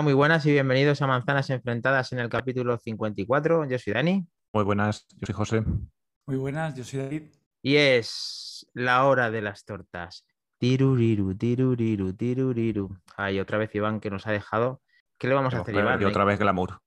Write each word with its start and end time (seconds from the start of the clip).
Hola, 0.00 0.04
muy 0.06 0.14
buenas 0.14 0.46
y 0.46 0.52
bienvenidos 0.52 1.02
a 1.02 1.06
Manzanas 1.06 1.50
Enfrentadas 1.50 2.10
en 2.14 2.20
el 2.20 2.30
capítulo 2.30 2.78
54. 2.78 3.66
Yo 3.68 3.78
soy 3.78 3.92
Dani. 3.92 4.26
Muy 4.50 4.64
buenas, 4.64 5.06
yo 5.18 5.26
soy 5.26 5.34
José. 5.34 5.62
Muy 6.24 6.38
buenas, 6.38 6.74
yo 6.74 6.84
soy 6.84 7.00
David. 7.00 7.22
Y 7.60 7.76
es 7.76 8.66
la 8.72 9.04
hora 9.04 9.30
de 9.30 9.42
las 9.42 9.66
tortas. 9.66 10.24
Tiruriru, 10.56 11.36
tiruriru, 11.36 12.14
tiruriru. 12.14 12.96
Ay, 13.14 13.40
otra 13.40 13.58
vez 13.58 13.74
Iván 13.74 14.00
que 14.00 14.08
nos 14.08 14.26
ha 14.26 14.32
dejado. 14.32 14.80
¿Qué 15.18 15.28
le 15.28 15.34
vamos 15.34 15.52
a 15.52 15.60
hacer, 15.60 15.74
Iván? 15.74 16.00
Y 16.00 16.06
otra 16.06 16.24
vez 16.24 16.38
glamour. 16.38 16.80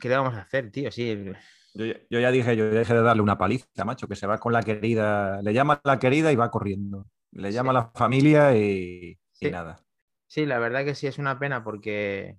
¿Qué 0.00 0.08
le 0.08 0.16
vamos 0.16 0.34
a 0.34 0.42
hacer, 0.42 0.70
tío? 0.70 0.92
Sí. 0.92 1.32
Yo, 1.74 1.84
yo, 1.84 2.20
ya 2.20 2.30
dije, 2.30 2.56
yo 2.56 2.70
dejé 2.70 2.94
de 2.94 3.02
darle 3.02 3.22
una 3.22 3.38
paliza, 3.38 3.84
macho, 3.84 4.06
que 4.06 4.14
se 4.14 4.28
va 4.28 4.38
con 4.38 4.52
la 4.52 4.62
querida, 4.62 5.42
le 5.42 5.52
llama 5.52 5.80
a 5.82 5.88
la 5.88 5.98
querida 5.98 6.30
y 6.30 6.36
va 6.36 6.48
corriendo. 6.52 7.08
Le 7.32 7.50
llama 7.50 7.70
a 7.70 7.74
la 7.74 7.90
familia 7.92 8.56
y, 8.56 9.18
Sí. 9.32 9.48
y 9.48 9.50
nada. 9.50 9.82
Sí, 10.28 10.46
la 10.46 10.60
verdad 10.60 10.84
que 10.84 10.94
sí 10.94 11.08
es 11.08 11.18
una 11.18 11.40
pena 11.40 11.64
porque, 11.64 12.38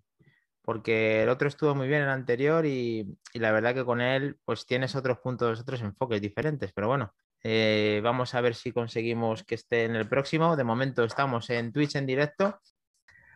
porque 0.63 1.23
el 1.23 1.30
otro 1.30 1.48
estuvo 1.48 1.76
muy 1.76 1.88
bien 1.88 2.02
el 2.02 2.09
anterior 2.09 2.66
y, 2.66 3.17
la 3.34 3.52
verdad 3.52 3.76
que 3.76 3.85
con 3.85 4.02
él 4.02 4.38
pues 4.45 4.66
tienes 4.66 4.95
otros 4.95 5.20
puntos, 5.20 5.59
otros 5.59 5.81
enfoques 5.81 6.22
diferentes, 6.22 6.72
pero 6.73 6.88
bueno, 6.88 7.13
eh, 7.44 7.99
vamos 8.02 8.34
a 8.34 8.41
ver 8.41 8.55
si 8.55 8.72
conseguimos 8.72 9.44
que 9.44 9.55
esté 9.55 9.84
en 9.84 9.95
el 9.95 10.08
próximo. 10.08 10.55
De 10.55 10.63
momento 10.63 11.03
estamos 11.03 11.49
en 11.49 11.73
Twitch 11.73 11.95
en 11.95 12.05
directo. 12.05 12.59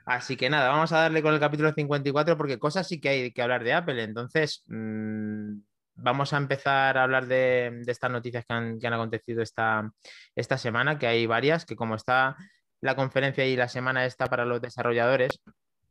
Así 0.06 0.38
que 0.38 0.50
nada, 0.50 0.70
vamos 0.70 0.94
a 0.94 1.02
darle 1.02 1.22
con 1.22 1.34
el 1.34 1.40
capítulo 1.42 1.74
54 1.74 2.38
porque 2.38 2.58
cosas 2.58 2.88
sí 2.88 3.02
que 3.02 3.10
hay 3.10 3.32
que 3.34 3.42
hablar 3.42 3.66
de 3.66 3.74
Apple. 3.74 4.02
Entonces, 4.02 4.64
mm, 4.68 5.60
vamos 5.96 6.32
a 6.32 6.38
empezar 6.38 6.98
a 6.98 7.04
hablar 7.04 7.28
de, 7.28 7.82
estas 7.88 8.10
noticias 8.10 8.46
que 8.46 8.54
han, 8.54 8.80
que 8.80 8.88
han 8.88 8.94
acontecido 8.94 9.42
esta, 9.42 9.92
esta 10.34 10.58
semana, 10.58 10.98
que 10.98 11.08
hay 11.08 11.26
varias, 11.26 11.66
que 11.66 11.76
como 11.76 11.96
está 11.96 12.38
la 12.80 12.96
conferencia 12.96 13.46
y 13.46 13.58
la 13.58 13.68
semana 13.68 14.06
esta 14.06 14.28
para 14.28 14.46
los 14.46 14.62
desarrolladores, 14.62 15.42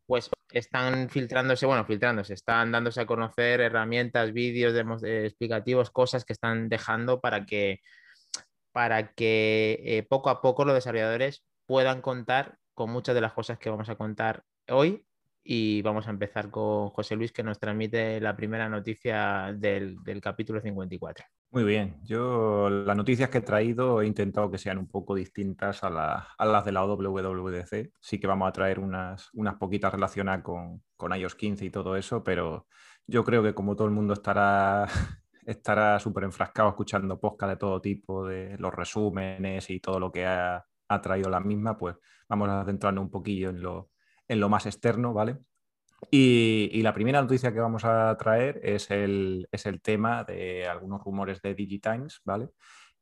pues 0.06 0.30
están 0.50 1.08
filtrándose, 1.10 1.66
bueno, 1.66 1.84
filtrándose, 1.84 2.34
están 2.34 2.72
dándose 2.72 3.00
a 3.00 3.06
conocer 3.06 3.60
herramientas, 3.60 4.32
vídeos 4.32 4.72
demos- 4.74 5.02
eh, 5.04 5.26
explicativos, 5.26 5.90
cosas 5.90 6.24
que 6.24 6.32
están 6.32 6.68
dejando 6.68 7.20
para 7.20 7.44
que, 7.46 7.80
para 8.72 9.12
que 9.14 9.80
eh, 9.84 10.02
poco 10.08 10.30
a 10.30 10.40
poco 10.40 10.64
los 10.64 10.74
desarrolladores 10.74 11.44
puedan 11.66 12.00
contar 12.00 12.56
con 12.74 12.90
muchas 12.90 13.14
de 13.14 13.20
las 13.20 13.32
cosas 13.32 13.58
que 13.58 13.70
vamos 13.70 13.88
a 13.88 13.96
contar 13.96 14.42
hoy. 14.68 15.02
Y 15.48 15.80
vamos 15.82 16.08
a 16.08 16.10
empezar 16.10 16.50
con 16.50 16.90
José 16.90 17.14
Luis, 17.14 17.30
que 17.30 17.44
nos 17.44 17.60
transmite 17.60 18.20
la 18.20 18.34
primera 18.36 18.68
noticia 18.68 19.52
del, 19.56 20.02
del 20.02 20.20
capítulo 20.20 20.60
54. 20.60 21.24
Muy 21.56 21.64
bien, 21.64 21.96
yo 22.04 22.68
las 22.68 22.94
noticias 22.98 23.30
que 23.30 23.38
he 23.38 23.40
traído 23.40 24.02
he 24.02 24.06
intentado 24.06 24.50
que 24.50 24.58
sean 24.58 24.76
un 24.76 24.88
poco 24.88 25.14
distintas 25.14 25.82
a, 25.84 25.88
la- 25.88 26.28
a 26.36 26.44
las 26.44 26.66
de 26.66 26.72
la 26.72 26.84
WWDC. 26.84 27.92
Sí 27.98 28.20
que 28.20 28.26
vamos 28.26 28.46
a 28.46 28.52
traer 28.52 28.78
unas, 28.78 29.30
unas 29.32 29.54
poquitas 29.54 29.90
relacionadas 29.90 30.42
con, 30.42 30.82
con 30.98 31.14
iOS 31.16 31.34
15 31.34 31.64
y 31.64 31.70
todo 31.70 31.96
eso, 31.96 32.22
pero 32.22 32.66
yo 33.06 33.24
creo 33.24 33.42
que 33.42 33.54
como 33.54 33.74
todo 33.74 33.86
el 33.88 33.94
mundo 33.94 34.12
estará 34.12 34.84
estará 35.46 35.98
súper 35.98 36.24
enfrascado 36.24 36.68
escuchando 36.68 37.18
podcast 37.18 37.52
de 37.52 37.56
todo 37.56 37.80
tipo, 37.80 38.26
de 38.26 38.58
los 38.58 38.74
resúmenes 38.74 39.70
y 39.70 39.80
todo 39.80 39.98
lo 39.98 40.12
que 40.12 40.26
ha, 40.26 40.62
ha 40.88 41.00
traído 41.00 41.30
la 41.30 41.40
misma, 41.40 41.78
pues 41.78 41.96
vamos 42.28 42.50
a 42.50 42.66
centrarnos 42.66 43.02
un 43.04 43.10
poquillo 43.10 43.48
en 43.48 43.62
lo, 43.62 43.92
en 44.28 44.40
lo 44.40 44.50
más 44.50 44.66
externo, 44.66 45.14
¿vale? 45.14 45.38
Y, 46.10 46.82
la 46.82 46.94
primera 46.94 47.20
noticia 47.20 47.52
que 47.52 47.60
vamos 47.60 47.84
a 47.84 48.16
traer 48.16 48.60
es 48.62 48.90
el, 48.90 49.48
es 49.50 49.66
el 49.66 49.80
tema 49.80 50.24
de 50.24 50.66
algunos 50.66 51.02
rumores 51.02 51.40
de 51.42 51.54
Digitimes, 51.54 52.20
¿vale? 52.24 52.50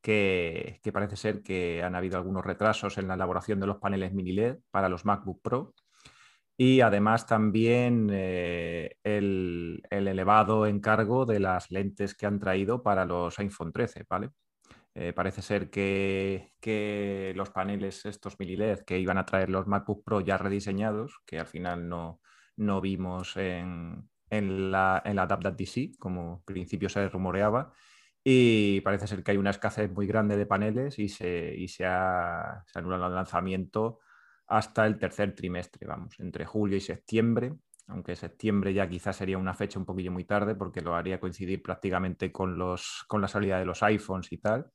Que, 0.01 0.81
que 0.83 0.93
parece 0.93 1.17
ser 1.17 1.43
que 1.43 1.83
han 1.83 1.95
habido 1.95 2.19
algunos 2.19 2.45
retrasos 2.45 2.99
en 2.99 3.09
la 3.09 3.15
elaboración 3.15 3.61
de 3.61 3.67
los 3.67 3.79
paneles 3.79 4.13
mini 4.13 4.33
LED 4.33 4.59
para 4.71 4.89
los 4.89 5.05
MacBook 5.05 5.43
Pro. 5.43 5.75
Y 6.57 6.81
además 6.83 7.27
también 7.27 8.09
eh, 8.13 8.97
el, 9.03 9.83
el 9.91 10.09
elevado 10.09 10.67
encargo 10.67 11.27
de 11.27 11.41
las 11.41 11.71
lentes 11.71 12.15
que 12.15 12.27
han 12.27 12.39
traído 12.39 12.83
para 12.83 13.05
los 13.05 13.39
iPhone 13.41 13.73
13, 13.73 14.05
¿vale? 14.09 14.31
Eh, 14.95 15.13
parece 15.13 15.43
ser 15.43 15.71
que, 15.71 16.53
que 16.61 17.33
los 17.35 17.51
paneles 17.51 18.07
estos 18.07 18.39
mini 18.39 18.55
LED 18.55 18.81
que 18.87 18.99
iban 19.01 19.19
a 19.19 19.27
traer 19.27 19.51
los 19.51 19.67
MacBook 19.67 20.05
Pro 20.05 20.21
ya 20.21 20.39
rediseñados, 20.39 21.19
que 21.27 21.41
al 21.41 21.47
final 21.49 21.89
no, 21.89 22.21
no 22.57 22.81
vimos 22.81 23.37
en, 23.37 24.09
en 24.31 24.71
la, 24.71 25.03
en 25.05 25.17
la 25.17 25.27
WWDC, 25.27 25.93
como 25.99 26.37
al 26.39 26.45
principio 26.45 26.89
se 26.89 27.09
rumoreaba, 27.09 27.73
y 28.23 28.81
parece 28.81 29.07
ser 29.07 29.23
que 29.23 29.33
hay 29.33 29.37
una 29.37 29.51
escasez 29.51 29.91
muy 29.93 30.07
grande 30.07 30.37
de 30.37 30.47
paneles 30.47 30.99
y 30.99 31.09
se, 31.09 31.55
y 31.57 31.69
se 31.69 31.85
ha, 31.87 32.65
se 32.67 32.79
anula 32.79 32.97
el 33.07 33.15
lanzamiento 33.15 34.01
hasta 34.47 34.87
el 34.87 34.99
tercer 34.99 35.35
trimestre, 35.35 35.87
vamos, 35.87 36.19
entre 36.21 36.45
julio 36.47 36.77
y 36.77 36.81
septiembre, 36.81 37.55
aunque 37.89 38.17
septiembre 38.17 38.73
ya 38.73 38.89
quizás 38.89 39.17
sería 39.17 39.37
una 39.39 39.55
fecha 39.55 39.79
un 39.79 39.85
poquillo 39.85 40.11
muy 40.13 40.25
tarde 40.25 40.55
porque 40.55 40.81
lo 40.81 40.95
haría 40.95 41.21
coincidir 41.21 41.63
prácticamente 41.63 42.33
con, 42.33 42.57
los, 42.59 43.05
con 43.09 43.21
la 43.21 43.29
salida 43.29 43.59
de 43.59 43.67
los 43.67 43.83
iPhones 43.83 44.33
y 44.33 44.39
tal. 44.39 44.71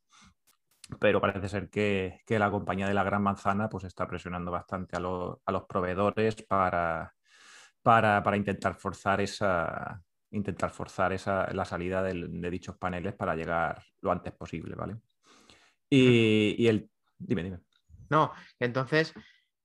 Pero 1.00 1.22
parece 1.22 1.48
ser 1.50 1.70
que, 1.70 2.22
que 2.26 2.40
la 2.40 2.50
compañía 2.52 2.88
de 2.88 2.94
la 2.96 3.04
Gran 3.04 3.22
Manzana 3.24 3.70
pues 3.70 3.84
está 3.84 4.08
presionando 4.08 4.52
bastante 4.52 4.96
a, 4.98 5.00
lo- 5.00 5.42
a 5.46 5.52
los 5.52 5.66
proveedores 5.66 6.36
para, 6.44 7.14
para, 7.82 8.22
para 8.24 8.38
intentar 8.38 8.76
forzar 8.76 9.22
esa 9.22 10.02
intentar 10.32 10.70
forzar 10.70 11.12
esa, 11.12 11.52
la 11.54 11.66
salida 11.66 12.04
del- 12.04 12.40
de 12.40 12.50
dichos 12.52 12.78
paneles 12.78 13.16
para 13.16 13.36
llegar 13.36 13.82
lo 14.02 14.12
antes 14.12 14.32
posible, 14.34 14.76
¿vale? 14.76 14.98
Y, 15.90 16.56
y 16.58 16.68
el... 16.68 16.90
Dime, 17.18 17.44
dime. 17.44 17.60
No, 18.12 18.32
entonces, 18.60 19.12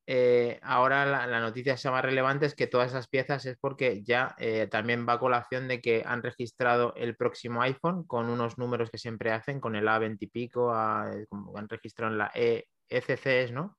eh, 0.07 0.59
ahora 0.63 1.05
la, 1.05 1.27
la 1.27 1.41
noticia 1.41 1.77
sea 1.77 1.91
más 1.91 2.03
relevante 2.03 2.47
es 2.47 2.55
que 2.55 2.67
todas 2.67 2.91
esas 2.91 3.09
piezas 3.09 3.45
es 3.47 3.59
porque 3.59 4.03
ya 4.03 4.35
eh, 4.39 4.67
también 4.71 5.07
va 5.07 5.15
a 5.15 5.19
colación 5.19 5.69
de 5.69 5.81
que 5.83 6.03
han 6.07 6.23
registrado 6.23 6.95
el 6.97 7.15
próximo 7.17 7.61
iPhone 7.63 8.05
con 8.05 8.31
unos 8.31 8.57
números 8.59 8.91
que 8.91 8.99
siempre 8.99 9.31
hacen, 9.33 9.61
con 9.61 9.77
el 9.77 9.87
A20 9.87 10.17
y 10.21 10.27
pico, 10.29 10.73
a- 10.73 11.11
como 11.29 11.57
han 11.59 11.69
registrado 11.69 12.11
en 12.13 12.19
la 12.19 12.31
E- 12.35 12.65
ECCs, 12.89 13.53
¿no? 13.53 13.77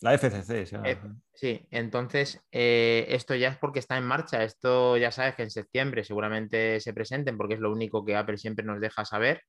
La 0.00 0.14
FCC, 0.14 0.66
sí. 0.66 0.76
Eh, 0.84 0.98
Sí, 1.32 1.66
entonces 1.70 2.40
eh, 2.50 3.06
esto 3.10 3.34
ya 3.34 3.48
es 3.48 3.58
porque 3.58 3.78
está 3.78 3.98
en 3.98 4.04
marcha. 4.04 4.42
Esto 4.42 4.96
ya 4.96 5.10
sabes 5.10 5.34
que 5.34 5.42
en 5.42 5.50
septiembre 5.50 6.04
seguramente 6.04 6.80
se 6.80 6.94
presenten 6.94 7.36
porque 7.36 7.54
es 7.54 7.60
lo 7.60 7.70
único 7.70 8.04
que 8.04 8.16
Apple 8.16 8.38
siempre 8.38 8.64
nos 8.64 8.80
deja 8.80 9.04
saber. 9.04 9.42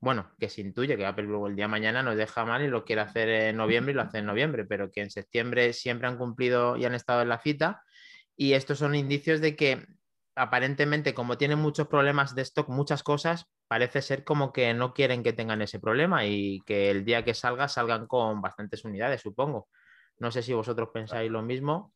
Bueno, 0.00 0.30
que 0.38 0.48
se 0.48 0.60
intuye 0.60 0.96
que 0.96 1.06
Apple 1.06 1.24
luego 1.24 1.48
el 1.48 1.56
día 1.56 1.64
de 1.64 1.70
mañana 1.70 2.02
nos 2.02 2.16
deja 2.16 2.44
mal 2.44 2.62
y 2.62 2.68
lo 2.68 2.84
quiere 2.84 3.02
hacer 3.02 3.28
en 3.28 3.56
noviembre 3.56 3.92
y 3.92 3.96
lo 3.96 4.02
hace 4.02 4.18
en 4.18 4.26
noviembre, 4.26 4.64
pero 4.64 4.90
que 4.92 5.00
en 5.00 5.10
septiembre 5.10 5.72
siempre 5.72 6.08
han 6.08 6.18
cumplido 6.18 6.76
y 6.76 6.84
han 6.84 6.94
estado 6.94 7.22
en 7.22 7.28
la 7.30 7.40
cita. 7.40 7.82
Y 8.36 8.52
estos 8.52 8.78
son 8.78 8.94
indicios 8.94 9.40
de 9.40 9.56
que 9.56 9.86
aparentemente, 10.36 11.14
como 11.14 11.38
tienen 11.38 11.58
muchos 11.58 11.88
problemas 11.88 12.34
de 12.34 12.42
stock, 12.42 12.68
muchas 12.68 13.02
cosas, 13.02 13.46
parece 13.68 14.02
ser 14.02 14.24
como 14.24 14.52
que 14.52 14.74
no 14.74 14.92
quieren 14.94 15.22
que 15.22 15.32
tengan 15.32 15.62
ese 15.62 15.80
problema 15.80 16.26
y 16.26 16.60
que 16.66 16.90
el 16.90 17.04
día 17.04 17.24
que 17.24 17.34
salga 17.34 17.68
salgan 17.68 18.06
con 18.06 18.40
bastantes 18.40 18.84
unidades, 18.84 19.22
supongo. 19.22 19.68
No 20.18 20.30
sé 20.30 20.42
si 20.42 20.52
vosotros 20.52 20.90
pensáis 20.92 21.30
lo 21.30 21.42
mismo. 21.42 21.94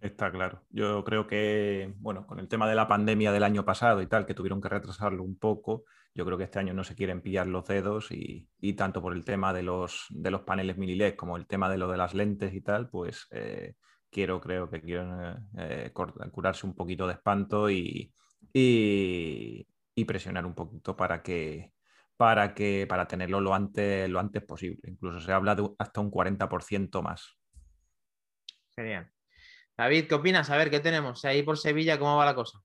Está 0.00 0.30
claro. 0.30 0.62
Yo 0.68 1.02
creo 1.04 1.26
que, 1.26 1.94
bueno, 1.96 2.26
con 2.26 2.38
el 2.38 2.48
tema 2.48 2.68
de 2.68 2.74
la 2.74 2.88
pandemia 2.88 3.32
del 3.32 3.42
año 3.42 3.64
pasado 3.64 4.02
y 4.02 4.06
tal, 4.06 4.26
que 4.26 4.34
tuvieron 4.34 4.60
que 4.60 4.68
retrasarlo 4.68 5.22
un 5.22 5.38
poco, 5.38 5.84
yo 6.14 6.24
creo 6.26 6.36
que 6.36 6.44
este 6.44 6.58
año 6.58 6.74
no 6.74 6.84
se 6.84 6.94
quieren 6.94 7.22
pillar 7.22 7.46
los 7.46 7.66
dedos 7.66 8.10
y, 8.10 8.48
tanto 8.76 9.00
por 9.00 9.14
el 9.14 9.24
tema 9.24 9.52
de 9.52 9.62
los, 9.62 10.06
de 10.10 10.30
los 10.30 10.42
paneles 10.42 10.76
mini 10.76 10.94
LED 10.94 11.16
como 11.16 11.36
el 11.36 11.46
tema 11.46 11.70
de 11.70 11.78
lo 11.78 11.88
de 11.88 11.96
las 11.96 12.12
lentes 12.12 12.52
y 12.54 12.60
tal, 12.60 12.90
pues 12.90 13.26
eh, 13.30 13.76
quiero, 14.10 14.40
creo 14.40 14.68
que 14.68 14.82
quieren 14.82 15.48
eh, 15.56 15.90
curarse 15.92 16.66
un 16.66 16.74
poquito 16.74 17.06
de 17.06 17.14
espanto 17.14 17.70
y, 17.70 18.12
y, 18.52 19.66
y 19.94 20.04
presionar 20.04 20.44
un 20.44 20.54
poquito 20.54 20.96
para 20.96 21.22
que 21.22 21.72
para 22.16 22.54
que 22.54 22.86
para 22.88 23.08
tenerlo 23.08 23.40
lo 23.40 23.54
antes, 23.54 24.08
lo 24.08 24.20
antes 24.20 24.42
posible. 24.44 24.80
Incluso 24.84 25.20
se 25.20 25.32
habla 25.32 25.54
de 25.54 25.68
hasta 25.78 26.00
un 26.00 26.10
40% 26.10 27.02
más. 27.02 27.36
Genial. 28.76 29.10
David, 29.76 30.06
¿qué 30.08 30.14
opinas? 30.14 30.50
A 30.50 30.56
ver, 30.56 30.70
¿qué 30.70 30.80
tenemos? 30.80 31.24
Ahí 31.24 31.42
por 31.42 31.58
Sevilla, 31.58 31.98
¿cómo 31.98 32.16
va 32.16 32.24
la 32.24 32.34
cosa? 32.34 32.58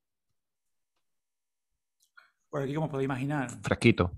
Por 2.49 2.63
aquí, 2.63 2.73
como 2.73 2.89
podéis 2.89 3.05
imaginar, 3.05 3.49
Fresquito. 3.63 4.11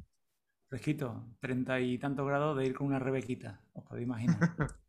fresquito, 0.70 1.36
treinta 1.42 1.80
y 1.82 1.98
tantos 1.98 2.26
grados 2.26 2.58
de 2.58 2.66
ir 2.66 2.74
con 2.74 2.88
una 2.88 3.00
rebequita, 3.00 3.62
os 3.74 3.84
podéis 3.86 4.06
imaginar. 4.08 4.38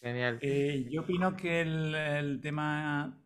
Genial. 0.00 0.38
Eh, 0.40 0.88
yo 0.90 1.02
opino 1.02 1.36
que 1.36 1.60
el, 1.60 1.94
el 1.94 2.40
tema 2.40 3.22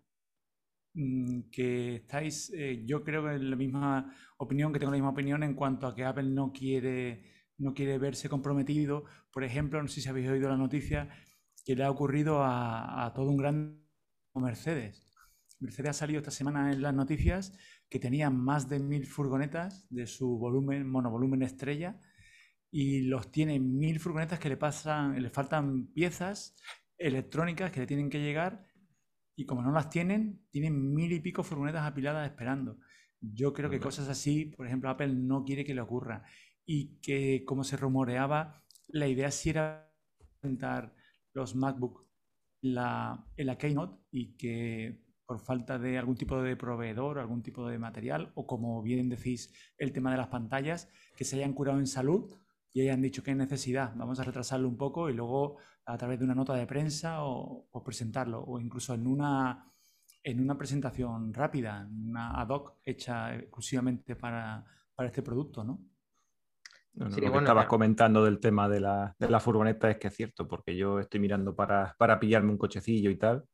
mm, 0.94 1.43
que 1.52 1.96
estáis, 1.96 2.50
eh, 2.55 2.82
yo 2.85 3.05
creo 3.05 3.23
que 3.25 3.38
la 3.38 3.56
misma 3.56 4.12
opinión, 4.38 4.73
que 4.73 4.78
tengo 4.81 4.90
la 4.90 4.96
misma 4.96 5.11
opinión 5.11 5.43
en 5.44 5.55
cuanto 5.55 5.87
a 5.87 5.94
que 5.94 6.05
Apple 6.05 6.25
no 6.31 6.52
quiere, 6.52 7.31
no 7.58 7.75
quiere 7.75 7.99
verse 7.99 8.28
comprometido. 8.28 9.05
Por 9.31 9.44
ejemplo, 9.44 9.81
no 9.81 9.88
sé 9.88 10.00
si 10.00 10.08
habéis 10.08 10.28
oído 10.31 10.49
la 10.49 10.56
noticia 10.56 11.08
que 11.64 11.76
le 11.76 11.85
ha 11.85 11.91
ocurrido 11.91 12.43
a, 12.43 13.05
a 13.05 13.12
todo 13.12 13.29
un 13.29 13.37
gran 13.37 13.82
Mercedes. 14.35 15.06
Mercedes 15.61 15.91
ha 15.91 15.93
salido 15.93 16.19
esta 16.19 16.31
semana 16.31 16.73
en 16.73 16.82
las 16.82 16.94
noticias 16.94 17.53
que 17.88 17.99
tenía 17.99 18.31
más 18.31 18.69
de 18.69 18.81
mil 18.81 19.06
furgonetas 19.06 19.87
de 19.91 20.06
su 20.06 20.38
volumen, 20.38 20.88
monovolumen 20.88 21.43
estrella, 21.43 22.00
y 22.70 23.03
los 23.03 23.31
tiene 23.31 23.61
mil 23.61 24.00
furgonetas 24.00 24.38
que 24.38 24.49
le 24.49 24.56
pasan, 24.56 25.23
le 25.23 25.29
faltan 25.31 25.88
piezas 25.88 26.56
electrónicas 26.97 27.70
que 27.70 27.81
le 27.81 27.87
tienen 27.87 28.09
que 28.09 28.20
llegar 28.20 28.67
y 29.37 29.44
como 29.44 29.62
no 29.62 29.73
las 29.73 29.91
tienen, 29.91 30.47
tienen 30.50 30.94
mil 30.94 31.12
y 31.12 31.20
pico 31.20 31.43
furgonetas 31.43 31.85
apiladas 31.85 32.29
esperando. 32.29 32.79
Yo 33.20 33.53
creo 33.53 33.70
que 33.70 33.79
cosas 33.79 34.09
así, 34.09 34.47
por 34.47 34.67
ejemplo, 34.67 34.91
Apple 34.91 35.14
no 35.14 35.44
quiere 35.44 35.64
que 35.64 35.75
le 35.75 35.81
ocurra. 35.81 36.25
Y 36.64 36.99
que, 37.00 37.44
como 37.44 37.64
se 37.64 37.76
rumoreaba, 37.76 38.62
la 38.88 39.06
idea 39.06 39.31
sí 39.31 39.50
era 39.50 39.93
presentar 40.41 40.94
los 41.32 41.55
MacBook 41.55 42.06
la, 42.62 43.26
en 43.37 43.46
la 43.46 43.58
Keynote 43.58 43.99
y 44.11 44.37
que 44.37 45.02
por 45.26 45.40
falta 45.40 45.79
de 45.79 45.99
algún 45.99 46.17
tipo 46.17 46.43
de 46.43 46.56
proveedor, 46.56 47.19
algún 47.19 47.43
tipo 47.43 47.67
de 47.69 47.79
material, 47.79 48.32
o 48.34 48.46
como 48.46 48.82
bien 48.82 49.08
decís, 49.08 49.52
el 49.79 49.93
tema 49.93 50.11
de 50.11 50.19
las 50.19 50.29
pantallas, 50.29 50.88
que 51.17 51.25
se 51.25 51.37
hayan 51.37 51.55
curado 51.55 51.79
en 51.79 51.87
salud 51.87 52.31
y 52.73 52.82
hayan 52.82 53.02
dicho 53.02 53.23
que 53.23 53.31
hay 53.31 53.37
necesidad, 53.37 53.94
vamos 53.96 54.19
a 54.20 54.25
retrasarlo 54.25 54.69
un 54.69 54.76
poco 54.76 55.08
y 55.11 55.14
luego 55.14 55.56
a 55.87 55.96
través 55.96 56.19
de 56.19 56.25
una 56.25 56.34
nota 56.34 56.55
de 56.55 56.67
prensa 56.67 57.25
o, 57.25 57.82
presentarlo, 57.85 58.44
o 58.44 58.61
incluso 58.61 58.94
en 58.94 59.06
una, 59.06 59.73
en 60.23 60.40
una 60.40 60.56
presentación 60.56 61.32
rápida, 61.35 61.88
una 61.90 62.40
ad 62.40 62.49
hoc 62.49 62.75
hecha 62.85 63.35
exclusivamente 63.35 64.17
para, 64.17 64.64
para 64.94 65.08
este 65.08 65.23
producto, 65.23 65.64
¿no? 65.64 65.92
Lo 66.94 67.09
que 67.09 67.39
estabas 67.39 67.67
comentando 67.67 68.25
del 68.25 68.39
tema 68.39 68.69
de 68.69 68.81
la, 68.81 69.15
de 69.19 69.29
la, 69.29 69.41
furgoneta 69.41 69.91
es 69.91 69.99
que 69.99 70.09
es 70.09 70.15
cierto, 70.15 70.47
porque 70.47 70.77
yo 70.77 70.99
estoy 70.99 71.21
mirando 71.21 71.55
para, 71.55 71.94
para 71.99 72.21
pillarme 72.21 72.50
un 72.50 72.59
cochecillo 72.59 73.11
y 73.11 73.17
tal. 73.17 73.44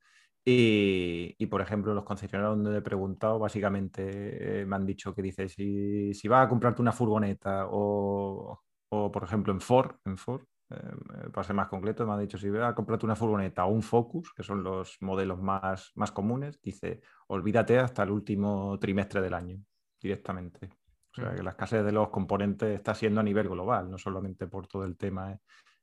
Y, 0.45 1.35
y, 1.39 1.47
por 1.47 1.61
ejemplo, 1.61 1.93
los 1.95 2.05
concesionarios 2.05 2.57
donde 2.57 2.79
he 2.79 2.83
preguntado, 2.83 3.39
básicamente 3.39 4.61
eh, 4.63 4.67
me 4.67 4.77
han 4.77 4.87
dicho 4.87 5.15
que 5.15 5.23
dice, 5.23 5.49
si, 5.49 6.15
si 6.15 6.27
vas 6.27 6.47
a 6.47 6.49
comprarte 6.49 6.81
una 6.81 6.93
furgoneta 6.93 7.67
o, 7.71 8.63
o 8.89 9.13
por 9.13 9.25
ejemplo 9.25 9.53
en 9.53 9.61
Ford, 9.61 9.97
en 10.07 10.17
Ford 10.17 10.45
eh, 10.71 11.31
para 11.33 11.47
ser 11.47 11.57
más 11.57 11.69
concreto, 11.69 12.07
me 12.07 12.13
ha 12.13 12.19
dicho, 12.19 12.39
si 12.39 12.51
vas 12.51 12.71
a 12.71 12.75
comprarte 12.75 13.07
una 13.07 13.17
furgoneta 13.17 13.65
o 13.65 13.69
un 13.71 13.83
Focus, 13.83 14.33
que 14.35 14.43
son 14.43 14.63
los 14.63 14.97
modelos 15.01 15.41
más, 15.41 15.93
más 15.95 16.13
comunes, 16.13 16.61
dice, 16.61 17.01
olvídate 17.29 17.79
hasta 17.79 18.03
el 18.03 18.11
último 18.11 18.79
trimestre 18.79 19.21
del 19.21 19.35
año 19.35 19.63
directamente. 20.01 20.71
O 21.19 21.21
sea, 21.21 21.35
que 21.35 21.43
la 21.43 21.51
escasez 21.51 21.85
de 21.85 21.93
los 21.93 22.11
componentes 22.11 22.75
está 22.75 22.95
siendo 22.95 23.21
a 23.21 23.25
nivel 23.25 23.49
global, 23.49 23.91
no 23.91 23.99
solamente 23.99 24.47
por 24.47 24.67
todo 24.67 24.85
el 24.85 24.97
tema 24.97 25.33
eh, 25.33 25.39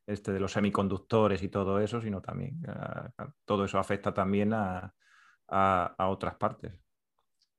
este 0.07 0.31
de 0.31 0.39
los 0.39 0.51
semiconductores 0.51 1.43
y 1.43 1.49
todo 1.49 1.79
eso, 1.79 2.01
sino 2.01 2.21
también 2.21 2.61
eh, 2.67 3.25
todo 3.43 3.65
eso 3.65 3.79
afecta 3.79 4.13
también 4.13 4.53
a, 4.53 4.93
otras 5.97 6.35
partes. 6.35 6.73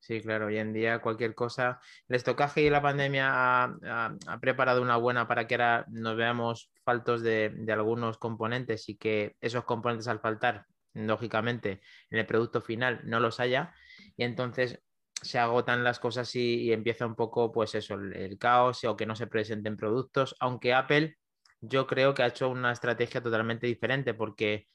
Sí, 0.00 0.20
claro, 0.20 0.46
hoy 0.46 0.58
en 0.58 0.72
día 0.72 1.00
cualquier 1.00 1.34
cosa, 1.34 1.80
el 2.08 2.16
estocaje 2.16 2.62
y 2.62 2.70
la 2.70 2.82
pandemia 2.82 3.28
ha, 3.32 4.38
preparado 4.40 4.82
una 4.82 4.96
buena 4.96 5.28
para 5.28 5.46
que 5.46 5.54
ahora 5.54 5.84
nos 5.88 6.16
veamos 6.16 6.70
faltos 6.84 7.22
de, 7.22 7.50
de, 7.56 7.72
algunos 7.72 8.18
componentes 8.18 8.88
y 8.88 8.96
que 8.96 9.36
esos 9.40 9.64
componentes 9.64 10.08
al 10.08 10.20
faltar, 10.20 10.66
lógicamente, 10.94 11.80
en 12.10 12.18
el 12.18 12.26
producto 12.26 12.60
final 12.60 13.00
no 13.04 13.20
los 13.20 13.40
haya. 13.40 13.74
Y 14.16 14.24
entonces 14.24 14.80
se 15.22 15.38
agotan 15.38 15.84
las 15.84 15.98
cosas 15.98 16.34
y, 16.36 16.72
empieza 16.72 17.06
un 17.06 17.14
poco, 17.14 17.52
pues 17.52 17.74
eso, 17.74 17.94
el, 17.94 18.38
caos 18.38 18.84
o 18.84 18.96
que 18.96 19.06
no 19.06 19.16
se 19.16 19.26
presenten 19.26 19.76
productos, 19.76 20.36
aunque 20.40 20.74
Apple 20.74 21.16
yo 21.60 21.86
creo 21.86 22.14
que 22.14 22.22
ha 22.22 22.28
hecho 22.28 22.48
una 22.48 22.72
estrategia 22.72 23.22
totalmente 23.22 23.66
diferente 23.66 24.14
porque 24.14 24.68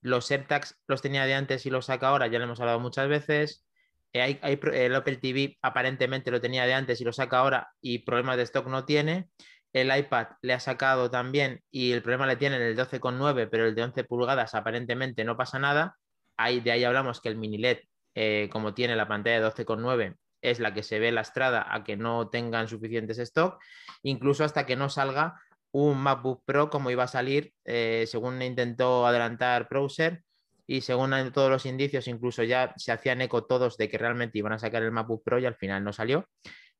los 0.00 0.30
AirTags 0.30 0.80
los 0.88 1.02
tenía 1.02 1.26
de 1.26 1.34
antes 1.34 1.66
y 1.66 1.70
los 1.70 1.86
saca 1.86 2.08
ahora, 2.08 2.26
ya 2.26 2.38
lo 2.38 2.44
hemos 2.44 2.60
hablado 2.60 2.80
muchas 2.80 3.08
veces. 3.08 3.64
Eh, 4.12 4.40
el 4.42 4.94
Apple 4.94 5.16
TV 5.16 5.58
aparentemente 5.62 6.30
lo 6.30 6.40
tenía 6.40 6.66
de 6.66 6.74
antes 6.74 7.00
y 7.00 7.04
lo 7.04 7.12
saca 7.12 7.38
ahora 7.38 7.70
y 7.80 8.00
problemas 8.00 8.36
de 8.36 8.42
stock 8.44 8.66
no 8.66 8.84
tiene. 8.84 9.28
El 9.72 9.96
iPad 9.96 10.28
le 10.42 10.52
ha 10.52 10.60
sacado 10.60 11.10
también 11.10 11.62
y 11.70 11.92
el 11.92 12.02
problema 12.02 12.26
le 12.26 12.36
tiene 12.36 12.56
en 12.56 12.62
el 12.62 12.76
12,9, 12.76 13.48
pero 13.50 13.66
el 13.66 13.74
de 13.74 13.84
11 13.84 14.04
pulgadas 14.04 14.54
aparentemente 14.54 15.24
no 15.24 15.36
pasa 15.36 15.58
nada. 15.58 15.96
Ahí, 16.36 16.60
de 16.60 16.72
ahí 16.72 16.84
hablamos 16.84 17.20
que 17.20 17.28
el 17.28 17.36
mini 17.36 17.58
LED 17.58 17.78
eh, 18.14 18.48
como 18.52 18.74
tiene 18.74 18.96
la 18.96 19.08
pantalla 19.08 19.40
de 19.40 19.46
12,9, 19.46 20.16
es 20.42 20.60
la 20.60 20.74
que 20.74 20.82
se 20.82 20.98
ve 20.98 21.12
lastrada 21.12 21.66
a 21.72 21.84
que 21.84 21.96
no 21.96 22.28
tengan 22.28 22.68
suficientes 22.68 23.18
stock, 23.18 23.62
incluso 24.02 24.44
hasta 24.44 24.66
que 24.66 24.76
no 24.76 24.88
salga 24.88 25.40
un 25.70 25.98
MacBook 25.98 26.42
Pro 26.44 26.68
como 26.68 26.90
iba 26.90 27.04
a 27.04 27.08
salir, 27.08 27.54
eh, 27.64 28.04
según 28.06 28.42
intentó 28.42 29.06
adelantar 29.06 29.68
Browser 29.68 30.22
y 30.66 30.82
según 30.82 31.12
todos 31.32 31.50
los 31.50 31.64
indicios, 31.66 32.08
incluso 32.08 32.42
ya 32.42 32.74
se 32.76 32.92
hacían 32.92 33.22
eco 33.22 33.44
todos 33.44 33.76
de 33.78 33.88
que 33.88 33.98
realmente 33.98 34.38
iban 34.38 34.52
a 34.52 34.58
sacar 34.58 34.82
el 34.82 34.92
MacBook 34.92 35.24
Pro 35.24 35.38
y 35.38 35.46
al 35.46 35.54
final 35.54 35.82
no 35.82 35.92
salió. 35.92 36.28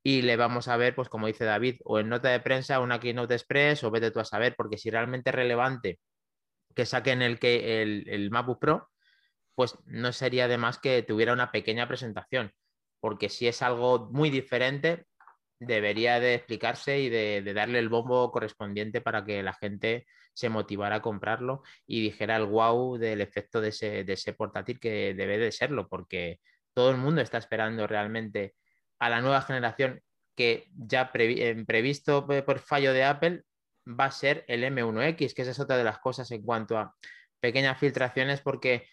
Y 0.05 0.23
le 0.23 0.37
vamos 0.37 0.69
a 0.69 0.77
ver, 0.77 0.95
pues 0.95 1.09
como 1.09 1.29
dice 1.29 1.45
David, 1.45 1.77
o 1.85 2.01
en 2.01 2.09
nota 2.09 2.29
de 2.29 2.41
prensa, 2.41 2.81
una 2.81 3.01
Keynote 3.01 3.35
Express, 3.35 3.85
o 3.85 3.91
vete 3.91 4.11
tú 4.11 4.21
a 4.21 4.25
saber, 4.25 4.55
porque 4.57 4.77
si 4.77 4.91
realmente 4.91 5.31
es 5.31 5.37
relevante 5.37 6.01
que 6.75 6.87
saquen 6.87 7.23
el, 7.23 7.39
que, 7.39 7.83
el 7.83 8.31
MacBook 8.31 8.59
Pro, 8.59 8.92
pues 9.55 9.79
no 9.87 10.13
sería 10.13 10.49
de 10.49 10.59
más 10.59 10.79
que 10.79 11.03
tuviera 11.03 11.33
una 11.33 11.53
pequeña 11.53 11.89
presentación, 11.89 12.53
porque 13.01 13.29
si 13.29 13.49
es 13.49 13.63
algo 13.63 14.09
muy 14.11 14.31
diferente, 14.31 15.07
debería 15.67 16.19
de 16.21 16.35
explicarse 16.35 17.01
y 17.01 17.09
de, 17.09 17.43
darle 17.55 17.79
el 17.79 17.89
bombo 17.89 18.31
correspondiente 18.33 19.01
para 19.01 19.25
que 19.25 19.43
la 19.43 19.53
gente 19.53 20.07
se 20.35 20.49
motivara 20.49 20.97
a 20.97 21.03
comprarlo 21.03 21.63
y 21.87 22.03
dijera 22.03 22.37
el 22.37 22.47
wow 22.47 22.97
del 22.99 23.21
efecto 23.21 23.61
de 23.61 23.69
ese, 23.69 24.33
portátil 24.33 24.81
que 24.81 25.15
debe 25.15 25.39
de 25.39 25.53
serlo, 25.53 25.89
porque 25.89 26.41
todo 26.75 26.91
el 26.91 26.97
mundo 26.97 27.21
está 27.21 27.39
esperando 27.39 27.87
realmente 27.87 28.55
a 28.99 29.09
la 29.09 29.21
nueva 29.21 29.43
generación 29.43 30.01
que 30.35 30.69
ya 30.75 31.13
previsto 31.13 32.27
por 32.27 32.59
fallo 32.59 32.93
de 32.93 33.05
Apple 33.05 33.43
va 33.87 34.07
a 34.07 34.11
ser 34.11 34.45
el 34.49 34.65
M1X, 34.65 35.35
que 35.35 35.43
esa 35.43 35.51
es 35.51 35.61
otra 35.61 35.77
de 35.77 35.85
las 35.85 35.99
cosas 35.99 36.31
en 36.31 36.43
cuanto 36.43 36.79
a 36.79 36.95
pequeñas 37.41 37.79
filtraciones, 37.79 38.41
porque 38.41 38.87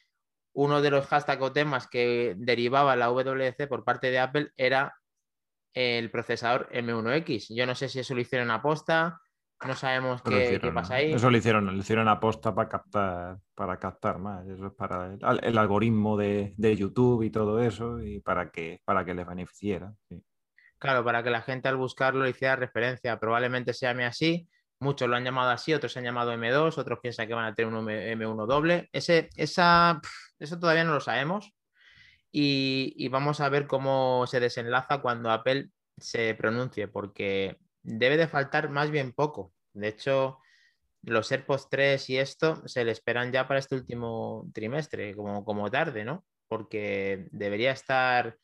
uno 0.54 0.81
de 0.81 0.92
los 0.92 1.06
hashtags 1.07 1.42
o 1.42 1.51
temas 1.51 1.88
que 1.88 2.36
derivaba 2.38 2.96
la 2.96 3.07
WC 3.07 3.68
por 3.68 3.84
parte 3.84 4.12
de 4.12 4.19
Apple 4.19 4.51
era 4.57 4.96
el 5.74 6.10
procesador 6.12 6.69
M1X. 6.72 7.54
Yo 7.54 7.66
no 7.66 7.75
sé 7.75 7.90
si 7.90 8.00
eso 8.00 8.16
lo 8.16 8.22
hicieron 8.22 8.51
a 8.51 8.62
posta, 8.62 9.22
no 9.66 9.75
sabemos 9.75 10.22
qué, 10.22 10.60
pasa 10.74 10.96
ahí. 10.96 11.13
Eso 11.13 11.30
lo 11.30 11.38
hicieron, 11.38 11.66
lo 11.66 11.74
hicieron 11.74 12.07
a 12.07 12.19
posta 12.19 12.56
para 12.56 12.69
captar, 12.69 13.38
para 13.54 13.78
captar 13.78 14.18
más. 14.18 14.48
Eso 14.48 14.68
es 14.68 14.74
para 14.74 15.13
el, 15.13 15.57
algoritmo 15.57 16.18
de, 16.18 16.54
YouTube 16.57 17.24
y 17.24 17.30
todo 17.30 17.60
eso, 17.60 18.02
y 18.02 18.19
para 18.19 18.50
que, 18.52 18.81
para 18.86 19.06
que 19.06 19.13
les 19.13 19.28
beneficiara. 19.28 19.94
Claro, 20.78 21.04
para 21.04 21.24
que 21.24 21.30
la 21.30 21.42
gente 21.42 21.68
al 21.68 21.75
buscarlo 21.75 22.24
le 22.24 22.31
hiciera 22.31 22.56
referencia. 22.56 23.19
Probablemente 23.19 23.73
se 23.73 23.85
llame 23.85 24.06
así, 24.06 24.47
Muchos 24.81 25.09
lo 25.09 25.18
han 25.18 25.26
llamado 25.26 25.50
así, 25.50 25.73
otros 25.73 25.92
se 25.92 26.00
han 26.00 26.06
llamado 26.06 26.33
M2, 26.33 26.78
otros 26.78 27.00
piensan 27.02 27.28
que 27.28 27.33
van 27.33 27.45
a 27.45 27.54
tener 27.54 27.73
un 27.73 27.85
M1 27.85 28.45
doble. 28.47 28.88
Ese, 28.94 29.30
esa, 29.35 30.00
eso 30.40 30.60
todavía 30.60 30.84
no 30.84 30.94
lo 30.94 31.02
sabemos. 31.02 31.54
Y, 32.31 33.08
vamos 33.10 33.42
a 33.42 33.50
ver 33.50 33.68
cómo 33.68 34.26
se 34.28 34.40
desenlaza 34.40 35.00
cuando 35.02 35.31
Apple 35.31 35.69
se 35.98 36.36
pronuncie, 36.36 36.88
porque 36.88 37.58
debe 37.81 38.18
de 38.18 38.28
faltar 38.28 38.69
más 38.69 38.92
bien 38.92 39.14
poco. 39.14 39.54
De 39.74 39.88
hecho, 39.88 40.38
los 41.02 41.31
AirPods 41.31 41.69
3 41.69 42.10
y 42.10 42.18
esto 42.18 42.68
se 42.68 42.86
le 42.86 42.92
esperan 42.92 43.31
ya 43.31 43.48
para 43.48 43.60
este 43.60 43.76
último 43.76 44.50
trimestre, 44.54 45.16
como, 45.16 45.44
como 45.44 45.72
tarde, 45.72 46.06
¿no? 46.06 46.26
Porque 46.48 47.28
debería 47.31 47.72
estar 47.72 48.38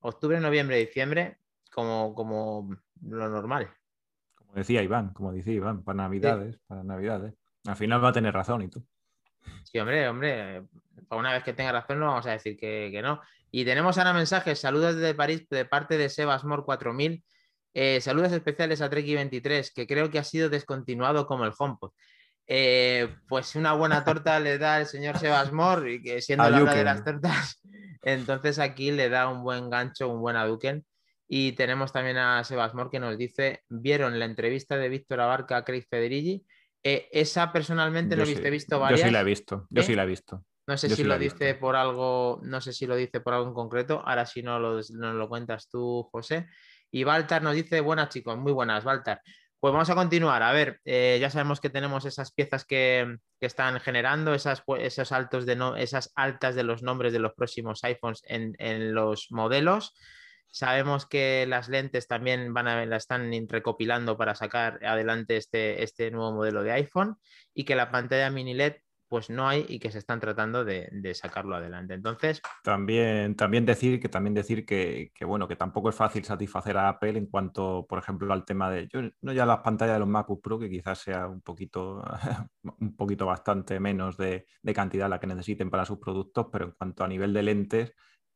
octubre, 0.00 0.40
noviembre, 0.40 0.76
diciembre 0.76 1.38
como, 1.72 2.14
como 2.14 2.76
lo 3.02 3.28
normal. 3.28 3.70
Como 4.34 4.52
decía 4.54 4.82
Iván, 4.82 5.12
como 5.12 5.32
decía 5.32 5.54
Iván, 5.54 5.82
para 5.82 5.96
Navidades, 5.96 6.58
para 6.66 6.82
Navidades. 6.82 7.34
Al 7.66 7.76
final 7.76 8.02
va 8.02 8.08
a 8.08 8.12
tener 8.12 8.34
razón 8.34 8.62
y 8.62 8.68
tú. 8.68 8.84
Sí, 9.64 9.78
hombre, 9.78 10.08
hombre, 10.08 10.62
para 11.08 11.20
una 11.20 11.32
vez 11.32 11.44
que 11.44 11.52
tenga 11.52 11.72
razón 11.72 12.00
no 12.00 12.06
vamos 12.06 12.26
a 12.26 12.32
decir 12.32 12.56
que, 12.56 13.00
no. 13.02 13.20
Y 13.50 13.64
tenemos 13.64 13.98
ahora 13.98 14.12
mensajes, 14.12 14.60
saludos 14.60 14.96
desde 14.96 15.14
París 15.14 15.48
de 15.48 15.64
parte 15.64 15.98
de 15.98 16.08
Sebasmor 16.08 16.64
4000. 16.64 17.24
Eh, 17.72 18.00
saludos 18.00 18.32
especiales 18.32 18.80
a 18.80 18.90
Treki23, 18.90 19.72
que 19.72 19.86
creo 19.86 20.10
que 20.10 20.18
ha 20.18 20.24
sido 20.24 20.48
descontinuado 20.48 21.26
como 21.26 21.44
el 21.44 21.52
HomePod. 21.56 21.92
Eh, 22.46 23.08
pues 23.28 23.54
una 23.54 23.74
buena 23.74 24.04
torta 24.04 24.40
le 24.40 24.58
da 24.58 24.80
el 24.80 24.86
señor 24.86 25.18
Sebasmor, 25.18 25.88
y 25.88 26.02
que 26.02 26.20
siendo 26.20 26.50
la 26.50 26.62
hora 26.62 26.74
de 26.74 26.84
las 26.84 27.04
tortas, 27.04 27.60
entonces 28.02 28.58
aquí 28.58 28.90
le 28.90 29.08
da 29.08 29.28
un 29.28 29.44
buen 29.44 29.70
gancho, 29.70 30.08
un 30.08 30.20
buen 30.20 30.36
aduken. 30.36 30.84
Y 31.28 31.52
tenemos 31.52 31.92
también 31.92 32.16
a 32.16 32.42
Sebasmor 32.42 32.90
que 32.90 32.98
nos 32.98 33.16
dice, 33.16 33.62
¿vieron 33.68 34.18
la 34.18 34.24
entrevista 34.24 34.76
de 34.76 34.88
Víctor 34.88 35.20
Abarca 35.20 35.58
a 35.58 35.64
Craig 35.64 35.86
Federighi? 35.88 36.44
Eh, 36.82 37.08
esa 37.12 37.52
personalmente 37.52 38.16
no 38.16 38.24
he 38.24 38.50
visto 38.50 38.78
varias. 38.80 39.00
Yo 39.00 39.06
sí 39.06 39.12
la 39.12 39.20
he 39.20 39.24
visto, 39.24 39.66
yo 39.70 39.82
sí 39.82 39.94
la 39.94 40.04
he 40.04 40.06
visto. 40.06 40.44
No 40.66 40.78
sé 40.78 40.88
si 40.88 41.02
lo 41.02 41.18
dice 41.18 41.54
por 41.56 41.74
algo, 41.74 42.40
no 42.44 42.60
sé 42.60 42.72
si 42.72 42.86
lo 42.86 42.94
dice 42.94 43.20
por 43.20 43.34
algo 43.34 43.48
en 43.48 43.54
concreto. 43.54 44.02
Ahora 44.06 44.24
sí 44.24 44.42
no 44.42 44.60
lo, 44.60 44.76
nos 44.76 45.14
lo 45.14 45.28
cuentas 45.28 45.68
tú, 45.68 46.08
José. 46.12 46.46
Y 46.92 47.04
Walter 47.04 47.42
nos 47.42 47.54
dice, 47.54 47.80
buenas 47.80 48.08
chicos, 48.08 48.38
muy 48.38 48.52
buenas, 48.52 48.84
Walter. 48.84 49.20
Pues 49.58 49.72
vamos 49.72 49.90
a 49.90 49.94
continuar. 49.94 50.42
A 50.42 50.52
ver, 50.52 50.80
eh, 50.84 51.18
ya 51.20 51.28
sabemos 51.28 51.60
que 51.60 51.70
tenemos 51.70 52.04
esas 52.04 52.32
piezas 52.32 52.64
que, 52.64 53.18
están 53.40 53.80
generando, 53.80 54.32
esas, 54.32 54.62
esos 54.78 55.12
altos 55.12 55.44
de 55.44 55.56
no, 55.56 55.76
esas 55.76 56.12
altas 56.14 56.54
de 56.54 56.62
los 56.62 56.82
nombres 56.82 57.12
de 57.12 57.18
los 57.18 57.34
próximos 57.34 57.82
iPhones 57.84 58.22
en, 58.26 58.54
en 58.58 58.94
los 58.94 59.26
modelos. 59.30 59.94
Sabemos 60.50 61.06
que 61.06 61.46
las 61.46 61.68
lentes 61.68 62.06
también 62.06 62.52
van 62.52 62.68
a, 62.68 62.84
la 62.86 62.96
están 62.96 63.30
recopilando 63.48 64.16
para 64.16 64.34
sacar 64.34 64.84
adelante 64.84 65.36
este, 65.36 65.82
este 65.82 66.10
nuevo 66.10 66.32
modelo 66.32 66.62
de 66.62 66.72
iPhone 66.72 67.16
y 67.54 67.64
que 67.64 67.76
la 67.76 67.90
pantalla 67.90 68.30
mini 68.30 68.54
LED 68.54 68.74
pues 69.10 69.28
no 69.28 69.48
hay 69.48 69.66
y 69.68 69.80
que 69.80 69.90
se 69.90 69.98
están 69.98 70.20
tratando 70.20 70.64
de, 70.64 70.88
sacarlo 71.14 71.56
adelante. 71.56 71.94
Entonces. 71.94 72.40
También, 72.62 73.34
también 73.34 73.66
decir 73.66 73.98
que 73.98 74.08
también 74.08 74.34
decir 74.34 74.64
que, 74.64 75.10
bueno, 75.26 75.48
que 75.48 75.56
tampoco 75.56 75.90
es 75.90 75.96
fácil 75.96 76.24
satisfacer 76.24 76.76
a 76.76 76.88
Apple 76.88 77.18
en 77.18 77.26
cuanto, 77.26 77.86
por 77.88 77.98
ejemplo, 77.98 78.32
al 78.32 78.44
tema 78.44 78.70
de. 78.70 78.88
no 79.20 79.32
ya 79.32 79.44
las 79.44 79.58
pantallas 79.58 79.96
de 79.96 79.98
los 79.98 80.08
MacBook 80.08 80.40
Pro, 80.40 80.60
que 80.60 80.70
quizás 80.70 81.00
sea 81.00 81.26
un 81.26 81.40
poquito, 81.40 82.04
un 82.62 82.94
poquito 82.94 83.26
bastante 83.26 83.80
menos 83.80 84.16
de, 84.16 84.46
cantidad 84.72 85.10
la 85.10 85.18
que 85.18 85.26
necesiten 85.26 85.70
para 85.70 85.84
sus 85.84 85.98
productos, 85.98 86.46
pero 86.52 86.66
en 86.66 86.70
cuanto 86.70 87.02
a 87.02 87.08
nivel 87.08 87.34
de 87.34 87.42
lentes. 87.42 87.92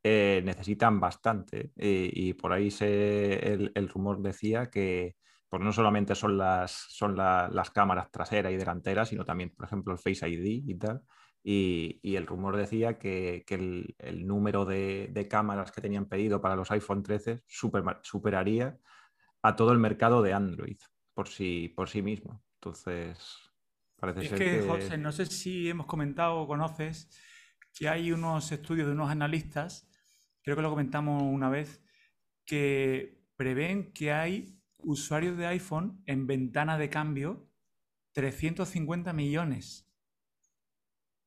Eh, 0.06 0.42
necesitan 0.44 1.00
bastante 1.00 1.72
eh, 1.76 2.10
y 2.12 2.34
por 2.34 2.52
ahí 2.52 2.70
se, 2.70 3.54
el 3.54 3.88
rumor 3.88 4.20
decía 4.20 4.68
que, 4.70 5.16
pues 5.54 5.62
no 5.62 5.72
solamente 5.72 6.16
son 6.16 6.36
las, 6.36 6.72
son 6.72 7.16
las 7.16 7.70
cámaras 7.70 8.10
traseras 8.10 8.52
y 8.52 8.56
delanteras, 8.56 9.10
sino 9.10 9.24
también, 9.24 9.50
por 9.50 9.66
ejemplo, 9.66 9.92
el 9.92 10.00
Face 10.00 10.28
ID 10.28 10.64
y 10.66 10.74
tal. 10.74 11.02
Y, 11.44 12.16
el 12.16 12.26
rumor 12.26 12.56
decía 12.56 12.98
que, 12.98 13.44
el, 13.48 14.26
número 14.26 14.64
de, 14.64 15.28
cámaras 15.30 15.70
que 15.70 15.80
tenían 15.80 16.06
pedido 16.06 16.40
para 16.40 16.56
los 16.56 16.72
iPhone 16.72 17.04
13 17.04 17.44
superaría 17.46 18.76
a 19.42 19.54
todo 19.54 19.70
el 19.70 19.78
mercado 19.78 20.22
de 20.22 20.32
Android 20.32 20.78
por 21.12 21.28
sí, 21.28 21.72
por 21.76 21.88
sí 21.88 22.02
mismo. 22.02 22.42
Entonces, 22.54 23.38
parece 23.94 24.26
ser 24.26 24.38
que, 24.38 24.66
José, 24.66 24.98
no 24.98 25.12
sé 25.12 25.26
si 25.26 25.70
hemos 25.70 25.86
comentado 25.86 26.38
o 26.38 26.48
conoces 26.48 27.08
que 27.72 27.88
hay 27.88 28.10
unos 28.10 28.50
estudios 28.50 28.88
de 28.88 28.92
unos 28.94 29.08
analistas, 29.08 29.88
creo 30.44 30.56
que 30.56 30.62
lo 30.62 30.70
comentamos 30.70 31.22
una 31.22 31.48
vez, 31.48 31.82
que 32.46 33.24
prevén 33.36 33.92
que 33.92 34.12
hay 34.12 34.60
usuarios 34.78 35.36
de 35.36 35.46
iPhone 35.46 36.02
en 36.06 36.26
ventana 36.26 36.78
de 36.78 36.90
cambio 36.90 37.50
350 38.12 39.12
millones. 39.12 39.90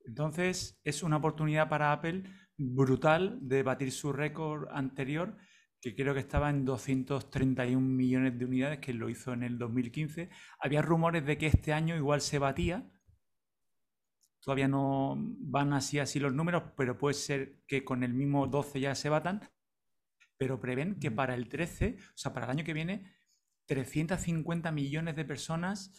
Entonces 0.06 0.80
es 0.84 1.04
una 1.04 1.18
oportunidad 1.18 1.68
para 1.68 1.92
Apple 1.92 2.24
brutal 2.58 3.40
de 3.42 3.64
batir 3.64 3.92
su 3.92 4.14
récord 4.14 4.68
anterior, 4.72 5.38
que 5.82 5.96
creo 5.96 6.14
que 6.14 6.22
estaba 6.22 6.50
en 6.50 6.64
231 6.64 7.86
millones 7.86 8.38
de 8.38 8.46
unidades, 8.46 8.80
que 8.80 8.94
lo 8.94 9.10
hizo 9.10 9.34
en 9.34 9.44
el 9.44 9.58
2015. 9.58 10.30
Había 10.60 10.82
rumores 10.82 11.26
de 11.26 11.38
que 11.38 11.48
este 11.48 11.74
año 11.74 11.96
igual 11.96 12.22
se 12.22 12.40
batía. 12.40 12.90
Todavía 14.48 14.70
no 14.70 15.18
van 15.18 15.74
así 15.74 16.00
así 16.00 16.22
los 16.22 16.34
números, 16.34 16.64
pero 16.78 16.98
puede 16.98 17.16
ser 17.16 17.58
que 17.68 17.84
con 17.84 18.02
el 18.02 18.14
mismo 18.14 18.48
12 18.48 18.80
ya 18.80 18.96
se 18.96 19.10
batan. 19.10 19.42
Pero 20.38 20.62
prevén 20.62 21.02
que 21.02 21.12
para 21.12 21.36
el 21.36 21.50
13, 21.50 21.98
o 22.00 22.18
sea, 22.18 22.34
para 22.34 22.46
el 22.46 22.52
año 22.52 22.64
que 22.64 22.72
viene, 22.72 23.12
350 23.66 24.72
millones 24.72 25.18
de 25.18 25.26
personas 25.26 25.92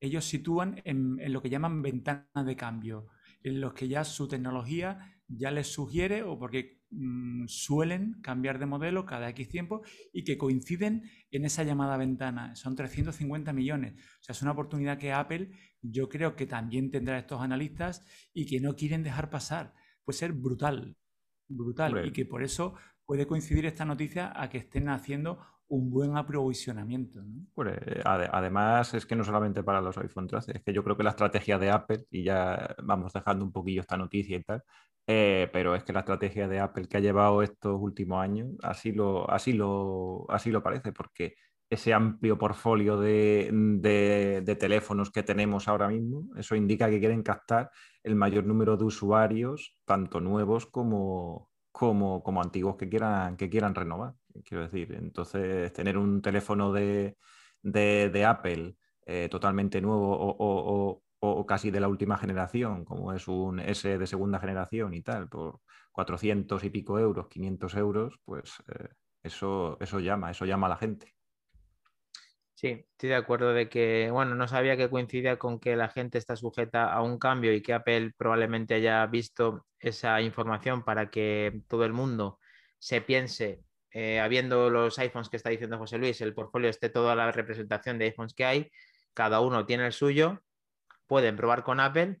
ellos 0.00 0.26
sitúan 0.26 0.82
en, 0.84 1.16
lo 1.32 1.40
que 1.40 1.48
llaman 1.48 1.80
ventanas 1.80 2.44
de 2.44 2.56
cambio, 2.56 3.06
en 3.42 3.62
los 3.62 3.72
que 3.72 3.88
ya 3.88 4.04
su 4.04 4.28
tecnología 4.28 5.18
ya 5.26 5.50
les 5.50 5.72
sugiere 5.72 6.24
o 6.24 6.38
porque 6.38 6.82
mm, 6.90 7.46
suelen 7.46 8.20
cambiar 8.20 8.58
de 8.58 8.66
modelo 8.66 9.06
cada 9.06 9.30
X 9.30 9.48
tiempo 9.48 9.80
y 10.12 10.24
que 10.24 10.36
coinciden 10.36 11.10
en 11.30 11.46
esa 11.46 11.62
llamada 11.62 11.96
ventana. 11.96 12.54
Son 12.54 12.76
350 12.76 13.54
millones. 13.54 13.94
O 13.94 14.24
sea, 14.24 14.34
es 14.34 14.42
una 14.42 14.52
oportunidad 14.52 14.98
que 14.98 15.14
Apple 15.14 15.52
yo 15.90 16.08
creo 16.08 16.34
que 16.34 16.46
también 16.46 16.90
tendrá 16.90 17.18
estos 17.18 17.40
analistas 17.40 18.04
y 18.32 18.46
que 18.46 18.60
no 18.60 18.74
quieren 18.74 19.02
dejar 19.02 19.30
pasar. 19.30 19.74
Puede 20.04 20.18
ser 20.18 20.32
brutal, 20.32 20.96
brutal. 21.48 22.06
Y 22.06 22.12
que 22.12 22.24
por 22.24 22.42
eso 22.42 22.74
puede 23.04 23.26
coincidir 23.26 23.66
esta 23.66 23.84
noticia 23.84 24.32
a 24.34 24.48
que 24.48 24.58
estén 24.58 24.88
haciendo 24.88 25.38
un 25.68 25.90
buen 25.90 26.16
aprovisionamiento. 26.16 27.20
Pues, 27.54 27.78
además, 28.04 28.94
es 28.94 29.06
que 29.06 29.16
no 29.16 29.24
solamente 29.24 29.62
para 29.62 29.80
los 29.80 29.96
iPhone 29.98 30.26
13, 30.26 30.52
es 30.56 30.62
que 30.62 30.72
yo 30.72 30.84
creo 30.84 30.96
que 30.96 31.02
la 31.02 31.10
estrategia 31.10 31.58
de 31.58 31.70
Apple, 31.70 32.06
y 32.10 32.22
ya 32.22 32.74
vamos 32.82 33.12
dejando 33.12 33.44
un 33.44 33.52
poquillo 33.52 33.80
esta 33.80 33.96
noticia 33.96 34.36
y 34.36 34.42
tal, 34.42 34.62
eh, 35.06 35.50
pero 35.52 35.74
es 35.74 35.84
que 35.84 35.92
la 35.92 36.00
estrategia 36.00 36.48
de 36.48 36.60
Apple 36.60 36.86
que 36.88 36.96
ha 36.96 37.00
llevado 37.00 37.42
estos 37.42 37.78
últimos 37.80 38.22
años, 38.22 38.52
así 38.62 38.92
lo, 38.92 39.30
así 39.30 39.52
lo, 39.52 40.26
así 40.30 40.50
lo 40.50 40.62
parece, 40.62 40.92
porque 40.92 41.34
ese 41.74 41.92
amplio 41.92 42.38
portfolio 42.38 42.98
de, 42.98 43.50
de, 43.52 44.56
teléfonos 44.56 45.10
que 45.10 45.22
tenemos 45.22 45.68
ahora 45.68 45.88
mismo, 45.88 46.30
eso 46.36 46.56
indica 46.56 46.88
que 46.88 46.98
quieren 46.98 47.22
captar 47.22 47.70
el 48.02 48.14
mayor 48.16 48.44
número 48.44 48.76
de 48.76 48.84
usuarios, 48.84 49.76
tanto 49.84 50.20
nuevos 50.20 50.66
como, 50.66 51.50
como, 51.72 52.22
como 52.22 52.42
antiguos 52.42 52.76
que 52.76 52.88
quieran, 52.88 53.36
que 53.36 53.50
quieran 53.50 53.74
renovar. 53.74 54.14
Quiero 54.44 54.64
decir, 54.64 54.94
entonces 54.94 55.72
tener 55.72 55.98
un 55.98 56.22
teléfono 56.22 56.72
de, 56.72 57.16
Apple 58.26 58.76
eh, 59.06 59.28
totalmente 59.30 59.80
nuevo 59.80 60.16
o, 61.20 61.46
casi 61.46 61.70
de 61.70 61.80
la 61.80 61.88
última 61.88 62.18
generación, 62.18 62.84
como 62.84 63.12
es 63.12 63.28
un 63.28 63.58
S 63.60 63.98
de 63.98 64.06
segunda 64.06 64.38
generación 64.38 64.92
y 64.94 65.02
tal, 65.02 65.28
por 65.28 65.60
400 65.92 66.62
y 66.64 66.70
pico 66.70 66.98
euros, 66.98 67.28
500 67.28 67.74
euros, 67.76 68.20
pues 68.24 68.62
eh, 68.68 68.88
eso, 69.22 69.78
eso 69.80 70.00
llama, 70.00 70.30
eso 70.30 70.44
llama 70.44 70.66
a 70.66 70.70
la 70.70 70.76
gente. 70.76 71.14
Sí, 72.54 72.86
estoy 72.92 73.08
de 73.10 73.16
acuerdo 73.16 73.52
de 73.52 73.68
que, 73.68 74.10
bueno, 74.12 74.34
no 74.36 74.46
sabía 74.46 74.76
que 74.76 74.88
coincidía 74.88 75.38
con 75.38 75.58
que 75.58 75.74
la 75.76 75.88
gente 75.88 76.18
está 76.18 76.36
sujeta 76.36 76.92
a 76.92 77.02
un 77.02 77.18
cambio 77.18 77.52
y 77.52 77.62
que 77.62 77.72
Apple 77.74 78.12
probablemente 78.16 78.74
haya 78.74 79.04
visto 79.06 79.66
esa 79.78 80.20
información 80.20 80.84
para 80.84 81.10
que 81.10 81.62
todo 81.68 81.84
el 81.84 81.92
mundo 81.92 82.38
se 82.78 83.00
piense 83.00 83.64
eh, 83.90 84.20
habiendo 84.20 84.70
los 84.70 84.98
iPhones 84.98 85.28
que 85.28 85.36
está 85.36 85.50
diciendo 85.50 85.78
José 85.78 85.98
Luis, 85.98 86.20
el 86.20 86.34
portfolio 86.34 86.68
esté 86.68 86.88
toda 86.90 87.14
la 87.14 87.30
representación 87.32 87.98
de 87.98 88.06
iPhones 88.06 88.34
que 88.34 88.44
hay, 88.44 88.70
cada 89.14 89.40
uno 89.40 89.66
tiene 89.66 89.86
el 89.86 89.92
suyo, 89.92 90.42
pueden 91.06 91.36
probar 91.36 91.62
con 91.64 91.80
Apple 91.80 92.20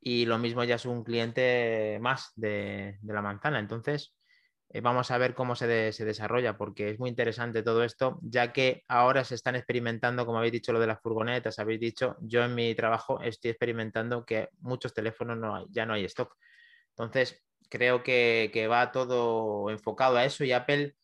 y 0.00 0.26
lo 0.26 0.38
mismo 0.38 0.64
ya 0.64 0.74
es 0.76 0.84
un 0.84 1.02
cliente 1.02 1.98
más 2.00 2.32
de, 2.36 2.98
la 3.02 3.22
manzana. 3.22 3.58
Entonces, 3.58 4.14
eh, 4.70 4.80
vamos 4.80 5.10
a 5.10 5.18
ver 5.18 5.34
cómo 5.34 5.54
se, 5.54 5.66
desarrolla, 5.66 6.56
porque 6.56 6.90
es 6.90 6.98
muy 6.98 7.10
interesante 7.10 7.62
todo 7.62 7.84
esto, 7.84 8.18
ya 8.22 8.52
que 8.52 8.82
ahora 8.88 9.24
se 9.24 9.34
están 9.34 9.56
experimentando, 9.56 10.26
como 10.26 10.38
habéis 10.38 10.52
dicho, 10.52 10.72
lo 10.72 10.80
de 10.80 10.86
las 10.86 11.00
furgonetas, 11.00 11.58
habéis 11.58 11.80
dicho, 11.80 12.16
yo 12.20 12.44
en 12.44 12.54
mi 12.54 12.74
trabajo 12.74 13.20
estoy 13.20 13.52
experimentando 13.52 14.24
que 14.24 14.48
muchos 14.60 14.92
teléfonos 14.92 15.38
no 15.38 15.66
ya 15.70 15.86
no 15.86 15.94
hay 15.94 16.04
stock. 16.06 16.36
Entonces, 16.90 17.42
creo 17.68 18.02
que, 18.02 18.50
que 18.52 18.66
va 18.66 18.92
todo 18.92 19.70
enfocado 19.70 20.16
a 20.16 20.24
eso 20.24 20.44
y 20.44 20.52
Apple 20.52 20.94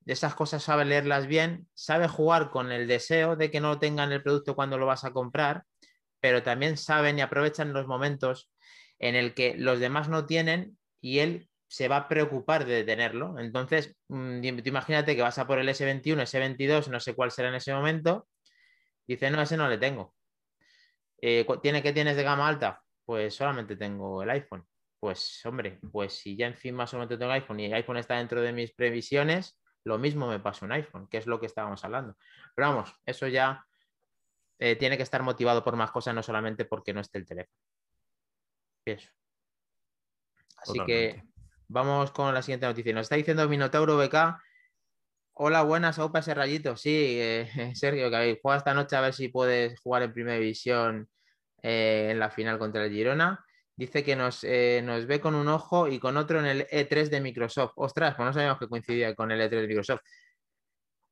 de 0.00 0.12
esas 0.12 0.34
cosas 0.34 0.62
sabe 0.62 0.84
leerlas 0.84 1.26
bien, 1.26 1.66
sabe 1.74 2.08
jugar 2.08 2.50
con 2.50 2.72
el 2.72 2.86
deseo 2.86 3.36
de 3.36 3.50
que 3.50 3.60
no 3.60 3.78
tengan 3.78 4.12
el 4.12 4.22
producto 4.22 4.54
cuando 4.54 4.76
lo 4.76 4.86
vas 4.86 5.04
a 5.04 5.12
comprar, 5.12 5.64
pero 6.20 6.42
también 6.42 6.76
saben 6.76 7.18
y 7.18 7.22
aprovechan 7.22 7.72
los 7.72 7.86
momentos 7.86 8.50
en 8.98 9.14
el 9.14 9.34
que 9.34 9.54
los 9.56 9.80
demás 9.80 10.08
no 10.08 10.26
tienen 10.26 10.78
y 11.00 11.20
él 11.20 11.48
se 11.68 11.88
va 11.88 11.96
a 11.96 12.08
preocupar 12.08 12.64
de 12.64 12.84
tenerlo. 12.84 13.38
Entonces, 13.38 13.96
mm, 14.08 14.44
imagínate 14.64 15.16
que 15.16 15.22
vas 15.22 15.38
a 15.38 15.46
por 15.46 15.58
el 15.58 15.68
S21, 15.68 16.22
S22, 16.22 16.88
no 16.88 17.00
sé 17.00 17.14
cuál 17.14 17.30
será 17.30 17.48
en 17.48 17.56
ese 17.56 17.74
momento, 17.74 18.28
dice, 19.06 19.30
no, 19.30 19.40
ese 19.42 19.56
no 19.56 19.68
le 19.68 19.78
tengo. 19.78 20.14
Eh, 21.20 21.46
¿Tiene 21.62 21.82
que 21.82 21.92
tienes 21.92 22.16
de 22.16 22.22
gama 22.22 22.46
alta? 22.46 22.82
Pues 23.04 23.34
solamente 23.34 23.76
tengo 23.76 24.22
el 24.22 24.30
iPhone. 24.30 24.66
Pues 25.00 25.44
hombre, 25.44 25.80
pues 25.92 26.14
si 26.14 26.36
ya 26.36 26.46
encima 26.46 26.86
solamente 26.86 27.16
tengo 27.16 27.32
el 27.32 27.40
iPhone 27.40 27.60
y 27.60 27.66
el 27.66 27.74
iPhone 27.74 27.98
está 27.98 28.16
dentro 28.16 28.40
de 28.40 28.52
mis 28.52 28.72
previsiones, 28.72 29.60
lo 29.84 29.98
mismo 29.98 30.26
me 30.26 30.40
pasa 30.40 30.64
un 30.64 30.72
iPhone, 30.72 31.08
que 31.08 31.18
es 31.18 31.26
lo 31.26 31.40
que 31.40 31.46
estábamos 31.46 31.84
hablando. 31.84 32.16
Pero 32.54 32.68
vamos, 32.68 32.94
eso 33.04 33.26
ya 33.28 33.64
eh, 34.58 34.76
tiene 34.76 34.96
que 34.96 35.02
estar 35.02 35.22
motivado 35.22 35.62
por 35.62 35.76
más 35.76 35.90
cosas, 35.90 36.14
no 36.14 36.22
solamente 36.22 36.64
porque 36.64 36.94
no 36.94 37.00
esté 37.00 37.18
el 37.18 37.26
teléfono. 37.26 37.58
Eso. 38.86 39.10
Así 40.56 40.78
que 40.86 41.22
vamos 41.68 42.10
con 42.12 42.34
la 42.34 42.42
siguiente 42.42 42.66
noticia. 42.66 42.92
Nos 42.92 43.02
está 43.02 43.16
diciendo 43.16 43.48
Minotauro 43.48 43.96
BK. 43.96 44.40
Hola, 45.36 45.62
buenas, 45.62 45.98
Opa 45.98 46.20
ese 46.20 46.34
rayito. 46.34 46.76
Sí, 46.76 47.18
eh, 47.20 47.72
Sergio, 47.74 48.10
que 48.10 48.38
juega 48.40 48.58
esta 48.58 48.74
noche 48.74 48.96
a 48.96 49.00
ver 49.00 49.14
si 49.14 49.28
puedes 49.28 49.78
jugar 49.80 50.02
en 50.02 50.12
primera 50.12 50.38
división 50.38 51.08
eh, 51.62 52.08
en 52.12 52.20
la 52.20 52.30
final 52.30 52.58
contra 52.58 52.84
el 52.84 52.92
Girona. 52.92 53.44
Dice 53.76 54.04
que 54.04 54.14
nos, 54.16 54.44
eh, 54.44 54.80
nos, 54.84 55.06
ve 55.06 55.20
con 55.20 55.34
un 55.34 55.48
ojo 55.48 55.88
y 55.88 55.98
con 55.98 56.16
otro 56.16 56.38
en 56.38 56.46
el 56.46 56.66
E3 56.68 57.08
de 57.08 57.20
Microsoft. 57.20 57.72
Ostras, 57.76 58.14
pues 58.14 58.26
no 58.26 58.32
sabíamos 58.32 58.58
que 58.58 58.68
coincidía 58.68 59.14
con 59.14 59.32
el 59.32 59.40
E3 59.40 59.50
de 59.62 59.66
Microsoft. 59.66 60.00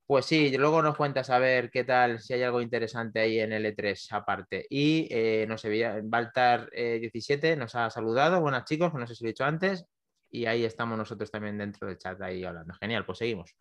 Pues 0.07 0.27
sí, 0.27 0.57
luego 0.59 0.83
nos 0.83 0.97
cuentas 0.97 1.31
a 1.31 1.39
ver 1.39 1.71
qué 1.71 1.85
tal, 1.85 2.21
si 2.21 2.35
hay 2.35 2.43
algo 2.43 2.61
interesante 2.61 3.21
ahí 3.21 3.41
en 3.41 3.53
el 3.53 3.65
E3 3.65 4.09
aparte. 4.13 4.67
Y 4.69 5.09
nos 5.49 5.63
veía, 5.63 6.01
Baltar17 6.01 7.45
eh, 7.45 7.57
nos 7.57 7.75
ha 7.75 7.89
saludado. 7.89 8.41
Buenas 8.41 8.65
chicos, 8.67 8.93
no 8.93 9.07
sé 9.07 9.15
si 9.15 9.25
lo 9.25 9.29
he 9.29 9.33
dicho 9.33 9.45
antes. 9.45 9.87
Y 10.33 10.47
ahí 10.47 10.65
estamos 10.65 10.97
nosotros 10.97 11.31
también 11.31 11.59
dentro 11.59 11.87
del 11.87 11.99
chat 11.99 12.21
ahí 12.23 12.43
hablando. 12.43 12.73
Genial, 12.81 13.05
pues 13.05 13.19
seguimos. 13.19 13.55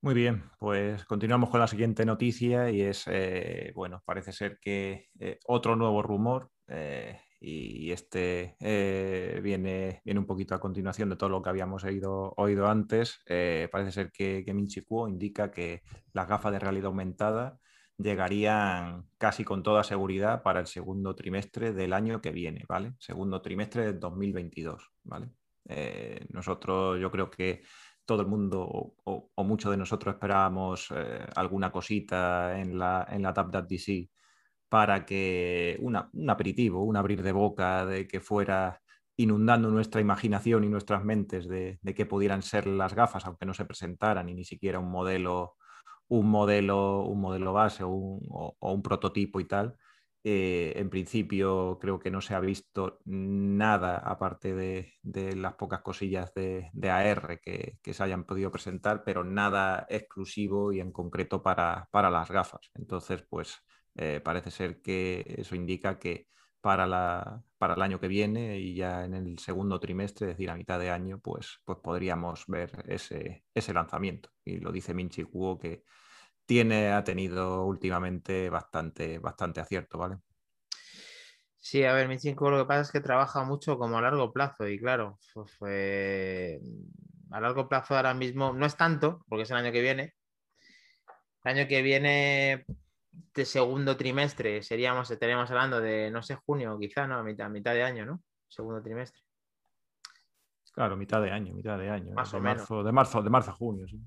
Muy 0.00 0.14
bien, 0.14 0.50
pues 0.58 1.04
continuamos 1.04 1.50
con 1.50 1.60
la 1.60 1.68
siguiente 1.68 2.04
noticia 2.04 2.70
y 2.70 2.80
es, 2.80 3.04
eh, 3.06 3.72
bueno, 3.74 4.02
parece 4.04 4.32
ser 4.32 4.58
que 4.58 5.10
eh, 5.20 5.38
otro 5.46 5.76
nuevo 5.76 6.02
rumor 6.02 6.50
eh, 6.66 7.20
y 7.38 7.92
este 7.92 8.56
viene, 9.42 10.00
viene 10.04 10.20
un 10.20 10.26
poquito 10.26 10.54
a 10.54 10.60
continuación 10.60 11.10
de 11.10 11.16
todo 11.16 11.28
lo 11.28 11.42
que 11.42 11.50
habíamos 11.50 11.84
oído, 11.84 12.32
oído 12.36 12.68
antes. 12.68 13.20
parece 13.70 13.92
ser 13.92 14.10
que, 14.10 14.44
que 14.44 14.54
Minchi 14.54 14.82
Kuo 14.82 15.08
indica 15.08 15.50
que 15.50 15.82
las 16.12 16.26
gafas 16.26 16.52
de 16.52 16.58
realidad 16.58 16.86
aumentada 16.86 17.58
llegarían 17.98 19.06
casi 19.18 19.44
con 19.44 19.62
toda 19.62 19.84
seguridad 19.84 20.42
para 20.42 20.60
el 20.60 20.66
segundo 20.66 21.14
trimestre 21.14 21.72
del 21.72 21.92
año 21.92 22.20
que 22.20 22.30
viene, 22.30 22.64
¿vale? 22.68 22.94
Segundo 22.98 23.40
trimestre 23.40 23.84
de 23.86 23.92
2022, 23.94 24.90
¿vale? 25.04 25.30
Eh, 25.68 26.26
nosotros, 26.30 27.00
yo 27.00 27.10
creo 27.10 27.30
que 27.30 27.62
todo 28.04 28.22
el 28.22 28.28
mundo 28.28 28.94
o, 29.04 29.44
muchos 29.44 29.70
de 29.70 29.76
nosotros 29.76 30.14
esperábamos 30.14 30.88
eh, 30.94 31.24
alguna 31.36 31.70
cosita 31.70 32.58
en 32.58 32.78
la, 32.78 33.06
en 33.10 33.22
la 33.22 33.32
para 34.68 35.04
que 35.04 35.78
un 35.80 35.96
aperitivo, 36.30 36.82
un 36.82 36.96
abrir 36.96 37.22
de 37.22 37.32
boca 37.32 37.84
de 37.84 38.08
que 38.08 38.20
fuera 38.20 38.80
inundando 39.16 39.70
nuestra 39.70 40.00
imaginación 40.00 40.64
y 40.64 40.68
nuestras 40.68 41.04
mentes 41.04 41.46
de, 41.46 41.78
de 41.82 41.94
qué 41.94 42.06
pudieran 42.06 42.42
ser 42.42 42.66
las 42.66 42.94
gafas, 42.94 43.26
aunque 43.26 43.44
no 43.46 43.54
se 43.54 43.66
presentaran 43.66 44.28
y 44.28 44.34
ni 44.34 44.44
siquiera 44.44 44.78
un 44.78 44.90
modelo, 44.90 45.56
un 46.12 46.28
modelo, 46.28 47.04
un 47.06 47.20
modelo 47.20 47.52
base 47.54 47.84
o 47.84 47.88
un, 48.60 48.82
prototipo 48.82 49.40
y 49.40 49.46
tal. 49.46 49.76
Eh, 50.24 50.74
en 50.76 50.90
principio 50.90 51.78
creo 51.80 51.98
que 51.98 52.10
no 52.10 52.20
se 52.20 52.34
ha 52.34 52.40
visto 52.40 53.00
nada 53.06 53.96
aparte 53.96 54.54
de, 54.54 54.92
las 55.36 55.54
pocas 55.54 55.80
cosillas 55.80 56.32
de, 56.34 56.70
AR 56.90 57.40
que, 57.40 57.78
se 57.82 58.02
hayan 58.02 58.24
podido 58.24 58.50
presentar, 58.52 59.04
pero 59.04 59.24
nada 59.24 59.86
exclusivo 59.88 60.72
y 60.72 60.80
en 60.80 60.92
concreto 60.92 61.42
para, 61.42 61.88
las 61.92 62.30
gafas. 62.30 62.70
Entonces, 62.74 63.22
pues 63.28 63.58
eh, 63.94 64.20
parece 64.22 64.50
ser 64.50 64.82
que 64.82 65.24
eso 65.38 65.54
indica 65.56 65.98
que 65.98 66.28
para, 66.60 66.86
la, 66.86 67.42
para 67.58 67.74
el 67.74 67.82
año 67.82 68.00
que 68.00 68.08
viene 68.08 68.58
y 68.58 68.74
ya 68.74 69.04
en 69.04 69.14
el 69.14 69.38
segundo 69.38 69.80
trimestre, 69.80 70.26
es 70.26 70.36
decir, 70.36 70.50
a 70.50 70.56
mitad 70.56 70.78
de 70.78 70.90
año, 70.90 71.20
pues, 71.20 71.60
pues 71.64 71.78
podríamos 71.82 72.44
ver 72.48 72.84
ese, 72.86 73.44
ese 73.54 73.72
lanzamiento. 73.72 74.30
Y 74.44 74.58
lo 74.58 74.72
dice 74.72 74.94
Minchi 74.94 75.24
Kuo 75.24 75.58
que 75.58 75.84
tiene, 76.46 76.92
ha 76.92 77.04
tenido 77.04 77.64
últimamente 77.64 78.50
bastante, 78.50 79.18
bastante 79.18 79.60
acierto, 79.60 79.98
¿vale? 79.98 80.18
Sí, 81.58 81.84
a 81.84 81.92
ver, 81.92 82.08
Minchi 82.08 82.34
Kuo 82.34 82.50
lo 82.50 82.58
que 82.58 82.66
pasa 82.66 82.80
es 82.80 82.90
que 82.90 83.00
trabaja 83.00 83.44
mucho 83.44 83.78
como 83.78 83.96
a 83.96 84.02
largo 84.02 84.32
plazo 84.32 84.66
y 84.66 84.78
claro, 84.78 85.18
fue, 85.58 86.60
a 87.30 87.40
largo 87.40 87.68
plazo 87.68 87.96
ahora 87.96 88.14
mismo 88.14 88.52
no 88.52 88.66
es 88.66 88.76
tanto, 88.76 89.24
porque 89.28 89.44
es 89.44 89.50
el 89.50 89.58
año 89.58 89.70
que 89.70 89.80
viene. 89.80 90.14
El 91.44 91.58
año 91.58 91.68
que 91.68 91.82
viene 91.82 92.64
de 93.34 93.44
segundo 93.44 93.96
trimestre 93.96 94.62
seríamos, 94.62 95.10
estaríamos 95.10 95.50
hablando 95.50 95.80
de, 95.80 96.10
no 96.10 96.22
sé, 96.22 96.34
junio, 96.34 96.78
quizá, 96.78 97.06
¿no? 97.06 97.16
A 97.16 97.22
mitad, 97.22 97.48
mitad 97.48 97.74
de 97.74 97.84
año, 97.84 98.06
¿no? 98.06 98.22
Segundo 98.48 98.82
trimestre. 98.82 99.22
Claro, 100.72 100.96
mitad 100.96 101.20
de 101.20 101.30
año, 101.30 101.54
mitad 101.54 101.78
de 101.78 101.90
año. 101.90 102.14
Más 102.14 102.32
de 102.32 102.38
o 102.38 102.40
marzo, 102.40 102.74
menos. 102.74 102.86
De 102.86 102.92
marzo, 102.92 103.22
de 103.22 103.30
marzo 103.30 103.50
a 103.50 103.54
junio, 103.54 103.86
sí. 103.86 104.00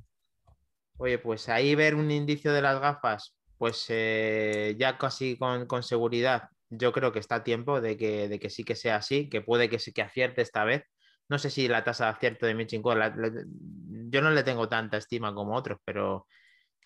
Oye, 0.97 1.19
pues 1.19 1.49
ahí 1.49 1.75
ver 1.75 1.95
un 1.95 2.09
indicio 2.09 2.53
de 2.53 2.61
las 2.61 2.79
gafas, 2.79 3.35
pues 3.57 3.85
eh, 3.89 4.75
ya 4.79 4.97
casi 4.97 5.37
con, 5.37 5.83
seguridad, 5.83 6.49
yo 6.69 6.93
creo 6.93 7.11
que 7.11 7.19
está 7.19 7.35
a 7.35 7.43
tiempo 7.43 7.81
de 7.81 7.97
que, 7.97 8.29
de 8.29 8.39
que 8.39 8.49
sí 8.49 8.63
que 8.63 8.75
sea 8.75 8.97
así, 8.97 9.29
que 9.29 9.41
puede 9.41 9.69
que 9.69 9.79
sí 9.79 9.91
que 9.91 10.01
acierte 10.01 10.41
esta 10.41 10.63
vez. 10.63 10.83
No 11.27 11.37
sé 11.39 11.49
si 11.49 11.67
la 11.67 11.83
tasa 11.83 12.05
de 12.05 12.11
acierto 12.11 12.45
de 12.45 12.55
Michin 12.55 12.81
yo 12.83 14.21
no 14.21 14.31
le 14.31 14.43
tengo 14.43 14.69
tanta 14.69 14.97
estima 14.97 15.33
como 15.33 15.55
otros, 15.55 15.79
pero 15.83 16.27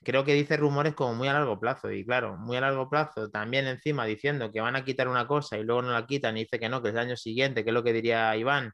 creo 0.04 0.26
que 0.26 0.34
dice 0.34 0.58
rumores 0.58 0.96
como 0.96 1.16
muy 1.16 1.28
a 1.28 1.34
largo 1.34 1.60
plazo. 1.60 1.92
Y 1.92 2.06
claro, 2.06 2.38
muy 2.38 2.58
a 2.58 2.62
largo 2.62 2.90
plazo, 2.90 3.30
también 3.30 3.68
encima 3.68 4.06
diciendo 4.06 4.52
que 4.52 4.62
van 4.62 4.76
a 4.76 4.84
quitar 4.86 5.08
una 5.08 5.28
cosa 5.28 5.58
y 5.58 5.64
luego 5.64 5.82
no 5.84 5.92
la 5.92 6.06
quitan 6.06 6.38
y 6.38 6.42
dice 6.42 6.60
que 6.60 6.70
no, 6.70 6.82
que 6.82 6.90
es 6.90 6.96
el 6.96 7.00
año 7.02 7.18
siguiente, 7.18 7.64
que 7.64 7.72
es 7.72 7.74
lo 7.74 7.84
que 7.84 7.94
diría 7.94 8.36
Iván, 8.36 8.72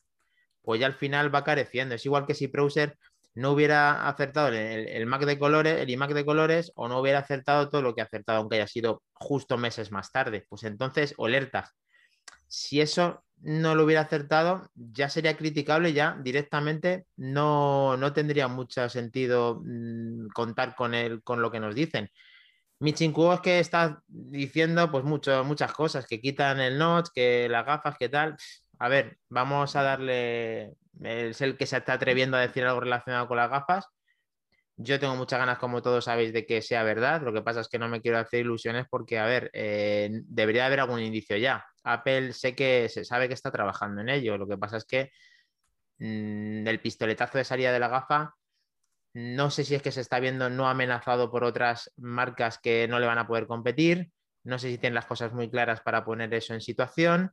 pues 0.62 0.80
ya 0.82 0.88
al 0.88 0.96
final 0.96 1.34
va 1.34 1.44
careciendo. 1.44 1.96
Es 1.96 2.06
igual 2.06 2.26
que 2.26 2.36
si 2.36 2.48
Browser 2.48 2.98
no 3.36 3.52
hubiera 3.52 4.08
acertado 4.08 4.48
el, 4.48 5.06
Mac 5.06 5.26
de 5.26 5.38
colores, 5.38 5.80
el 5.82 5.90
iMac 5.90 6.14
de 6.14 6.26
colores, 6.26 6.72
o 6.76 6.88
no 6.88 7.00
hubiera 7.00 7.20
acertado 7.20 7.70
todo 7.70 7.82
lo 7.82 7.94
que 7.94 8.02
ha 8.02 8.06
acertado, 8.06 8.40
aunque 8.40 8.56
haya 8.56 8.68
sido 8.68 9.04
justo 9.14 9.58
meses 9.58 9.92
más 9.92 10.12
tarde. 10.12 10.46
Pues 10.50 10.64
entonces, 10.64 11.14
o 11.18 11.28
Si 12.48 12.82
eso 12.82 13.26
no 13.42 13.76
lo 13.76 13.84
hubiera 13.84 14.02
acertado, 14.02 14.70
ya 14.76 15.10
sería 15.10 15.36
criticable, 15.36 15.94
ya 15.94 16.18
directamente 16.24 17.08
no, 17.18 17.98
tendría 18.14 18.48
mucho 18.48 18.88
sentido 18.90 19.62
mm, 19.64 20.28
contar 20.34 20.76
con, 20.76 20.94
él, 20.94 21.22
con 21.24 21.42
lo 21.42 21.52
que 21.52 21.60
nos 21.60 21.76
dicen. 21.76 22.10
Michinkuo 22.80 23.34
es 23.34 23.42
que 23.42 23.60
está 23.60 24.02
diciendo 24.08 24.92
pues 24.92 25.04
mucho, 25.04 25.44
muchas 25.44 25.74
cosas, 25.74 26.08
que 26.08 26.22
quitan 26.22 26.60
el 26.60 26.78
notch, 26.78 27.10
que 27.14 27.50
las 27.50 27.66
gafas, 27.66 27.98
que 27.98 28.10
tal. 28.10 28.38
A 28.80 28.90
ver, 28.90 29.18
vamos 29.30 29.76
a 29.76 29.84
darle, 29.84 30.74
es 31.04 31.42
el 31.42 31.58
que 31.58 31.66
se 31.66 31.78
está 31.78 31.94
atreviendo 31.94 32.38
a 32.38 32.42
decir 32.42 32.64
algo 32.66 32.80
relacionado 32.80 33.28
con 33.28 33.38
las 33.38 33.50
gafas. 33.50 33.86
Yo 34.78 35.00
tengo 35.00 35.16
muchas 35.16 35.40
ganas, 35.40 35.58
como 35.58 35.82
todos 35.82 36.06
sabéis, 36.06 36.34
de 36.34 36.46
que 36.46 36.62
sea 36.62 36.84
verdad. 36.84 37.22
Lo 37.22 37.32
que 37.32 37.42
pasa 37.42 37.62
es 37.62 37.70
que 37.70 37.80
no 37.80 37.88
me 37.88 38.02
quiero 38.02 38.18
hacer 38.18 38.42
ilusiones 38.42 38.86
porque, 38.90 39.18
a 39.20 39.26
ver, 39.26 39.50
eh, 39.54 40.10
debería 40.26 40.66
haber 40.66 40.82
algún 40.82 41.00
indicio 41.00 41.38
ya. 41.38 41.66
Apple 41.84 42.34
sé 42.34 42.56
que 42.56 42.90
se 42.90 43.06
sabe 43.06 43.28
que 43.28 43.34
está 43.34 43.52
trabajando 43.52 44.02
en 44.02 44.10
ello. 44.10 44.38
Lo 44.38 44.48
que 44.48 44.58
pasa 44.58 44.78
es 44.78 44.86
que 44.86 45.12
mm, 46.00 46.68
el 46.68 46.82
pistoletazo 46.82 47.38
de 47.38 47.46
salida 47.46 47.72
de 47.72 47.80
la 47.80 47.88
gafa, 47.88 48.36
no 49.14 49.50
sé 49.50 49.64
si 49.64 49.76
es 49.76 49.82
que 49.82 49.94
se 49.94 50.02
está 50.02 50.20
viendo 50.20 50.50
no 50.50 50.68
amenazado 50.68 51.32
por 51.32 51.46
otras 51.46 51.92
marcas 51.96 52.60
que 52.60 52.88
no 52.90 53.00
le 53.00 53.08
van 53.08 53.18
a 53.18 53.28
poder 53.28 53.48
competir. 53.48 54.12
No 54.44 54.60
sé 54.60 54.70
si 54.70 54.78
tienen 54.78 54.96
las 54.96 55.06
cosas 55.06 55.32
muy 55.32 55.50
claras 55.50 55.80
para 55.82 56.04
poner 56.04 56.34
eso 56.34 56.54
en 56.54 56.60
situación. 56.60 57.32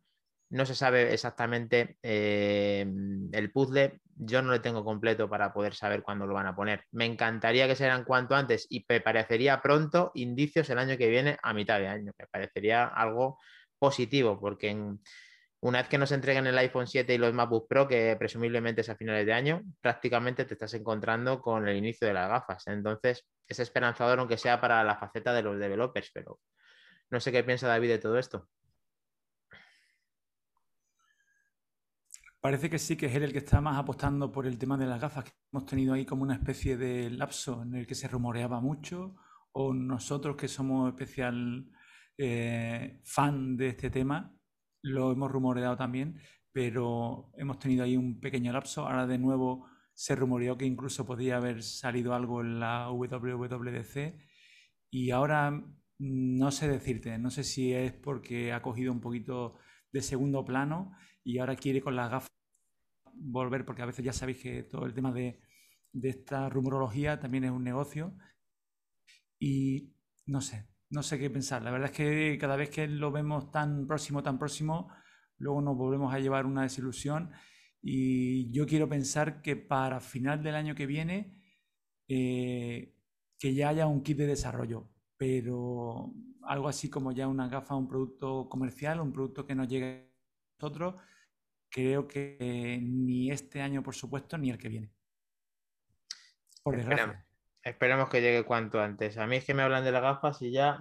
No 0.52 0.66
se 0.66 0.74
sabe 0.74 1.14
exactamente 1.14 1.96
eh, 2.02 2.86
el 3.32 3.50
puzzle. 3.52 4.02
Yo 4.16 4.42
no 4.42 4.50
lo 4.50 4.60
tengo 4.60 4.84
completo 4.84 5.26
para 5.26 5.50
poder 5.50 5.74
saber 5.74 6.02
cuándo 6.02 6.26
lo 6.26 6.34
van 6.34 6.46
a 6.46 6.54
poner. 6.54 6.84
Me 6.90 7.06
encantaría 7.06 7.66
que 7.66 7.74
sean 7.74 8.04
cuanto 8.04 8.34
antes 8.34 8.66
y 8.68 8.84
me 8.86 9.00
parecería 9.00 9.62
pronto 9.62 10.10
indicios 10.14 10.68
el 10.68 10.78
año 10.78 10.98
que 10.98 11.08
viene 11.08 11.38
a 11.42 11.54
mitad 11.54 11.78
de 11.80 11.88
año. 11.88 12.12
Me 12.18 12.26
parecería 12.26 12.84
algo 12.84 13.38
positivo 13.78 14.38
porque 14.38 14.76
una 15.60 15.78
vez 15.78 15.88
que 15.88 15.96
nos 15.96 16.12
entreguen 16.12 16.46
el 16.46 16.58
iPhone 16.58 16.86
7 16.86 17.14
y 17.14 17.18
los 17.18 17.32
MacBook 17.32 17.66
Pro, 17.66 17.88
que 17.88 18.14
presumiblemente 18.18 18.82
es 18.82 18.90
a 18.90 18.96
finales 18.96 19.24
de 19.24 19.32
año, 19.32 19.62
prácticamente 19.80 20.44
te 20.44 20.52
estás 20.52 20.74
encontrando 20.74 21.40
con 21.40 21.66
el 21.66 21.78
inicio 21.78 22.06
de 22.06 22.12
las 22.12 22.28
gafas. 22.28 22.66
Entonces, 22.66 23.24
es 23.48 23.58
esperanzador 23.58 24.18
aunque 24.18 24.36
sea 24.36 24.60
para 24.60 24.84
la 24.84 24.98
faceta 24.98 25.32
de 25.32 25.42
los 25.42 25.58
developers, 25.58 26.10
pero 26.12 26.40
no 27.08 27.20
sé 27.20 27.32
qué 27.32 27.42
piensa 27.42 27.68
David 27.68 27.88
de 27.88 27.98
todo 27.98 28.18
esto. 28.18 28.50
Parece 32.42 32.68
que 32.68 32.80
sí, 32.80 32.96
que 32.96 33.06
es 33.06 33.14
él 33.14 33.22
el 33.22 33.32
que 33.32 33.38
está 33.38 33.60
más 33.60 33.78
apostando 33.78 34.32
por 34.32 34.48
el 34.48 34.58
tema 34.58 34.76
de 34.76 34.84
las 34.84 35.00
gafas, 35.00 35.22
que 35.26 35.30
hemos 35.52 35.64
tenido 35.64 35.94
ahí 35.94 36.04
como 36.04 36.24
una 36.24 36.34
especie 36.34 36.76
de 36.76 37.08
lapso 37.08 37.62
en 37.62 37.76
el 37.76 37.86
que 37.86 37.94
se 37.94 38.08
rumoreaba 38.08 38.60
mucho, 38.60 39.14
o 39.52 39.72
nosotros 39.72 40.34
que 40.34 40.48
somos 40.48 40.88
especial 40.88 41.70
eh, 42.18 43.00
fan 43.04 43.56
de 43.56 43.68
este 43.68 43.90
tema, 43.90 44.36
lo 44.82 45.12
hemos 45.12 45.30
rumoreado 45.30 45.76
también, 45.76 46.18
pero 46.50 47.30
hemos 47.36 47.60
tenido 47.60 47.84
ahí 47.84 47.96
un 47.96 48.18
pequeño 48.18 48.52
lapso. 48.52 48.88
Ahora 48.88 49.06
de 49.06 49.18
nuevo 49.18 49.68
se 49.94 50.16
rumoreó 50.16 50.58
que 50.58 50.66
incluso 50.66 51.06
podía 51.06 51.36
haber 51.36 51.62
salido 51.62 52.12
algo 52.12 52.40
en 52.40 52.58
la 52.58 52.90
WWDC 52.90 54.18
y 54.90 55.12
ahora 55.12 55.64
no 56.00 56.50
sé 56.50 56.66
decirte, 56.66 57.16
no 57.18 57.30
sé 57.30 57.44
si 57.44 57.72
es 57.72 57.92
porque 57.92 58.52
ha 58.52 58.62
cogido 58.62 58.90
un 58.92 59.00
poquito 59.00 59.58
de 59.92 60.02
segundo 60.02 60.44
plano 60.44 60.92
y 61.24 61.38
ahora 61.38 61.56
quiere 61.56 61.80
con 61.80 61.96
las 61.96 62.10
gafas 62.10 62.28
volver, 63.14 63.64
porque 63.64 63.82
a 63.82 63.86
veces 63.86 64.04
ya 64.04 64.12
sabéis 64.12 64.38
que 64.38 64.62
todo 64.64 64.86
el 64.86 64.94
tema 64.94 65.12
de, 65.12 65.40
esta 66.02 66.48
rumorología 66.48 67.20
también 67.20 67.44
es 67.44 67.50
un 67.50 67.64
negocio. 67.64 68.16
Y 69.38 69.94
no 70.26 70.40
sé, 70.40 70.68
no 70.90 71.02
sé 71.02 71.18
qué 71.18 71.30
pensar. 71.30 71.62
La 71.62 71.70
verdad 71.70 71.90
es 71.90 71.96
que 71.96 72.38
cada 72.40 72.56
vez 72.56 72.70
que 72.70 72.86
lo 72.88 73.12
vemos 73.12 73.50
tan 73.50 73.86
próximo, 73.86 74.22
tan 74.22 74.38
próximo, 74.38 74.88
luego 75.38 75.60
nos 75.60 75.76
volvemos 75.76 76.14
a 76.14 76.18
llevar 76.18 76.46
una 76.46 76.62
desilusión. 76.62 77.30
Y 77.82 78.50
yo 78.52 78.66
quiero 78.66 78.88
pensar 78.88 79.42
que 79.42 79.56
para 79.56 80.00
final 80.00 80.42
del 80.42 80.54
año 80.54 80.74
que 80.74 80.86
viene, 80.86 81.42
eh, 82.08 82.94
que 83.38 83.54
ya 83.54 83.70
haya 83.70 83.86
un 83.86 84.02
kit 84.02 84.18
de 84.18 84.26
desarrollo, 84.26 84.88
pero 85.16 86.12
algo 86.44 86.68
así 86.68 86.88
como 86.88 87.12
ya 87.12 87.26
una 87.28 87.48
gafa, 87.48 87.74
un 87.74 87.88
producto 87.88 88.48
comercial, 88.48 89.00
un 89.00 89.12
producto 89.12 89.46
que 89.46 89.54
nos 89.54 89.68
llegue 89.68 90.11
nosotros 90.62 90.94
creo 91.68 92.06
que 92.06 92.78
ni 92.80 93.32
este 93.32 93.60
año, 93.60 93.82
por 93.82 93.96
supuesto, 93.96 94.38
ni 94.38 94.50
el 94.50 94.58
que 94.58 94.68
viene. 94.68 94.92
Por 96.62 96.76
desgracia. 96.76 97.26
Esperemos, 97.62 98.08
que 98.08 98.20
llegue 98.20 98.44
cuanto 98.44 98.80
antes. 98.80 99.18
A 99.18 99.26
mí 99.26 99.36
es 99.36 99.44
que 99.44 99.54
me 99.54 99.62
hablan 99.62 99.84
de 99.84 99.92
las 99.92 100.02
gafas 100.02 100.40
y 100.42 100.52
ya. 100.52 100.80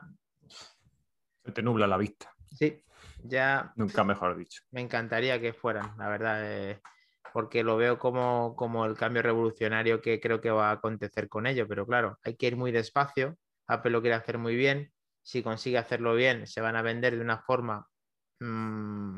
Se 1.43 1.51
te 1.51 1.63
nubla 1.63 1.87
la 1.87 1.97
vista. 1.97 2.31
Sí, 2.51 2.83
ya. 3.23 3.73
Nunca 3.75 4.03
mejor 4.03 4.37
dicho. 4.37 4.61
Me 4.71 4.81
encantaría 4.81 5.41
que 5.41 5.53
fueran, 5.53 5.97
la 5.97 6.09
verdad, 6.09 6.41
eh, 6.43 6.79
porque 7.33 7.63
lo 7.63 7.77
veo 7.77 7.97
como, 7.97 8.55
como 8.55 8.85
el 8.85 8.95
cambio 8.95 9.23
revolucionario 9.23 10.01
que 10.01 10.19
creo 10.19 10.41
que 10.41 10.51
va 10.51 10.69
a 10.69 10.73
acontecer 10.73 11.27
con 11.27 11.47
ello. 11.47 11.67
Pero 11.67 11.87
claro, 11.87 12.19
hay 12.23 12.35
que 12.35 12.47
ir 12.47 12.55
muy 12.55 12.71
despacio. 12.71 13.37
Apple 13.67 13.91
lo 13.91 14.01
quiere 14.01 14.15
hacer 14.15 14.37
muy 14.37 14.55
bien. 14.55 14.91
Si 15.23 15.41
consigue 15.41 15.79
hacerlo 15.79 16.13
bien, 16.13 16.45
se 16.45 16.61
van 16.61 16.75
a 16.75 16.81
vender 16.81 17.15
de 17.15 17.21
una 17.21 17.39
forma 17.39 17.87
mm, 18.39 19.17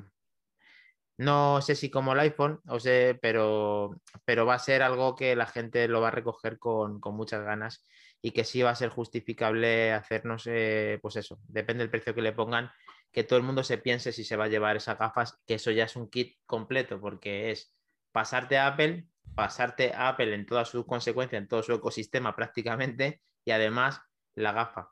No 1.18 1.62
sé 1.62 1.76
si 1.76 1.90
como 1.90 2.14
el 2.14 2.20
iPhone, 2.20 2.60
o 2.68 2.80
sé, 2.80 3.18
pero, 3.22 4.02
pero 4.26 4.46
va 4.46 4.56
a 4.56 4.60
ser 4.60 4.82
algo 4.82 5.16
que 5.16 5.36
la 5.36 5.46
gente 5.46 5.88
lo 5.88 6.02
va 6.02 6.08
a 6.08 6.12
recoger 6.12 6.58
con, 6.58 7.00
muchas 7.12 7.44
ganas 7.44 7.84
y 8.22 8.32
que 8.32 8.44
sí 8.44 8.62
va 8.62 8.72
a 8.72 8.76
ser 8.76 8.90
justificable 8.90 9.92
hacernos, 9.92 10.48
eh, 10.48 10.98
pues 11.02 11.18
eso, 11.18 11.40
depende 11.48 11.84
del 11.84 11.92
precio 11.92 12.16
que 12.16 12.22
le 12.22 12.32
pongan, 12.32 12.72
que 13.12 13.24
todo 13.24 13.38
el 13.38 13.46
mundo 13.46 13.64
se 13.64 13.78
piense 13.78 14.12
si 14.12 14.24
se 14.24 14.36
va 14.36 14.46
a 14.46 14.48
llevar 14.48 14.76
esas 14.76 14.98
gafas, 14.98 15.40
que 15.46 15.56
eso 15.56 15.72
ya 15.72 15.84
es 15.86 15.96
un 15.96 16.10
kit 16.10 16.38
completo, 16.46 17.00
porque 17.00 17.52
es 17.52 17.76
pasarte 18.12 18.58
a 18.58 18.68
Apple, 18.68 19.08
pasarte 19.36 19.94
a 19.94 20.10
Apple 20.10 20.34
en 20.34 20.46
todas 20.46 20.70
sus 20.70 20.86
consecuencias, 20.86 21.42
en 21.42 21.48
todo 21.48 21.62
su 21.62 21.74
ecosistema 21.74 22.36
prácticamente, 22.36 23.22
y 23.46 23.52
además 23.52 24.02
la 24.36 24.52
gafa. 24.52 24.92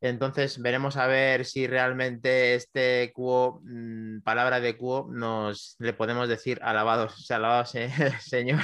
Entonces 0.00 0.60
veremos 0.62 0.96
a 0.96 1.06
ver 1.06 1.44
si 1.44 1.66
realmente 1.66 2.54
este 2.54 3.12
cuo, 3.14 3.60
mm, 3.64 4.20
palabra 4.22 4.60
de 4.60 4.76
cuo, 4.76 5.08
nos 5.10 5.76
le 5.78 5.92
podemos 5.92 6.28
decir 6.28 6.58
alabados, 6.62 7.30
alabados 7.30 7.74
señor, 8.20 8.62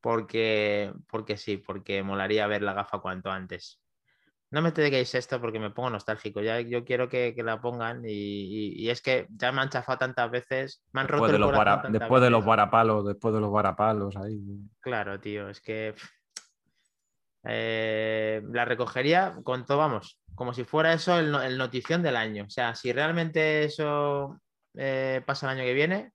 porque, 0.00 0.92
porque 1.08 1.36
sí, 1.36 1.56
porque 1.56 2.02
molaría 2.02 2.48
ver 2.48 2.62
la 2.62 2.74
gafa 2.74 2.98
cuanto 2.98 3.30
antes. 3.30 3.80
No 4.52 4.62
me 4.62 4.72
dediquéis 4.72 5.14
esto 5.14 5.40
porque 5.40 5.60
me 5.60 5.70
pongo 5.70 5.90
nostálgico. 5.90 6.40
Ya 6.40 6.60
yo 6.60 6.84
quiero 6.84 7.08
que, 7.08 7.32
la 7.36 7.60
pongan 7.60 8.02
y, 8.04 8.90
es 8.90 9.00
que 9.00 9.28
ya 9.30 9.52
me 9.52 9.60
han 9.60 9.68
chafado 9.68 9.98
tantas 9.98 10.28
veces. 10.28 10.82
Me 10.92 11.02
han 11.02 11.06
después 11.06 11.30
roto 11.30 11.32
de 11.32 11.38
los 11.38 11.92
Después 11.92 12.20
de 12.20 12.30
los 12.30 12.44
varapalos, 12.44 13.06
después 13.06 13.32
de 13.32 13.40
los 13.40 13.52
varapalos 13.52 14.16
ahí. 14.16 14.40
Claro, 14.80 15.20
tío, 15.20 15.48
es 15.48 15.60
que 15.60 15.94
eh, 17.44 18.42
la 18.50 18.64
recogería 18.64 19.36
con 19.44 19.64
todo, 19.64 19.78
vamos, 19.78 20.19
como 20.34 20.54
si 20.54 20.64
fuera 20.64 20.92
eso 20.92 21.18
el, 21.18 21.58
notición 21.58 22.02
del 22.02 22.16
año. 22.16 22.44
O 22.44 22.50
sea, 22.50 22.74
si 22.74 22.92
realmente 22.92 23.64
eso 23.64 24.40
eh, 24.74 25.22
pasa 25.26 25.46
el 25.46 25.58
año 25.58 25.66
que 25.66 25.74
viene, 25.74 26.12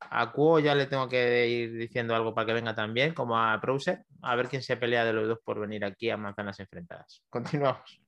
a 0.00 0.32
Cuo 0.32 0.58
ya 0.60 0.74
le 0.74 0.86
tengo 0.86 1.08
que 1.08 1.48
ir 1.48 1.72
diciendo 1.76 2.14
algo 2.14 2.34
para 2.34 2.46
que 2.46 2.52
venga 2.52 2.74
también, 2.74 3.14
como 3.14 3.38
a 3.38 3.56
Browser, 3.56 4.04
a 4.22 4.36
ver 4.36 4.48
quién 4.48 4.62
se 4.62 4.76
pelea 4.76 5.04
de 5.04 5.12
los 5.12 5.28
dos 5.28 5.38
por 5.44 5.60
venir 5.60 5.84
aquí 5.84 6.10
a 6.10 6.16
manzanas 6.16 6.60
enfrentadas. 6.60 7.22
Continuamos. 7.30 8.00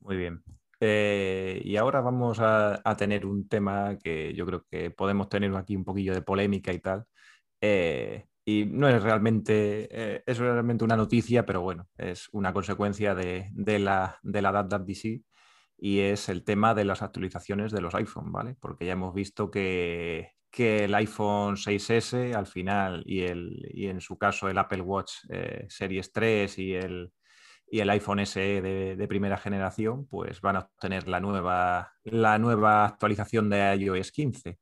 Muy 0.00 0.16
bien. 0.16 0.42
Eh, 0.80 1.60
y 1.64 1.76
ahora 1.76 2.00
vamos 2.00 2.38
a, 2.40 2.80
tener 2.96 3.26
un 3.26 3.48
tema 3.48 3.98
que 3.98 4.32
yo 4.34 4.46
creo 4.46 4.64
que 4.70 4.90
podemos 4.90 5.28
tener 5.28 5.54
aquí 5.56 5.74
un 5.74 5.84
poquillo 5.84 6.14
de 6.14 6.22
polémica 6.22 6.72
y 6.72 6.78
tal 6.78 7.04
y 8.48 8.64
no 8.64 8.88
es 8.88 9.02
realmente, 9.02 9.88
eh, 9.90 10.22
es 10.24 10.38
realmente 10.38 10.82
una 10.82 10.96
noticia, 10.96 11.44
pero 11.44 11.60
bueno, 11.60 11.86
es 11.98 12.30
una 12.32 12.54
consecuencia 12.54 13.14
de, 13.14 13.50
la, 13.78 14.18
de 14.22 14.40
la 14.40 14.52
WWDC 14.52 15.22
y 15.76 15.98
es 15.98 16.30
el 16.30 16.44
tema 16.44 16.74
de 16.74 16.86
las 16.86 17.02
actualizaciones 17.02 17.72
de 17.72 17.82
los 17.82 17.94
iPhone, 17.94 18.32
¿vale? 18.32 18.56
Porque 18.58 18.86
ya 18.86 18.92
hemos 18.92 19.12
visto 19.12 19.50
que, 19.50 20.32
el 20.56 20.94
iPhone 20.94 21.56
6S 21.56 22.34
al 22.34 22.46
final 22.46 23.02
y, 23.04 23.20
el, 23.20 23.68
y 23.70 23.88
en 23.88 24.00
su 24.00 24.16
caso 24.16 24.48
el 24.48 24.56
Apple 24.56 24.80
Watch 24.80 25.12
eh, 25.28 25.66
Series 25.68 26.10
3 26.10 26.58
y 26.58 26.74
el, 26.74 27.12
y 27.70 27.80
el 27.80 27.90
iPhone 27.90 28.24
SE 28.24 28.62
de, 28.62 28.96
de, 28.96 29.08
primera 29.08 29.36
generación, 29.36 30.06
pues 30.06 30.40
van 30.40 30.56
a 30.56 30.60
obtener 30.60 31.06
la 31.06 31.20
nueva, 31.20 31.92
la 32.02 32.38
nueva 32.38 32.86
actualización 32.86 33.50
de 33.50 33.76
iOS 33.76 34.10
15. 34.10 34.58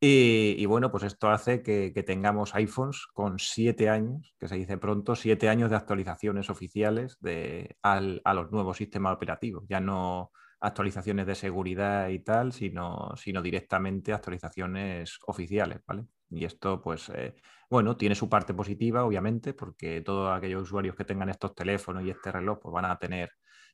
Y, 0.00 0.64
bueno, 0.66 0.92
pues 0.92 1.02
esto 1.02 1.28
hace 1.28 1.62
que, 1.62 1.90
tengamos 2.06 2.54
iPhones 2.54 3.06
con 3.12 3.38
siete 3.40 3.88
años, 3.88 4.34
que 4.38 4.46
se 4.46 4.54
dice 4.54 4.78
pronto, 4.78 5.16
siete 5.16 5.48
años 5.48 5.70
de 5.70 5.76
actualizaciones 5.76 6.50
oficiales 6.50 7.18
de, 7.20 7.76
a 7.82 8.00
los 8.00 8.52
nuevos 8.52 8.76
sistemas 8.76 9.16
operativos. 9.16 9.64
Ya 9.68 9.80
no 9.80 10.30
actualizaciones 10.60 11.26
de 11.26 11.34
seguridad 11.34 12.08
y 12.08 12.20
tal, 12.20 12.52
sino, 12.52 13.12
sino 13.16 13.42
directamente 13.42 14.12
actualizaciones 14.12 15.18
oficiales, 15.26 15.80
¿vale? 15.86 16.04
Y 16.30 16.44
esto, 16.44 16.80
pues, 16.80 17.08
eh, 17.10 17.34
bueno, 17.70 17.96
tiene 17.96 18.14
su 18.14 18.28
parte 18.28 18.54
positiva, 18.54 19.04
obviamente, 19.04 19.54
porque 19.54 20.00
todos 20.02 20.36
aquellos 20.36 20.62
usuarios 20.62 20.94
que 20.96 21.04
tengan 21.04 21.28
estos 21.28 21.54
teléfonos 21.54 22.04
y 22.04 22.10
este 22.10 22.32
reloj, 22.32 22.58
pues 22.62 22.72
van 22.72 22.84
a 22.84 22.98
tener 22.98 23.30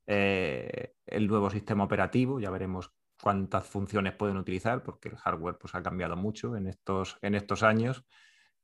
eh, 0.06 0.94
el 1.06 1.26
nuevo 1.26 1.50
sistema 1.50 1.84
operativo. 1.84 2.40
Ya 2.40 2.50
veremos 2.50 2.92
cuántas 3.22 3.66
funciones 3.66 4.14
pueden 4.14 4.36
utilizar, 4.36 4.82
porque 4.82 5.08
el 5.08 5.16
hardware 5.16 5.58
pues, 5.58 5.74
ha 5.74 5.82
cambiado 5.82 6.16
mucho 6.16 6.56
en 6.56 6.66
estos, 6.68 7.18
en 7.22 7.34
estos 7.34 7.62
años, 7.62 8.04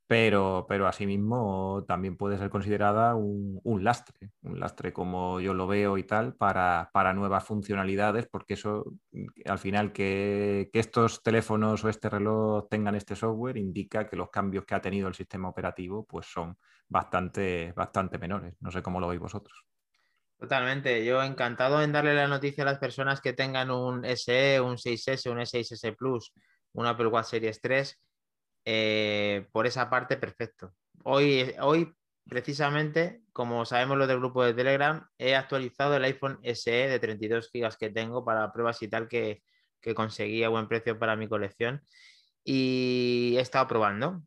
pero, 0.07 0.65
pero 0.67 0.87
asimismo 0.87 1.85
también 1.87 2.17
puede 2.17 2.37
ser 2.37 2.49
considerada 2.49 3.15
un, 3.15 3.61
lastre, 3.83 4.31
un 4.41 4.59
lastre 4.59 4.91
como 4.91 5.39
yo 5.39 5.53
lo 5.53 5.67
veo 5.67 5.97
y 5.97 6.03
tal, 6.03 6.35
para, 6.35 6.89
nuevas 7.15 7.45
funcionalidades, 7.45 8.27
porque 8.27 8.55
eso 8.55 8.83
al 9.45 9.57
final 9.57 9.93
que, 9.93 10.69
que, 10.73 10.79
estos 10.79 11.23
teléfonos 11.23 11.85
o 11.85 11.89
este 11.89 12.09
reloj 12.09 12.67
tengan 12.69 12.95
este 12.95 13.15
software 13.15 13.57
indica 13.57 14.05
que 14.09 14.17
los 14.17 14.29
cambios 14.29 14.65
que 14.65 14.75
ha 14.75 14.81
tenido 14.81 15.07
el 15.07 15.15
sistema 15.15 15.47
operativo 15.47 16.05
pues 16.05 16.25
son 16.25 16.57
bastante, 16.89 17.71
bastante 17.73 18.17
menores. 18.17 18.55
No 18.59 18.69
sé 18.69 18.81
cómo 18.83 18.99
lo 18.99 19.07
veis 19.07 19.21
vosotros. 19.21 19.65
Totalmente, 20.41 21.05
yo 21.05 21.21
encantado 21.21 21.83
en 21.83 21.91
darle 21.91 22.15
la 22.15 22.27
noticia 22.27 22.63
a 22.63 22.65
las 22.65 22.79
personas 22.79 23.21
que 23.21 23.33
tengan 23.33 23.69
un 23.69 24.03
SE, 24.03 24.59
un 24.59 24.75
6S, 24.75 25.29
un 25.29 25.37
S6S 25.37 25.95
Plus, 25.95 26.33
un 26.73 26.87
Apple 26.87 27.05
Watch 27.05 27.27
Series 27.27 27.61
3. 27.61 28.01
Eh, 28.65 29.47
por 29.51 29.67
esa 29.67 29.87
parte, 29.87 30.17
perfecto. 30.17 30.73
Hoy, 31.03 31.53
hoy, 31.59 31.93
precisamente, 32.27 33.21
como 33.31 33.65
sabemos 33.65 33.99
lo 33.99 34.07
del 34.07 34.17
grupo 34.17 34.43
de 34.43 34.55
Telegram, 34.55 35.07
he 35.19 35.35
actualizado 35.35 35.95
el 35.95 36.05
iPhone 36.05 36.39
SE 36.41 36.71
de 36.71 36.97
32 36.97 37.51
GB 37.53 37.77
que 37.77 37.91
tengo 37.91 38.25
para 38.25 38.51
pruebas 38.51 38.81
y 38.81 38.87
tal 38.87 39.07
que, 39.07 39.43
que 39.79 39.93
conseguí 39.93 40.43
a 40.43 40.49
buen 40.49 40.67
precio 40.67 40.97
para 40.97 41.15
mi 41.15 41.27
colección. 41.27 41.83
Y 42.43 43.35
he 43.37 43.41
estado 43.41 43.67
probando. 43.67 44.23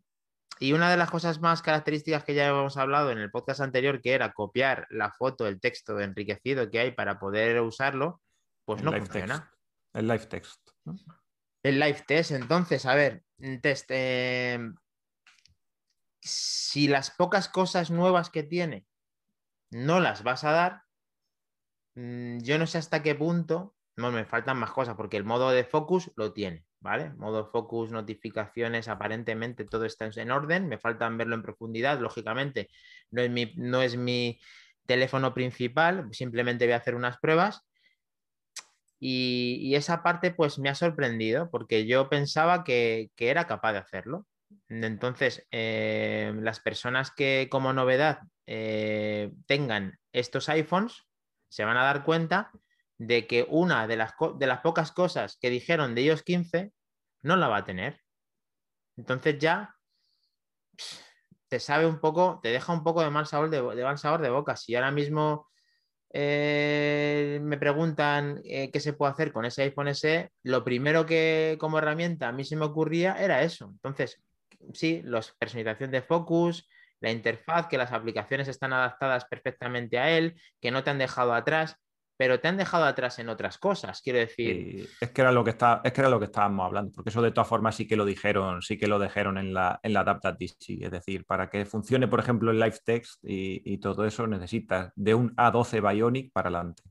Y 0.64 0.72
una 0.72 0.90
de 0.90 0.96
las 0.96 1.10
cosas 1.10 1.42
más 1.42 1.60
características 1.60 2.24
que 2.24 2.32
ya 2.32 2.48
hemos 2.48 2.78
hablado 2.78 3.10
en 3.10 3.18
el 3.18 3.30
podcast 3.30 3.60
anterior, 3.60 4.00
que 4.00 4.14
era 4.14 4.32
copiar 4.32 4.86
la 4.88 5.12
foto, 5.12 5.46
el 5.46 5.60
texto 5.60 6.00
enriquecido 6.00 6.70
que 6.70 6.78
hay 6.78 6.92
para 6.92 7.18
poder 7.18 7.60
usarlo, 7.60 8.22
pues 8.64 8.82
no 8.82 8.90
funciona. 8.90 9.52
El 9.92 10.08
live 10.08 10.24
text. 10.24 10.70
El 11.62 11.78
live 11.78 12.02
test, 12.06 12.30
entonces, 12.30 12.86
a 12.86 12.94
ver, 12.94 13.24
test. 13.60 13.90
Eh, 13.90 14.58
si 16.22 16.88
las 16.88 17.10
pocas 17.10 17.50
cosas 17.50 17.90
nuevas 17.90 18.30
que 18.30 18.42
tiene 18.42 18.86
no 19.70 20.00
las 20.00 20.22
vas 20.22 20.44
a 20.44 20.52
dar, 20.52 20.82
mm, 21.94 22.38
yo 22.38 22.58
no 22.58 22.66
sé 22.66 22.78
hasta 22.78 23.02
qué 23.02 23.14
punto, 23.14 23.76
no 23.98 24.10
me 24.10 24.24
faltan 24.24 24.56
más 24.56 24.72
cosas, 24.72 24.96
porque 24.96 25.18
el 25.18 25.24
modo 25.24 25.50
de 25.50 25.64
focus 25.64 26.10
lo 26.16 26.32
tiene. 26.32 26.64
¿Vale? 26.84 27.14
Modo 27.14 27.46
focus, 27.46 27.90
notificaciones, 27.90 28.88
aparentemente 28.88 29.64
todo 29.64 29.86
está 29.86 30.04
en 30.04 30.30
orden, 30.30 30.68
me 30.68 30.76
faltan 30.76 31.16
verlo 31.16 31.34
en 31.34 31.42
profundidad, 31.42 31.98
lógicamente 31.98 32.68
no 33.10 33.22
es 33.22 33.30
mi, 33.30 33.54
no 33.56 33.80
es 33.80 33.96
mi 33.96 34.38
teléfono 34.84 35.32
principal, 35.32 36.08
simplemente 36.12 36.66
voy 36.66 36.74
a 36.74 36.76
hacer 36.76 36.94
unas 36.94 37.16
pruebas. 37.16 37.62
Y, 39.00 39.74
esa 39.74 40.02
parte 40.02 40.30
pues 40.30 40.58
me 40.58 40.68
ha 40.68 40.74
sorprendido 40.74 41.50
porque 41.50 41.86
yo 41.86 42.10
pensaba 42.10 42.64
que, 42.64 43.10
era 43.16 43.46
capaz 43.46 43.72
de 43.72 43.78
hacerlo. 43.78 44.26
Entonces, 44.68 45.46
eh, 45.50 46.34
las 46.36 46.60
personas 46.60 47.10
que 47.10 47.48
como 47.50 47.72
novedad 47.72 48.20
eh, 48.46 49.32
tengan 49.46 49.98
estos 50.12 50.50
iPhones 50.50 51.02
se 51.48 51.64
van 51.64 51.78
a 51.78 51.84
dar 51.84 52.04
cuenta 52.04 52.50
de 52.98 53.26
que 53.26 53.46
una 53.48 53.86
de 53.86 53.96
las, 53.96 54.12
de 54.38 54.46
las 54.46 54.60
pocas 54.60 54.92
cosas 54.92 55.36
que 55.40 55.50
dijeron 55.50 55.94
de 55.94 56.02
ellos 56.02 56.22
15 56.22 56.72
no 57.22 57.36
la 57.36 57.48
va 57.48 57.58
a 57.58 57.64
tener. 57.64 58.00
Entonces 58.96 59.38
ya 59.38 59.74
te 61.48 61.60
sabe 61.60 61.86
un 61.86 62.00
poco, 62.00 62.40
te 62.42 62.50
deja 62.50 62.72
un 62.72 62.82
poco 62.82 63.02
de 63.02 63.10
mal 63.10 63.26
sabor 63.26 63.50
de, 63.50 63.62
mal 63.62 63.98
sabor 63.98 64.22
de 64.22 64.30
boca. 64.30 64.56
Si 64.56 64.74
ahora 64.74 64.90
mismo 64.90 65.48
eh, 66.12 67.40
me 67.42 67.58
preguntan 67.58 68.40
eh, 68.44 68.70
qué 68.70 68.80
se 68.80 68.92
puede 68.92 69.12
hacer 69.12 69.32
con 69.32 69.44
ese 69.44 69.62
iPhone 69.62 69.88
SE, 69.88 70.30
lo 70.42 70.64
primero 70.64 71.06
que 71.06 71.56
como 71.58 71.78
herramienta 71.78 72.28
a 72.28 72.32
mí 72.32 72.44
se 72.44 72.56
me 72.56 72.64
ocurría 72.64 73.14
era 73.14 73.42
eso. 73.42 73.66
Entonces, 73.66 74.22
sí, 74.72 75.02
la 75.04 75.20
personalización 75.38 75.90
de 75.90 76.02
focus, 76.02 76.68
la 77.00 77.10
interfaz, 77.10 77.66
que 77.66 77.78
las 77.78 77.92
aplicaciones 77.92 78.48
están 78.48 78.72
adaptadas 78.72 79.24
perfectamente 79.26 79.98
a 79.98 80.10
él, 80.10 80.40
que 80.60 80.70
no 80.70 80.84
te 80.84 80.90
han 80.90 80.98
dejado 80.98 81.34
atrás 81.34 81.76
pero 82.16 82.40
te 82.40 82.48
han 82.48 82.56
dejado 82.56 82.84
atrás 82.84 83.18
en 83.18 83.28
otras 83.28 83.58
cosas, 83.58 84.00
quiero 84.00 84.20
decir. 84.20 84.88
es 85.00 85.10
que 85.10 85.20
era 85.20 85.32
lo 85.32 85.42
que 85.42 85.50
está, 85.50 85.80
es 85.84 85.92
que 85.92 86.00
era 86.00 86.10
lo 86.10 86.18
que 86.18 86.26
estábamos 86.26 86.66
hablando, 86.66 86.92
porque 86.92 87.10
eso 87.10 87.22
de 87.22 87.32
todas 87.32 87.48
formas 87.48 87.74
sí 87.74 87.86
que 87.86 87.96
lo 87.96 88.04
dijeron, 88.04 88.62
sí 88.62 88.78
que 88.78 88.86
lo 88.86 88.98
dijeron 88.98 89.38
en 89.38 89.52
la, 89.52 89.80
en 89.82 89.92
la 89.92 90.04
es 90.40 90.90
decir, 90.90 91.24
para 91.24 91.50
que 91.50 91.64
funcione, 91.64 92.08
por 92.08 92.20
ejemplo, 92.20 92.50
el 92.50 92.58
live 92.58 92.78
text 92.84 93.20
y, 93.22 93.78
todo 93.78 94.06
eso, 94.06 94.26
necesitas 94.26 94.92
de 94.94 95.14
un 95.14 95.34
A12 95.36 95.92
Bionic 95.92 96.32
para 96.32 96.48
adelante. 96.48 96.82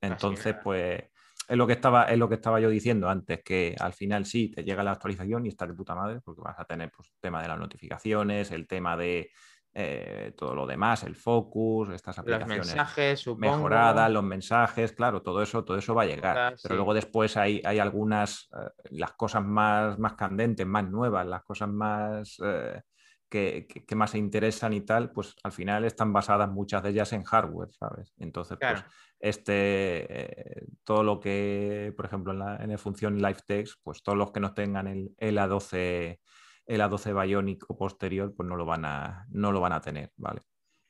Entonces, 0.00 0.56
pues 0.62 1.04
es 1.48 1.56
lo 1.56 1.66
que 1.66 1.74
estaba, 1.74 2.04
es 2.04 2.18
lo 2.18 2.28
que 2.28 2.34
estaba 2.34 2.60
yo 2.60 2.68
diciendo 2.68 3.08
antes, 3.08 3.42
que 3.44 3.76
al 3.78 3.92
final 3.92 4.26
sí 4.26 4.50
te 4.50 4.64
llega 4.64 4.82
la 4.82 4.92
actualización 4.92 5.46
y 5.46 5.50
está 5.50 5.66
de 5.66 5.74
puta 5.74 5.94
madre, 5.94 6.20
porque 6.24 6.40
vas 6.42 6.58
a 6.58 6.64
tener 6.64 6.90
pues, 6.90 7.08
el 7.08 7.20
tema 7.20 7.42
de 7.42 7.48
las 7.48 7.58
notificaciones, 7.58 8.50
el 8.50 8.66
tema 8.66 8.96
de 8.96 9.30
eh, 9.78 10.32
todo 10.34 10.54
lo 10.54 10.66
demás, 10.66 11.02
el 11.02 11.14
focus, 11.14 11.90
estas 11.90 12.18
aplicaciones 12.18 12.56
los 12.56 12.66
mensajes, 12.68 13.26
mejoradas, 13.36 14.10
los 14.10 14.24
mensajes, 14.24 14.92
claro, 14.92 15.20
todo 15.20 15.42
eso, 15.42 15.66
todo 15.66 15.76
eso 15.76 15.94
va 15.94 16.04
a 16.04 16.06
llegar. 16.06 16.56
Pero 16.62 16.76
luego 16.76 16.94
después 16.94 17.36
hay, 17.36 17.60
hay 17.62 17.78
algunas, 17.78 18.48
eh, 18.58 18.70
las 18.92 19.12
cosas 19.12 19.44
más, 19.44 19.98
más 19.98 20.14
candentes, 20.14 20.66
más 20.66 20.88
nuevas, 20.88 21.26
las 21.26 21.42
cosas 21.42 21.68
más 21.68 22.38
eh, 22.42 22.80
que, 23.28 23.66
más 23.94 24.12
se 24.12 24.18
interesan 24.18 24.72
y 24.72 24.80
tal, 24.80 25.12
pues 25.12 25.34
al 25.42 25.52
final 25.52 25.84
están 25.84 26.10
basadas 26.10 26.48
muchas 26.48 26.82
de 26.82 26.88
ellas 26.88 27.12
en 27.12 27.24
hardware, 27.24 27.70
¿sabes? 27.70 28.14
Entonces, 28.16 28.56
pues 28.58 28.82
este, 29.20 30.68
todo 30.84 31.02
lo 31.02 31.20
que, 31.20 31.92
por 31.94 32.06
ejemplo, 32.06 32.32
en 32.32 32.38
la, 32.38 32.56
en 32.56 32.70
la 32.70 32.78
función 32.78 33.18
Live 33.18 33.40
Text, 33.46 33.74
pues 33.82 34.02
todos 34.02 34.16
los 34.16 34.32
que 34.32 34.40
no 34.40 34.54
tengan 34.54 34.86
el, 34.86 35.10
el 35.18 35.36
A12 35.36 36.18
el 36.66 36.80
A12 36.80 37.26
Bionic 37.26 37.64
o 37.68 37.76
posterior, 37.76 38.34
pues 38.34 38.48
no 38.48 38.56
lo 38.56 38.64
van 38.64 38.84
a, 38.84 39.26
no 39.30 39.52
lo 39.52 39.60
van 39.60 39.72
a 39.72 39.80
tener, 39.80 40.12
¿vale? 40.16 40.42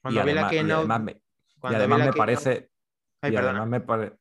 y 0.08 0.18
además, 0.18 0.52
me, 2.00 2.12
parece... 2.12 2.70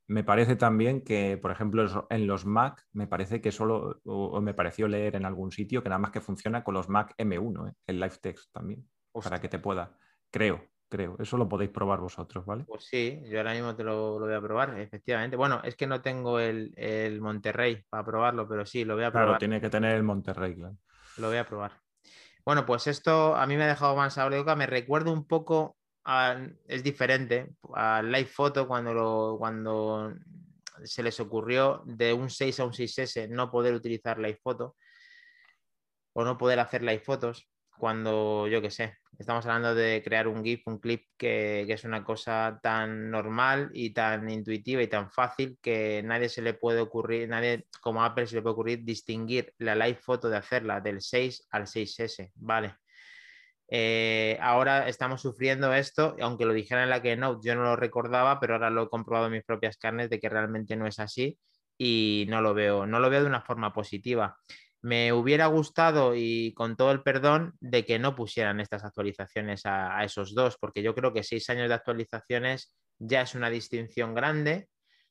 me, 0.08 0.24
parece 0.24 0.56
también 0.56 1.02
que, 1.02 1.38
por 1.38 1.52
ejemplo, 1.52 2.08
en 2.10 2.28
los 2.28 2.46
Mac, 2.46 2.84
me 2.94 3.08
parece 3.08 3.42
que 3.42 3.52
solo, 3.52 4.02
o, 4.06 4.42
me 4.42 4.54
pareció 4.54 4.88
leer 4.88 5.16
en 5.16 5.26
algún 5.26 5.52
sitio 5.52 5.84
que 5.84 5.90
nada 5.90 6.00
más 6.00 6.12
que 6.12 6.22
funciona 6.22 6.64
con 6.64 6.74
los 6.74 6.90
Mac 6.90 7.14
M1, 7.18 7.70
¿eh? 7.70 7.74
el 7.88 8.00
Live 8.00 8.18
Text 8.22 8.52
también, 8.52 8.88
para 9.12 9.40
que 9.40 9.50
te 9.50 9.60
pueda, 9.60 9.98
creo, 10.32 10.68
creo. 10.90 11.16
Eso 11.20 11.38
lo 11.38 11.48
podéis 11.48 11.72
probar 11.72 12.00
vosotros, 12.00 12.46
¿vale? 12.46 12.64
Pues 12.66 12.86
sí, 12.86 13.22
yo 13.26 13.38
ahora 13.38 13.54
mismo 13.54 13.76
te 13.76 13.84
lo, 13.84 14.20
voy 14.20 14.34
a 14.34 14.42
probar, 14.42 14.80
efectivamente. 14.80 15.36
Bueno, 15.36 15.62
es 15.64 15.76
que 15.76 15.88
no 15.88 16.02
tengo 16.02 16.40
el, 16.40 16.74
el, 16.78 17.22
Monterrey 17.22 17.84
para 17.90 18.04
probarlo, 18.04 18.48
pero 18.48 18.66
sí, 18.66 18.86
lo 18.86 18.96
voy 18.96 19.04
a 19.04 19.12
probar. 19.12 19.28
Claro, 19.28 19.40
tiene 19.40 19.62
que 19.62 19.70
tener 19.70 19.96
el 19.96 20.04
Monterrey, 20.04 20.56
claro. 20.56 20.78
Lo 21.18 21.28
voy 21.28 21.38
a 21.38 21.46
probar. 21.46 21.80
Bueno, 22.46 22.66
pues 22.66 22.88
esto 22.88 23.36
a 23.36 23.48
mí 23.48 23.58
me 23.58 23.64
ha 23.64 23.68
dejado 23.68 23.96
más 23.96 24.14
sabor 24.14 24.34
de. 24.34 24.56
Me 24.56 24.68
recuerda 24.68 25.12
un 25.12 25.26
poco, 25.28 25.78
es 26.68 26.84
diferente, 26.84 27.56
al 27.74 28.12
Live 28.12 28.28
Photo 28.28 28.68
cuando, 28.68 28.94
lo, 28.94 29.36
cuando 29.40 30.14
se 30.84 31.02
les 31.02 31.20
ocurrió 31.20 31.82
de 31.86 32.14
un 32.14 32.30
6 32.30 32.60
a 32.60 32.66
un 32.66 32.74
6S 32.74 33.30
no 33.30 33.50
poder 33.50 33.74
utilizar 33.74 34.20
Live 34.20 34.40
Photo 34.44 34.76
o 36.14 36.24
no 36.24 36.38
poder 36.38 36.60
hacer 36.60 36.82
Live 36.82 37.00
Fotos 37.00 37.50
cuando, 37.78 38.48
yo 38.48 38.62
qué 38.62 38.72
sé, 38.72 38.98
estamos 39.20 39.46
hablando 39.46 39.76
de 39.76 40.02
crear 40.04 40.28
un 40.28 40.44
GIF, 40.44 40.68
un 40.68 40.80
clip 40.80 41.06
que, 41.18 41.62
es 41.62 41.84
una 41.84 42.04
cosa 42.04 42.60
tan 42.62 43.10
normal 43.10 43.70
y 43.74 43.92
tan 43.92 44.30
intuitiva 44.30 44.82
y 44.82 44.88
tan 44.88 45.12
fácil 45.12 45.58
que 45.62 46.02
nadie 46.04 46.30
se 46.30 46.42
le 46.42 46.54
puede 46.54 46.80
ocurrir, 46.80 47.30
nadie 47.30 47.68
como 47.82 48.04
Apple 48.04 48.28
se 48.28 48.36
le 48.36 48.42
puede 48.42 48.54
ocurrir 48.54 48.84
distinguir 48.84 49.54
la 49.58 49.76
live 49.76 50.00
foto 50.02 50.30
de 50.30 50.38
hacerla 50.38 50.82
del 50.82 51.02
6 51.02 51.48
al 51.52 51.68
6S, 51.68 52.32
¿vale? 52.36 52.76
Eh, 53.68 54.38
ahora 54.42 54.88
estamos 54.88 55.22
sufriendo 55.22 55.74
esto, 55.74 56.16
aunque 56.22 56.46
lo 56.46 56.54
dijera 56.54 56.84
en 56.84 56.90
la 56.90 57.02
Keynote, 57.02 57.48
yo 57.48 57.56
no 57.56 57.64
lo 57.64 57.76
recordaba, 57.76 58.40
pero 58.40 58.54
ahora 58.54 58.70
lo 58.70 58.84
he 58.84 58.90
comprobado 58.90 59.28
en 59.28 59.34
mis 59.34 59.44
propias 59.44 59.78
carnes 59.78 60.10
de 60.10 60.20
que 60.20 60.30
realmente 60.30 60.76
no 60.76 60.86
es 60.86 61.00
así 61.00 61.40
y 61.78 62.26
no 62.30 62.42
lo 62.42 62.54
veo, 62.54 62.86
no 62.86 63.00
lo 63.00 63.10
veo 63.10 63.22
de 63.22 63.28
una 63.28 63.42
forma 63.42 63.74
positiva. 63.74 64.38
Me 64.86 65.12
hubiera 65.14 65.48
gustado, 65.48 66.14
y 66.16 66.54
con 66.54 66.76
todo 66.76 66.92
el 66.92 67.02
perdón, 67.02 67.56
de 67.60 67.84
que 67.86 67.98
no 67.98 68.14
pusieran 68.14 68.60
estas 68.60 68.86
actualizaciones 68.86 69.66
a, 69.66 70.04
esos 70.04 70.36
dos, 70.36 70.58
porque 70.60 70.84
yo 70.84 70.94
creo 70.94 71.12
que 71.12 71.24
seis 71.24 71.50
años 71.50 71.70
de 71.70 71.74
actualizaciones 71.74 72.72
ya 73.00 73.22
es 73.24 73.34
una 73.34 73.50
distinción 73.50 74.14
grande, 74.14 74.70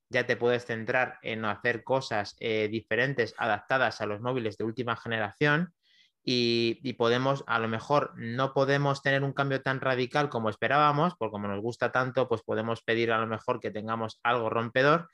ya 0.08 0.28
te 0.28 0.36
puedes 0.36 0.64
centrar 0.64 1.18
en 1.22 1.44
hacer 1.44 1.82
cosas 1.82 2.36
eh, 2.38 2.68
diferentes, 2.70 3.34
adaptadas 3.36 4.00
a 4.00 4.06
los 4.06 4.20
móviles 4.20 4.56
de 4.56 4.62
última 4.62 4.94
generación. 4.94 5.74
Y, 6.22 6.78
y, 6.84 6.92
podemos, 6.92 7.42
a 7.48 7.58
lo 7.58 7.66
mejor 7.66 8.12
no 8.14 8.54
podemos 8.54 9.02
tener 9.02 9.24
un 9.24 9.32
cambio 9.32 9.60
tan 9.60 9.80
radical 9.80 10.28
como 10.28 10.50
esperábamos, 10.50 11.14
porque 11.18 11.32
como 11.32 11.48
nos 11.48 11.60
gusta 11.60 11.90
tanto, 11.90 12.28
pues 12.28 12.42
podemos 12.42 12.84
pedir 12.84 13.10
a 13.10 13.18
lo 13.18 13.26
mejor 13.26 13.58
que 13.58 13.72
tengamos 13.72 14.20
algo 14.22 14.50
rompedor, 14.50 15.08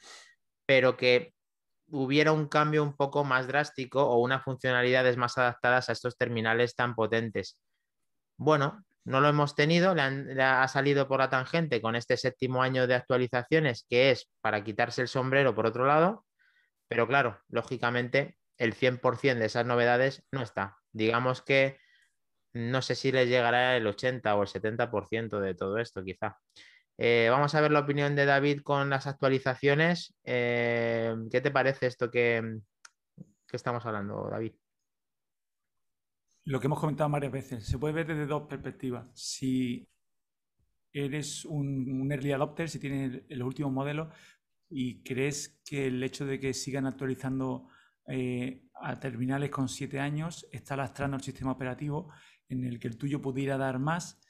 pero 0.66 0.98
que 0.98 1.32
hubiera 1.90 2.32
un 2.32 2.48
cambio 2.48 2.82
un 2.82 2.96
poco 2.96 3.24
más 3.24 3.46
drástico 3.46 4.02
o 4.02 4.18
unas 4.18 4.42
funcionalidades 4.42 5.16
más 5.16 5.36
adaptadas 5.38 5.88
a 5.88 5.92
estos 5.92 6.16
terminales 6.16 6.74
tan 6.74 6.94
potentes. 6.94 7.58
Bueno, 8.36 8.84
no 9.04 9.20
lo 9.20 9.28
hemos 9.28 9.54
tenido, 9.54 9.94
le, 9.94 10.42
ha 10.42 10.68
salido 10.68 11.08
por 11.08 11.20
la 11.20 11.30
tangente 11.30 11.80
con 11.80 11.96
este 11.96 12.16
séptimo 12.16 12.62
año 12.62 12.86
de 12.86 12.94
actualizaciones, 12.94 13.86
que 13.88 14.10
es 14.10 14.30
para 14.40 14.62
quitarse 14.62 15.02
el 15.02 15.08
sombrero 15.08 15.54
por 15.54 15.66
otro 15.66 15.86
lado, 15.86 16.26
pero 16.88 17.06
claro, 17.06 17.40
lógicamente 17.48 18.36
el 18.58 18.74
100% 18.74 19.38
de 19.38 19.46
esas 19.46 19.66
novedades 19.66 20.24
no 20.32 20.42
está. 20.42 20.78
Digamos 20.92 21.42
que 21.42 21.78
no 22.52 22.82
sé 22.82 22.94
si 22.94 23.12
les 23.12 23.28
llegará 23.28 23.76
el 23.76 23.86
80 23.86 24.34
o 24.34 24.42
el 24.42 24.48
70% 24.48 25.40
de 25.40 25.54
todo 25.54 25.78
esto, 25.78 26.02
quizá. 26.04 26.38
Eh, 27.02 27.28
vamos 27.30 27.54
a 27.54 27.62
ver 27.62 27.70
la 27.70 27.80
opinión 27.80 28.14
de 28.14 28.26
David 28.26 28.60
con 28.60 28.90
las 28.90 29.06
actualizaciones. 29.06 30.14
Eh, 30.22 31.14
¿Qué 31.30 31.40
te 31.40 31.50
parece 31.50 31.86
esto 31.86 32.10
que, 32.10 32.60
estamos 33.50 33.86
hablando, 33.86 34.28
David? 34.30 34.52
Lo 36.44 36.60
que 36.60 36.66
hemos 36.66 36.78
comentado 36.78 37.08
varias 37.08 37.32
veces, 37.32 37.64
se 37.64 37.78
puede 37.78 37.94
ver 37.94 38.06
desde 38.06 38.26
dos 38.26 38.42
perspectivas. 38.42 39.06
Si 39.14 39.88
eres 40.92 41.46
un, 41.46 42.12
early 42.12 42.32
adopter, 42.32 42.68
si 42.68 42.78
tienes 42.78 43.22
los 43.30 43.48
últimos 43.48 43.72
modelos 43.72 44.14
y 44.68 45.02
crees 45.02 45.58
que 45.64 45.86
el 45.86 46.02
hecho 46.02 46.26
de 46.26 46.38
que 46.38 46.52
sigan 46.52 46.84
actualizando 46.84 47.66
eh, 48.08 48.66
a 48.74 49.00
terminales 49.00 49.48
con 49.48 49.70
siete 49.70 50.00
años 50.00 50.46
está 50.52 50.76
lastrando 50.76 51.16
el 51.16 51.22
sistema 51.22 51.52
operativo 51.52 52.12
en 52.46 52.62
el 52.64 52.78
que 52.78 52.88
el 52.88 52.98
tuyo 52.98 53.22
pudiera 53.22 53.56
dar 53.56 53.78
más, 53.78 54.20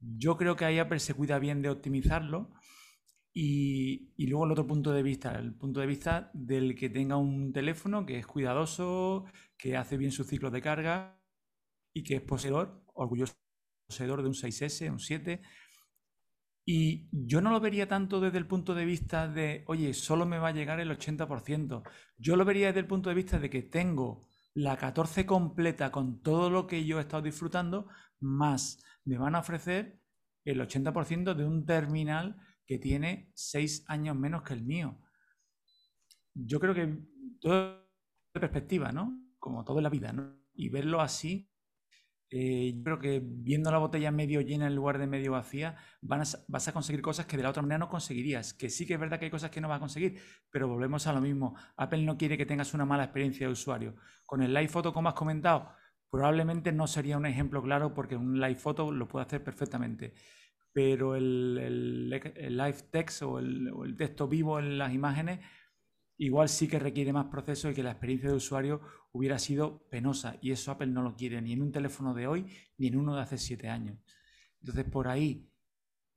yo 0.00 0.36
creo 0.36 0.56
que 0.56 0.64
ahí 0.64 0.78
Apple 0.78 1.00
se 1.00 1.14
cuida 1.14 1.38
bien 1.38 1.62
de 1.62 1.70
optimizarlo. 1.70 2.50
Y, 3.32 4.10
luego 4.26 4.46
el 4.46 4.52
otro 4.52 4.66
punto 4.66 4.92
de 4.92 5.02
vista, 5.02 5.38
el 5.38 5.54
punto 5.54 5.80
de 5.80 5.86
vista 5.86 6.30
del 6.34 6.74
que 6.74 6.90
tenga 6.90 7.16
un 7.16 7.52
teléfono 7.52 8.04
que 8.04 8.18
es 8.18 8.26
cuidadoso, 8.26 9.26
que 9.56 9.76
hace 9.76 9.96
bien 9.96 10.10
su 10.10 10.24
ciclo 10.24 10.50
de 10.50 10.60
carga 10.62 11.20
y 11.92 12.02
que 12.02 12.16
es 12.16 12.22
poseedor, 12.22 12.82
orgulloso 12.94 13.34
poseedor 13.86 14.22
de 14.22 14.28
un 14.28 14.34
6S, 14.34 14.90
un 14.90 14.98
7. 14.98 15.42
Y 16.64 17.08
yo 17.12 17.40
no 17.40 17.50
lo 17.50 17.60
vería 17.60 17.88
tanto 17.88 18.20
desde 18.20 18.38
el 18.38 18.46
punto 18.46 18.74
de 18.74 18.84
vista 18.84 19.28
de, 19.28 19.64
oye, 19.68 19.94
solo 19.94 20.26
me 20.26 20.38
va 20.38 20.48
a 20.48 20.52
llegar 20.52 20.80
el 20.80 20.90
80%. 20.90 21.82
Yo 22.18 22.36
lo 22.36 22.44
vería 22.44 22.66
desde 22.66 22.80
el 22.80 22.86
punto 22.86 23.08
de 23.08 23.14
vista 23.14 23.38
de 23.38 23.48
que 23.48 23.62
tengo 23.62 24.28
la 24.52 24.76
14 24.76 25.24
completa 25.24 25.90
con 25.90 26.20
todo 26.20 26.50
lo 26.50 26.66
que 26.66 26.84
yo 26.84 26.98
he 26.98 27.02
estado 27.02 27.22
disfrutando, 27.22 27.88
más 28.20 28.82
me 29.08 29.18
van 29.18 29.34
a 29.34 29.40
ofrecer 29.40 29.98
el 30.44 30.60
80% 30.60 31.34
de 31.34 31.46
un 31.46 31.64
terminal 31.64 32.36
que 32.66 32.78
tiene 32.78 33.32
6 33.34 33.84
años 33.88 34.16
menos 34.16 34.42
que 34.42 34.54
el 34.54 34.64
mío. 34.64 35.00
Yo 36.34 36.60
creo 36.60 36.74
que 36.74 36.98
todo 37.40 37.88
de 38.34 38.40
perspectiva, 38.40 38.92
¿no? 38.92 39.18
Como 39.38 39.64
todo 39.64 39.78
en 39.78 39.84
la 39.84 39.90
vida, 39.90 40.12
¿no? 40.12 40.38
Y 40.52 40.68
verlo 40.68 41.00
así, 41.00 41.50
eh, 42.30 42.74
yo 42.76 42.84
creo 42.84 42.98
que 42.98 43.22
viendo 43.24 43.70
la 43.70 43.78
botella 43.78 44.10
medio 44.10 44.42
llena 44.42 44.66
en 44.66 44.74
lugar 44.74 44.98
de 44.98 45.06
medio 45.06 45.32
vacía, 45.32 45.76
vas 46.02 46.68
a 46.68 46.72
conseguir 46.72 47.00
cosas 47.00 47.24
que 47.24 47.38
de 47.38 47.42
la 47.42 47.50
otra 47.50 47.62
manera 47.62 47.78
no 47.78 47.88
conseguirías. 47.88 48.52
Que 48.52 48.68
sí 48.68 48.86
que 48.86 48.94
es 48.94 49.00
verdad 49.00 49.18
que 49.18 49.26
hay 49.26 49.30
cosas 49.30 49.50
que 49.50 49.62
no 49.62 49.68
vas 49.68 49.78
a 49.78 49.80
conseguir, 49.80 50.20
pero 50.50 50.68
volvemos 50.68 51.06
a 51.06 51.14
lo 51.14 51.22
mismo. 51.22 51.56
Apple 51.76 52.02
no 52.02 52.18
quiere 52.18 52.36
que 52.36 52.44
tengas 52.44 52.74
una 52.74 52.84
mala 52.84 53.04
experiencia 53.04 53.46
de 53.46 53.52
usuario. 53.52 53.96
Con 54.26 54.42
el 54.42 54.52
Live 54.52 54.68
Photo, 54.68 54.92
como 54.92 55.08
has 55.08 55.14
comentado, 55.14 55.72
Probablemente 56.10 56.72
no 56.72 56.86
sería 56.86 57.18
un 57.18 57.26
ejemplo 57.26 57.62
claro 57.62 57.92
porque 57.94 58.16
un 58.16 58.40
live 58.40 58.56
photo 58.56 58.90
lo 58.90 59.06
puede 59.08 59.26
hacer 59.26 59.44
perfectamente, 59.44 60.14
pero 60.72 61.16
el, 61.16 62.08
live 62.08 62.78
text 62.90 63.22
o 63.22 63.38
el, 63.38 63.94
texto 63.96 64.28
vivo 64.28 64.58
en 64.58 64.78
las 64.78 64.94
imágenes 64.94 65.40
igual 66.16 66.48
sí 66.48 66.66
que 66.66 66.78
requiere 66.78 67.12
más 67.12 67.26
proceso 67.26 67.70
y 67.70 67.74
que 67.74 67.82
la 67.82 67.92
experiencia 67.92 68.30
de 68.30 68.36
usuario 68.36 68.80
hubiera 69.12 69.38
sido 69.38 69.86
penosa 69.88 70.36
y 70.40 70.50
eso 70.50 70.72
Apple 70.72 70.88
no 70.88 71.02
lo 71.02 71.14
quiere 71.14 71.40
ni 71.42 71.52
en 71.52 71.62
un 71.62 71.72
teléfono 71.72 72.14
de 72.14 72.26
hoy 72.26 72.46
ni 72.76 72.88
en 72.88 72.96
uno 72.96 73.14
de 73.14 73.22
hace 73.22 73.38
siete 73.38 73.68
años. 73.68 73.98
Entonces 74.60 74.84
por 74.84 75.08
ahí 75.08 75.48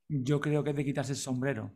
yo 0.08 0.40
creo 0.40 0.64
que 0.64 0.70
es 0.70 0.76
de 0.76 0.84
quitarse 0.84 1.12
el 1.12 1.18
sombrero, 1.18 1.72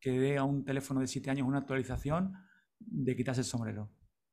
que 0.00 0.10
dé 0.10 0.38
a 0.38 0.44
un 0.44 0.64
teléfono 0.64 1.00
de 1.00 1.06
siete 1.06 1.30
años 1.30 1.46
una 1.46 1.58
actualización 1.58 2.34
de 2.78 3.16
quitarse 3.16 3.40
el 3.40 3.46
sombrero. 3.46 3.90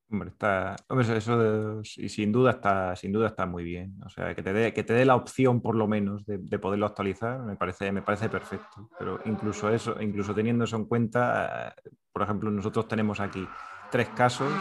Hombre, 0.08 0.30
está, 0.30 0.76
eso 1.18 1.82
y 1.98 2.10
sin 2.10 2.32
duda 2.32 2.52
está, 2.52 2.96
sin 2.96 3.12
duda 3.12 3.28
está 3.28 3.48
muy 3.48 3.64
bien. 3.64 3.98
O 4.06 4.10
sea, 4.10 4.36
que 4.36 4.44
te 4.44 4.54
dé, 4.54 4.72
que 4.72 4.84
te 4.84 4.94
dé 4.94 5.04
la 5.04 5.16
opción 5.16 5.62
por 5.62 5.76
lo 5.76 5.88
menos 5.88 6.26
de, 6.26 6.60
poderlo 6.60 6.86
actualizar, 6.86 7.40
me 7.42 7.56
parece, 7.56 7.92
me 7.92 8.04
parece 8.04 8.30
perfecto. 8.30 8.90
Pero 9.00 9.20
incluso 9.26 9.70
eso, 9.70 10.00
incluso 10.00 10.36
teniendo 10.36 10.66
eso 10.66 10.76
en 10.76 10.86
cuenta, 10.86 11.74
por 12.14 12.22
ejemplo, 12.22 12.52
nosotros 12.52 12.88
tenemos 12.88 13.20
aquí 13.20 13.48
tres 13.92 14.10
casos 14.10 14.52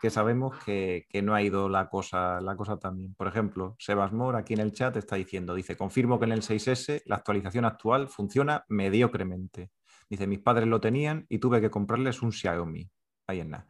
que, 0.00 0.10
sabemos 0.10 0.56
que, 0.64 1.06
no 1.22 1.34
ha 1.34 1.42
ido 1.42 1.68
la 1.68 1.88
cosa, 1.88 2.40
la 2.40 2.56
cosa 2.56 2.76
tan 2.78 2.98
bien. 2.98 3.14
Por 3.14 3.28
ejemplo, 3.28 3.76
Sebas 3.78 4.12
Mor 4.12 4.34
aquí 4.34 4.54
en 4.54 4.60
el 4.60 4.72
chat 4.72 4.96
está 4.96 5.14
diciendo, 5.14 5.54
dice, 5.54 5.76
confirmo 5.76 6.18
que 6.18 6.24
en 6.24 6.32
el 6.32 6.42
6S 6.42 7.02
la 7.06 7.16
actualización 7.16 7.64
actual 7.64 8.08
funciona 8.08 8.64
mediocremente. 8.68 9.70
Dice, 10.10 10.26
mis 10.26 10.40
padres 10.40 10.66
lo 10.66 10.80
tenían 10.80 11.24
y 11.28 11.38
tuve 11.38 11.60
que 11.60 11.70
comprarles 11.70 12.20
un 12.20 12.32
Xiaomi. 12.32 12.90
Ahí 13.28 13.40
en 13.40 13.50
nada. 13.50 13.66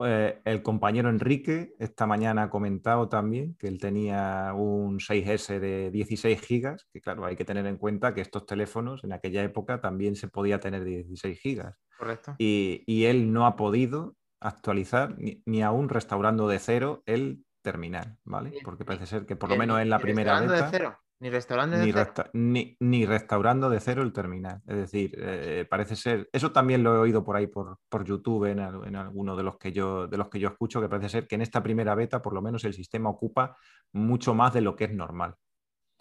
Eh, 0.00 0.40
el 0.44 0.62
compañero 0.62 1.08
Enrique 1.08 1.74
esta 1.78 2.06
mañana 2.06 2.44
ha 2.44 2.50
comentado 2.50 3.08
también 3.08 3.54
que 3.58 3.68
él 3.68 3.78
tenía 3.78 4.52
un 4.54 4.98
6S 4.98 5.60
de 5.60 5.90
16 5.90 6.40
gigas, 6.40 6.86
que 6.92 7.00
claro, 7.00 7.24
hay 7.24 7.36
que 7.36 7.44
tener 7.44 7.66
en 7.66 7.76
cuenta 7.76 8.12
que 8.12 8.20
estos 8.20 8.44
teléfonos 8.46 9.04
en 9.04 9.12
aquella 9.12 9.42
época 9.42 9.80
también 9.80 10.16
se 10.16 10.28
podía 10.28 10.58
tener 10.58 10.84
16 10.84 11.38
gigas. 11.38 11.76
Correcto. 11.96 12.34
Y, 12.38 13.04
él 13.04 13.32
no 13.32 13.46
ha 13.46 13.54
podido 13.54 14.16
actualizar 14.40 15.16
ni, 15.18 15.62
aún 15.62 15.88
restaurando 15.88 16.48
de 16.48 16.58
cero 16.58 17.02
el 17.06 17.44
terminal, 17.62 18.18
¿vale? 18.24 18.52
Porque 18.64 18.84
parece 18.84 19.06
ser 19.06 19.26
que 19.26 19.36
por 19.36 19.48
lo 19.48 19.56
menos 19.56 19.80
en 19.80 19.90
la 19.90 19.98
primera 19.98 20.40
beta... 20.40 20.66
De 20.66 20.70
cero. 20.70 20.98
Ni 21.24 21.30
restaurando 21.30 21.78
de 21.78 21.90
cero. 21.90 22.30
ni, 22.34 23.06
restaurando 23.06 23.70
de 23.70 23.80
cero 23.80 24.02
el 24.02 24.12
terminal. 24.12 24.60
Es 24.66 24.76
decir, 24.76 25.16
eh, 25.16 25.66
parece 25.70 25.96
ser. 25.96 26.28
Eso 26.30 26.52
también 26.52 26.82
lo 26.82 26.94
he 26.94 26.98
oído 26.98 27.24
por 27.24 27.34
ahí 27.34 27.46
por, 27.46 27.78
por 27.88 28.04
YouTube 28.04 28.44
en, 28.44 28.58
en 28.58 28.94
alguno 28.94 29.34
de 29.34 29.42
los, 29.42 29.56
que 29.56 29.72
yo, 29.72 30.06
de 30.06 30.18
los 30.18 30.28
que 30.28 30.38
yo 30.38 30.48
escucho, 30.48 30.82
que 30.82 30.88
parece 30.90 31.08
ser 31.08 31.26
que 31.26 31.36
en 31.36 31.40
esta 31.40 31.62
primera 31.62 31.94
beta, 31.94 32.20
por 32.20 32.34
lo 32.34 32.42
menos, 32.42 32.62
el 32.64 32.74
sistema 32.74 33.08
ocupa 33.08 33.56
mucho 33.92 34.34
más 34.34 34.52
de 34.52 34.60
lo 34.60 34.76
que 34.76 34.84
es 34.84 34.92
normal. 34.92 35.34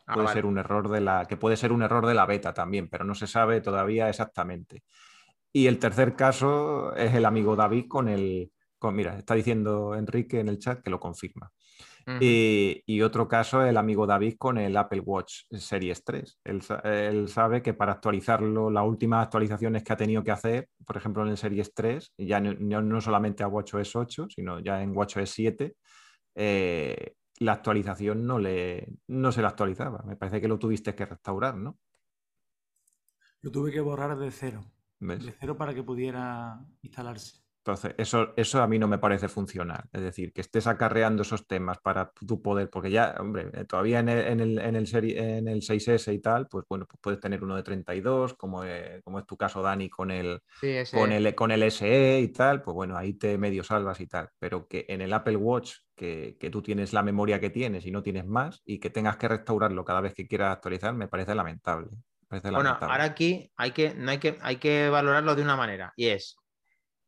Ah, 0.07 0.15
puede 0.15 0.27
ser 0.27 0.45
un 0.45 0.57
error 0.57 0.89
de 0.89 0.99
la. 0.99 1.25
que 1.25 1.38
puede 1.38 1.55
ser 1.55 1.71
un 1.71 1.83
error 1.83 2.05
de 2.05 2.15
la 2.15 2.25
beta 2.25 2.53
también, 2.53 2.89
pero 2.89 3.05
no 3.05 3.15
se 3.15 3.25
sabe 3.25 3.62
todavía 3.62 4.09
exactamente. 4.09 4.83
Y 5.53 5.67
el 5.67 5.79
tercer 5.79 6.17
caso 6.17 6.93
es 6.97 7.13
el 7.13 7.23
amigo 7.23 7.55
David 7.55 7.86
con 7.88 8.09
el. 8.09 8.51
Con, 8.77 8.93
mira, 8.93 9.17
está 9.17 9.36
diciendo 9.36 9.95
Enrique 9.95 10.41
en 10.41 10.49
el 10.49 10.59
chat 10.59 10.81
que 10.81 10.89
lo 10.89 10.99
confirma 10.99 11.49
y, 12.19 13.01
otro 13.01 13.27
caso, 13.27 13.63
el 13.63 13.77
amigo 13.77 14.05
David 14.05 14.35
con 14.37 14.57
el 14.57 14.75
Apple 14.75 15.01
Watch 15.01 15.43
Series 15.51 16.03
3. 16.03 16.39
Él, 16.43 17.27
sabe 17.27 17.61
que 17.61 17.73
para 17.73 17.93
actualizarlo, 17.93 18.69
las 18.69 18.85
últimas 18.85 19.23
actualizaciones 19.23 19.83
que 19.83 19.93
ha 19.93 19.97
tenido 19.97 20.23
que 20.23 20.31
hacer, 20.31 20.69
por 20.85 20.97
ejemplo 20.97 21.23
en 21.23 21.29
el 21.29 21.37
Series 21.37 21.73
3, 21.73 22.13
ya 22.17 22.39
no, 22.39 23.01
solamente 23.01 23.43
a 23.43 23.47
WatchOS 23.47 23.95
8, 23.95 24.27
sino 24.29 24.59
ya 24.59 24.81
en 24.81 24.95
WatchOS 24.95 25.29
7, 25.29 25.75
eh, 26.35 27.13
la 27.39 27.53
actualización 27.53 28.25
no, 28.25 28.39
le, 28.39 28.87
no 29.07 29.31
se 29.31 29.41
la 29.41 29.49
actualizaba. 29.49 30.03
Me 30.05 30.15
parece 30.15 30.41
que 30.41 30.47
lo 30.47 30.59
tuviste 30.59 30.95
que 30.95 31.05
restaurar, 31.05 31.55
¿no? 31.55 31.77
Lo 33.41 33.51
tuve 33.51 33.71
que 33.71 33.81
borrar 33.81 34.17
de 34.17 34.31
cero. 34.31 34.63
De 34.99 35.33
cero 35.37 35.57
para 35.57 35.73
que 35.73 35.83
pudiera 35.83 36.65
instalarse. 36.81 37.42
Entonces, 37.65 37.95
eso, 37.97 38.34
eso 38.36 38.62
a 38.62 38.67
mí 38.67 38.78
no 38.78 38.89
me 38.89 38.97
parece 38.97 39.30
funcional. 39.30 39.86
Es 39.93 40.02
decir, 40.02 40.34
que 40.34 40.41
estés 40.41 40.67
acarreando 40.67 41.21
esos 41.21 41.47
temas 41.47 41.78
para 41.80 42.12
tu 42.12 42.41
poder, 42.41 42.69
porque 42.69 42.91
ya, 42.91 43.15
hombre, 43.17 43.52
eh, 43.54 43.63
todavía 43.63 43.99
en 43.99 44.10
el, 44.10 44.19
en 44.19 44.39
el, 44.41 44.60
en 44.60 44.76
el, 44.76 45.17
en 45.17 45.47
el 45.47 45.62
6S 45.62 46.13
y 46.13 46.19
tal, 46.19 46.49
pues 46.49 46.65
bueno, 46.67 46.86
pues 46.86 46.99
puedes 47.02 47.21
tener 47.21 47.41
uno 47.41 47.56
de 47.56 47.63
32, 47.63 48.34
como, 48.34 48.65
eh, 48.65 48.99
como 49.06 49.19
es 49.19 49.26
tu 49.26 49.38
caso, 49.38 49.62
Dani, 49.62 49.89
con 49.89 50.12
el, 50.12 50.41
con, 50.91 51.13
el, 51.13 51.36
con 51.36 51.52
el 51.52 51.63
SE 51.71 52.19
y 52.19 52.28
tal, 52.34 52.62
pues 52.62 52.76
bueno, 52.76 52.97
ahí 52.97 53.13
te 53.13 53.38
medio 53.38 53.63
salvas 53.63 54.02
y 54.02 54.08
tal. 54.08 54.30
Pero 54.39 54.67
que 54.67 54.86
en 54.89 54.99
el 54.99 55.13
Apple 55.13 55.38
Watch, 55.38 55.76
que, 55.95 56.36
que 56.38 56.49
tú 56.49 56.62
tienes 56.62 56.91
la 56.91 57.02
memoria 57.02 57.39
que 57.39 57.49
tienes 57.49 57.86
y 57.86 57.91
no 57.91 58.04
tienes 58.04 58.26
más, 58.26 58.62
y 58.65 58.80
que 58.82 58.89
tengas 58.89 59.15
que 59.15 59.30
restaurarlo 59.30 59.86
cada 59.86 60.02
vez 60.02 60.13
que 60.13 60.28
quieras 60.28 60.52
actualizar, 60.52 60.93
me 60.93 61.08
parece 61.08 61.34
lamentable. 61.34 61.88
bueno, 62.30 62.78
ahora 62.82 63.06
aquí 63.06 63.49
hay 63.56 63.71
que, 63.71 63.93
no 63.95 64.12
hay, 64.12 64.17
que, 64.17 64.38
hay 64.41 64.58
que 64.58 64.89
valorarlo 64.89 65.34
de 65.34 65.43
una 65.43 65.56
manera, 65.56 65.93
y 65.95 66.08
es 66.08 66.36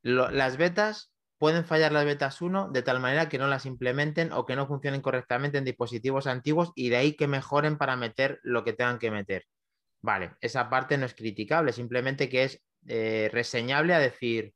las 0.06 0.58
betas 0.58 1.12
pueden 1.40 1.66
fallar 1.66 1.92
las 1.92 2.06
betas 2.06 2.42
1 2.42 2.70
de 2.72 2.84
tal 2.84 3.00
manera 3.00 3.28
que 3.28 3.40
no 3.40 3.48
las 3.48 3.66
implementen 3.66 4.32
o 4.32 4.46
que 4.46 4.56
no 4.56 4.68
funcionen 4.68 5.02
correctamente 5.02 5.58
en 5.58 5.66
dispositivos 5.66 6.28
antiguos 6.28 6.72
y 6.76 6.90
de 6.90 6.98
ahí 6.98 7.16
que 7.16 7.28
mejoren 7.28 7.78
para 7.78 7.96
meter 7.96 8.40
lo 8.44 8.64
que 8.64 8.74
tengan 8.74 9.00
que 9.00 9.10
meter. 9.10 9.46
Vale, 10.02 10.34
esa 10.42 10.70
parte 10.70 10.98
no 10.98 11.08
es 11.08 11.16
criticable, 11.16 11.74
simplemente 11.74 12.30
que 12.30 12.44
es 12.44 12.62
eh, 12.88 13.30
reseñable 13.32 13.96
a 13.96 14.00
decir, 14.00 14.54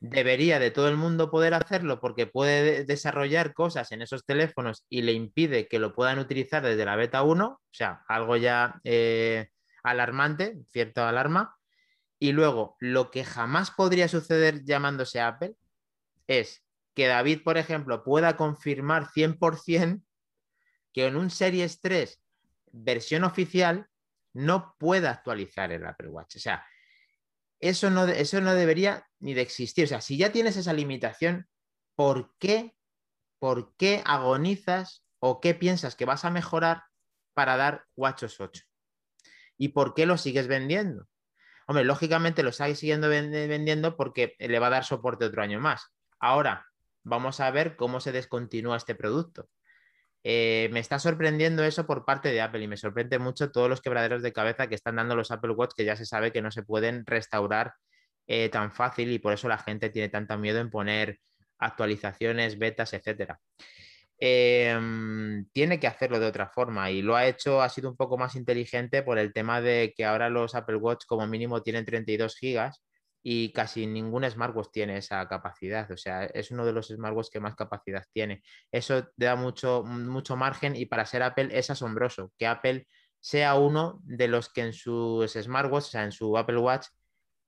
debería 0.00 0.58
de 0.58 0.72
todo 0.72 0.88
el 0.88 0.96
mundo 0.96 1.30
poder 1.30 1.54
hacerlo 1.54 2.00
porque 2.00 2.26
puede 2.26 2.84
desarrollar 2.84 3.54
cosas 3.54 3.92
en 3.92 4.02
esos 4.02 4.24
teléfonos 4.24 4.84
y 4.88 5.02
le 5.02 5.12
impide 5.12 5.68
que 5.68 5.78
lo 5.78 5.94
puedan 5.94 6.18
utilizar 6.18 6.64
desde 6.64 6.84
la 6.84 6.96
beta 6.96 7.22
1, 7.22 7.46
o 7.46 7.60
sea, 7.70 8.02
algo 8.08 8.36
ya 8.36 8.80
eh, 8.82 9.46
alarmante, 9.84 10.58
cierta 10.72 11.08
alarma, 11.08 11.54
y 12.22 12.30
luego, 12.30 12.76
lo 12.78 13.10
que 13.10 13.24
jamás 13.24 13.72
podría 13.72 14.06
suceder 14.06 14.62
llamándose 14.62 15.20
Apple 15.20 15.56
es 16.28 16.64
que 16.94 17.08
David, 17.08 17.42
por 17.42 17.58
ejemplo, 17.58 18.04
pueda 18.04 18.36
confirmar 18.36 19.08
100% 19.08 20.04
que 20.92 21.08
en 21.08 21.16
un 21.16 21.30
Series 21.30 21.80
3 21.80 22.22
versión 22.70 23.24
oficial 23.24 23.88
no 24.34 24.76
pueda 24.78 25.10
actualizar 25.10 25.72
el 25.72 25.84
Apple 25.84 26.10
Watch. 26.10 26.36
O 26.36 26.38
sea, 26.38 26.64
eso 27.58 27.90
no, 27.90 28.04
eso 28.04 28.40
no 28.40 28.54
debería 28.54 29.04
ni 29.18 29.34
de 29.34 29.42
existir. 29.42 29.86
O 29.86 29.88
sea, 29.88 30.00
si 30.00 30.16
ya 30.16 30.30
tienes 30.30 30.56
esa 30.56 30.72
limitación, 30.72 31.48
¿por 31.96 32.36
qué, 32.38 32.76
¿por 33.40 33.74
qué 33.74 34.00
agonizas 34.06 35.04
o 35.18 35.40
qué 35.40 35.56
piensas 35.56 35.96
que 35.96 36.04
vas 36.04 36.24
a 36.24 36.30
mejorar 36.30 36.84
para 37.34 37.56
dar 37.56 37.84
WatchOS 37.96 38.40
8? 38.40 38.62
¿Y 39.58 39.70
por 39.70 39.94
qué 39.94 40.06
lo 40.06 40.16
sigues 40.16 40.46
vendiendo? 40.46 41.08
Hombre, 41.66 41.84
lógicamente 41.84 42.42
lo 42.42 42.50
está 42.50 42.72
siguiendo 42.74 43.08
vendiendo 43.08 43.96
porque 43.96 44.34
le 44.38 44.58
va 44.58 44.66
a 44.68 44.70
dar 44.70 44.84
soporte 44.84 45.24
otro 45.24 45.42
año 45.42 45.60
más. 45.60 45.92
Ahora, 46.18 46.66
vamos 47.02 47.40
a 47.40 47.50
ver 47.50 47.76
cómo 47.76 48.00
se 48.00 48.12
descontinúa 48.12 48.76
este 48.76 48.94
producto. 48.94 49.48
Eh, 50.24 50.68
me 50.72 50.80
está 50.80 50.98
sorprendiendo 50.98 51.64
eso 51.64 51.84
por 51.84 52.04
parte 52.04 52.30
de 52.30 52.40
Apple 52.40 52.62
y 52.62 52.68
me 52.68 52.76
sorprende 52.76 53.18
mucho 53.18 53.50
todos 53.50 53.68
los 53.68 53.80
quebraderos 53.80 54.22
de 54.22 54.32
cabeza 54.32 54.68
que 54.68 54.76
están 54.76 54.96
dando 54.96 55.16
los 55.16 55.32
Apple 55.32 55.52
Watch 55.52 55.72
que 55.76 55.84
ya 55.84 55.96
se 55.96 56.06
sabe 56.06 56.30
que 56.30 56.42
no 56.42 56.52
se 56.52 56.62
pueden 56.62 57.04
restaurar 57.06 57.74
eh, 58.28 58.48
tan 58.48 58.72
fácil 58.72 59.10
y 59.10 59.18
por 59.18 59.32
eso 59.32 59.48
la 59.48 59.58
gente 59.58 59.90
tiene 59.90 60.08
tanto 60.08 60.38
miedo 60.38 60.60
en 60.60 60.70
poner 60.70 61.18
actualizaciones, 61.58 62.58
betas, 62.58 62.92
etcétera. 62.92 63.40
Em, 64.24 65.46
tiene 65.52 65.80
que 65.80 65.88
hacerlo 65.88 66.20
de 66.20 66.26
otra 66.26 66.48
forma 66.48 66.92
y 66.92 67.02
lo 67.02 67.16
ha 67.16 67.26
hecho, 67.26 67.60
ha 67.60 67.68
sido 67.68 67.90
un 67.90 67.96
poco 67.96 68.16
más 68.16 68.36
inteligente 68.36 69.02
por 69.02 69.18
el 69.18 69.32
tema 69.32 69.60
de 69.60 69.92
que 69.96 70.04
ahora 70.04 70.30
los 70.30 70.54
Apple 70.54 70.76
Watch 70.76 71.06
como 71.06 71.26
mínimo 71.26 71.60
tienen 71.60 71.84
32 71.84 72.36
gigas 72.36 72.84
y 73.20 73.52
casi 73.52 73.84
ningún 73.84 74.22
smartwatch 74.30 74.68
tiene 74.72 74.96
esa 74.98 75.26
capacidad. 75.26 75.90
O 75.90 75.96
sea, 75.96 76.26
es 76.26 76.52
uno 76.52 76.64
de 76.64 76.72
los 76.72 76.86
smartwatches 76.86 77.30
que 77.32 77.40
más 77.40 77.56
capacidad 77.56 78.04
tiene. 78.12 78.44
Eso 78.70 79.08
da 79.16 79.34
mucho, 79.34 79.82
mucho 79.84 80.36
margen 80.36 80.76
y 80.76 80.86
para 80.86 81.04
ser 81.04 81.24
Apple 81.24 81.48
es 81.50 81.70
asombroso 81.70 82.32
que 82.38 82.46
Apple 82.46 82.86
sea 83.18 83.56
uno 83.56 83.98
de 84.04 84.28
los 84.28 84.52
que 84.52 84.60
en 84.62 84.72
sus 84.72 85.32
smartwatch, 85.32 85.84
o 85.86 85.90
sea, 85.90 86.04
en 86.04 86.12
su 86.12 86.38
Apple 86.38 86.58
Watch, 86.58 86.86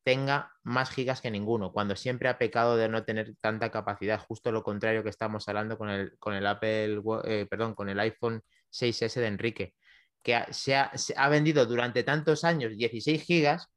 tenga 0.05 0.53
más 0.63 0.91
gigas 0.91 1.21
que 1.21 1.31
ninguno, 1.31 1.73
cuando 1.73 1.97
siempre 1.97 2.29
ha 2.29 2.39
pecado 2.39 2.77
de 2.77 2.89
no 2.89 3.05
tener 3.05 3.35
tanta 3.41 3.71
capacidad, 3.71 4.21
justo 4.21 4.53
lo 4.53 4.63
contrario 4.63 5.03
que 5.03 5.09
estamos 5.09 5.49
hablando 5.49 5.79
con 5.79 5.89
el, 5.89 6.17
con 6.19 6.35
el 6.35 6.47
Apple, 6.47 7.01
eh, 7.25 7.47
perdón, 7.49 7.75
con 7.75 7.89
el 7.89 7.99
iPhone 7.99 8.43
6S 8.71 9.15
de 9.15 9.27
Enrique, 9.27 9.75
que 10.23 10.45
se, 10.51 10.77
ha, 10.77 10.97
se 10.97 11.15
ha, 11.17 11.29
vendido 11.29 11.65
durante 11.65 12.03
tantos 12.03 12.45
años 12.45 12.77
16 12.77 13.23
gigas, 13.23 13.69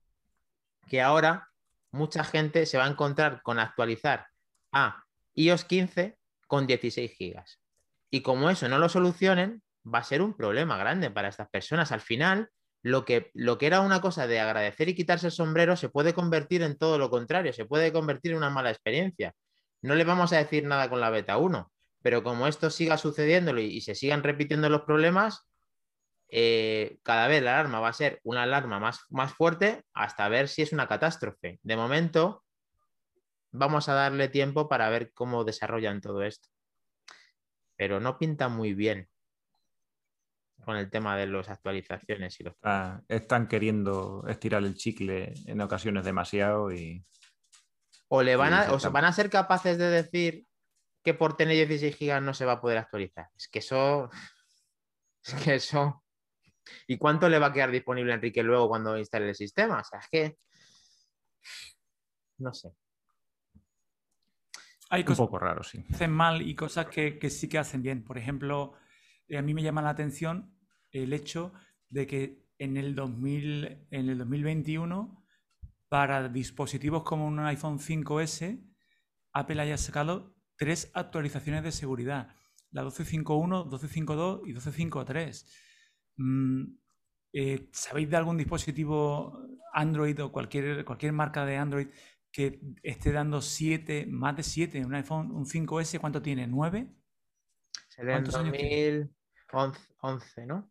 que 0.87 1.01
ahora 1.01 1.47
mucha 1.91 2.23
gente 2.25 2.65
se 2.65 2.77
va 2.77 2.85
a 2.85 2.89
encontrar 2.89 3.41
con 3.41 3.57
actualizar 3.57 4.27
a 4.73 5.03
iOS 5.33 5.63
15 5.63 6.17
con 6.45 6.67
16 6.67 7.11
gigas. 7.11 7.61
Y 8.09 8.21
como 8.21 8.49
eso 8.49 8.67
no 8.67 8.79
lo 8.79 8.89
solucionen, 8.89 9.61
va 9.85 9.99
a 9.99 10.03
ser 10.03 10.21
un 10.21 10.35
problema 10.35 10.77
grande 10.77 11.09
para 11.09 11.29
estas 11.29 11.49
personas. 11.49 11.91
Al 11.91 12.01
final, 12.01 12.49
lo 12.87 13.03
que, 13.03 13.31
lo 13.33 13.57
que 13.57 13.67
era 13.67 13.81
una 13.81 13.99
cosa 13.99 14.27
de 14.27 14.39
agradecer 14.39 14.87
y 14.87 14.95
quitarse 14.95 15.27
el 15.27 15.33
sombrero 15.33 15.75
se 15.75 15.89
puede 15.89 16.13
convertir 16.13 16.61
en 16.61 16.77
todo 16.77 16.97
lo 16.97 17.09
contrario, 17.09 17.51
se 17.51 17.65
puede 17.65 17.91
convertir 17.91 18.31
en 18.31 18.37
una 18.37 18.49
mala 18.49 18.71
experiencia. 18.71 19.33
No 19.81 19.93
le 19.93 20.05
vamos 20.05 20.31
a 20.31 20.37
decir 20.37 20.63
nada 20.65 20.89
con 20.89 21.01
la 21.01 21.09
beta 21.09 21.37
1, 21.37 21.69
pero 22.01 22.23
como 22.23 22.47
esto 22.47 22.69
siga 22.69 22.97
sucediendo 22.97 23.57
y, 23.57 23.81
se 23.81 23.93
sigan 23.93 24.23
repitiendo 24.23 24.69
los 24.69 24.83
problemas, 24.83 25.45
eh, 26.29 26.97
cada 27.03 27.27
vez 27.27 27.43
la 27.43 27.55
alarma 27.55 27.81
va 27.81 27.89
a 27.89 27.93
ser 27.93 28.21
una 28.23 28.43
alarma 28.43 28.79
más, 28.79 29.01
más 29.09 29.33
fuerte 29.33 29.83
hasta 29.93 30.29
ver 30.29 30.47
si 30.47 30.61
es 30.61 30.71
una 30.71 30.87
catástrofe. 30.87 31.59
De 31.63 31.75
momento, 31.75 32.45
vamos 33.51 33.89
a 33.89 33.95
darle 33.95 34.29
tiempo 34.29 34.69
para 34.69 34.89
ver 34.89 35.11
cómo 35.13 35.43
desarrollan 35.43 35.99
todo 35.99 36.23
esto. 36.23 36.47
Pero 37.75 37.99
no 37.99 38.17
pinta 38.17 38.47
muy 38.47 38.73
bien 38.73 39.09
con 40.67 40.75
el 40.75 40.89
tema 40.89 41.15
de 41.15 41.27
las 41.27 41.47
actualizaciones 41.47 42.37
y 42.41 42.43
los. 42.43 42.53
Ah, 42.61 43.01
están 43.07 43.47
queriendo 43.47 44.25
estirar 44.27 44.61
el 44.63 44.75
chicle 44.75 45.33
en 45.45 45.61
ocasiones 45.61 46.03
demasiado 46.03 46.73
y. 46.73 47.05
O 48.09 48.21
le 48.21 48.35
van 48.35 48.53
a, 48.53 48.65
van 48.89 49.05
a 49.05 49.13
ser 49.13 49.29
capaces 49.29 49.77
de 49.77 49.89
decir 49.89 50.45
que 51.05 51.13
por 51.13 51.37
tener 51.37 51.55
16 51.55 51.95
gigas 51.95 52.21
no 52.21 52.33
se 52.33 52.43
va 52.43 52.53
a 52.53 52.61
poder 52.61 52.79
actualizar. 52.79 53.29
Es 53.37 53.47
que 53.47 53.59
eso. 53.59 54.09
Es 55.23 55.33
que 55.35 55.55
eso. 55.55 56.03
¿Y 56.85 56.97
cuánto 56.97 57.29
le 57.29 57.39
va 57.39 57.47
a 57.47 57.53
quedar 57.53 57.71
disponible 57.71 58.11
a 58.11 58.15
Enrique 58.15 58.43
luego 58.43 58.67
cuando 58.67 58.97
instale 58.97 59.29
el 59.29 59.35
sistema? 59.35 59.79
O 59.79 59.83
sea, 59.85 59.99
es 59.99 60.07
que. 60.11 60.37
No 62.39 62.53
sé. 62.53 62.73
Hay 64.89 65.05
cosas 65.05 65.19
un 65.21 65.25
poco 65.27 65.39
raro, 65.39 65.63
sí. 65.63 65.81
Que 65.81 65.95
hacen 65.95 66.11
mal 66.11 66.41
y 66.41 66.55
cosas 66.55 66.87
que, 66.87 67.17
que 67.19 67.29
sí 67.29 67.47
que 67.47 67.57
hacen 67.57 67.81
bien. 67.81 68.03
Por 68.03 68.17
ejemplo, 68.17 68.73
eh, 69.29 69.37
a 69.37 69.41
mí 69.41 69.53
me 69.53 69.63
llama 69.63 69.81
la 69.81 69.91
atención 69.91 70.56
el 70.91 71.13
hecho 71.13 71.53
de 71.89 72.07
que 72.07 72.47
en 72.59 72.77
el, 72.77 72.95
2000, 72.95 73.87
en 73.91 74.09
el 74.09 74.17
2021, 74.17 75.23
para 75.89 76.29
dispositivos 76.29 77.03
como 77.03 77.27
un 77.27 77.39
iPhone 77.39 77.79
5S, 77.79 78.63
Apple 79.33 79.61
haya 79.61 79.77
sacado 79.77 80.35
tres 80.57 80.91
actualizaciones 80.93 81.63
de 81.63 81.71
seguridad, 81.71 82.35
la 82.71 82.83
12.5.1, 82.83 83.69
12.5.2 83.69 84.41
y 84.47 84.53
12.5.3. 84.53 85.45
Mm, 86.17 86.63
eh, 87.33 87.69
¿Sabéis 87.71 88.09
de 88.09 88.17
algún 88.17 88.37
dispositivo 88.37 89.39
Android 89.73 90.21
o 90.23 90.31
cualquier, 90.31 90.83
cualquier 90.83 91.13
marca 91.13 91.45
de 91.45 91.57
Android 91.57 91.87
que 92.31 92.59
esté 92.83 93.11
dando 93.11 93.41
7, 93.41 94.05
más 94.07 94.35
de 94.35 94.43
7, 94.43 94.85
un 94.85 94.93
iPhone, 94.95 95.31
un 95.31 95.45
5S, 95.45 95.99
¿cuánto 95.99 96.21
tiene? 96.21 96.47
¿9? 96.47 96.93
Sería 97.89 98.17
en 98.17 98.25
2011, 98.25 100.45
¿no? 100.45 100.69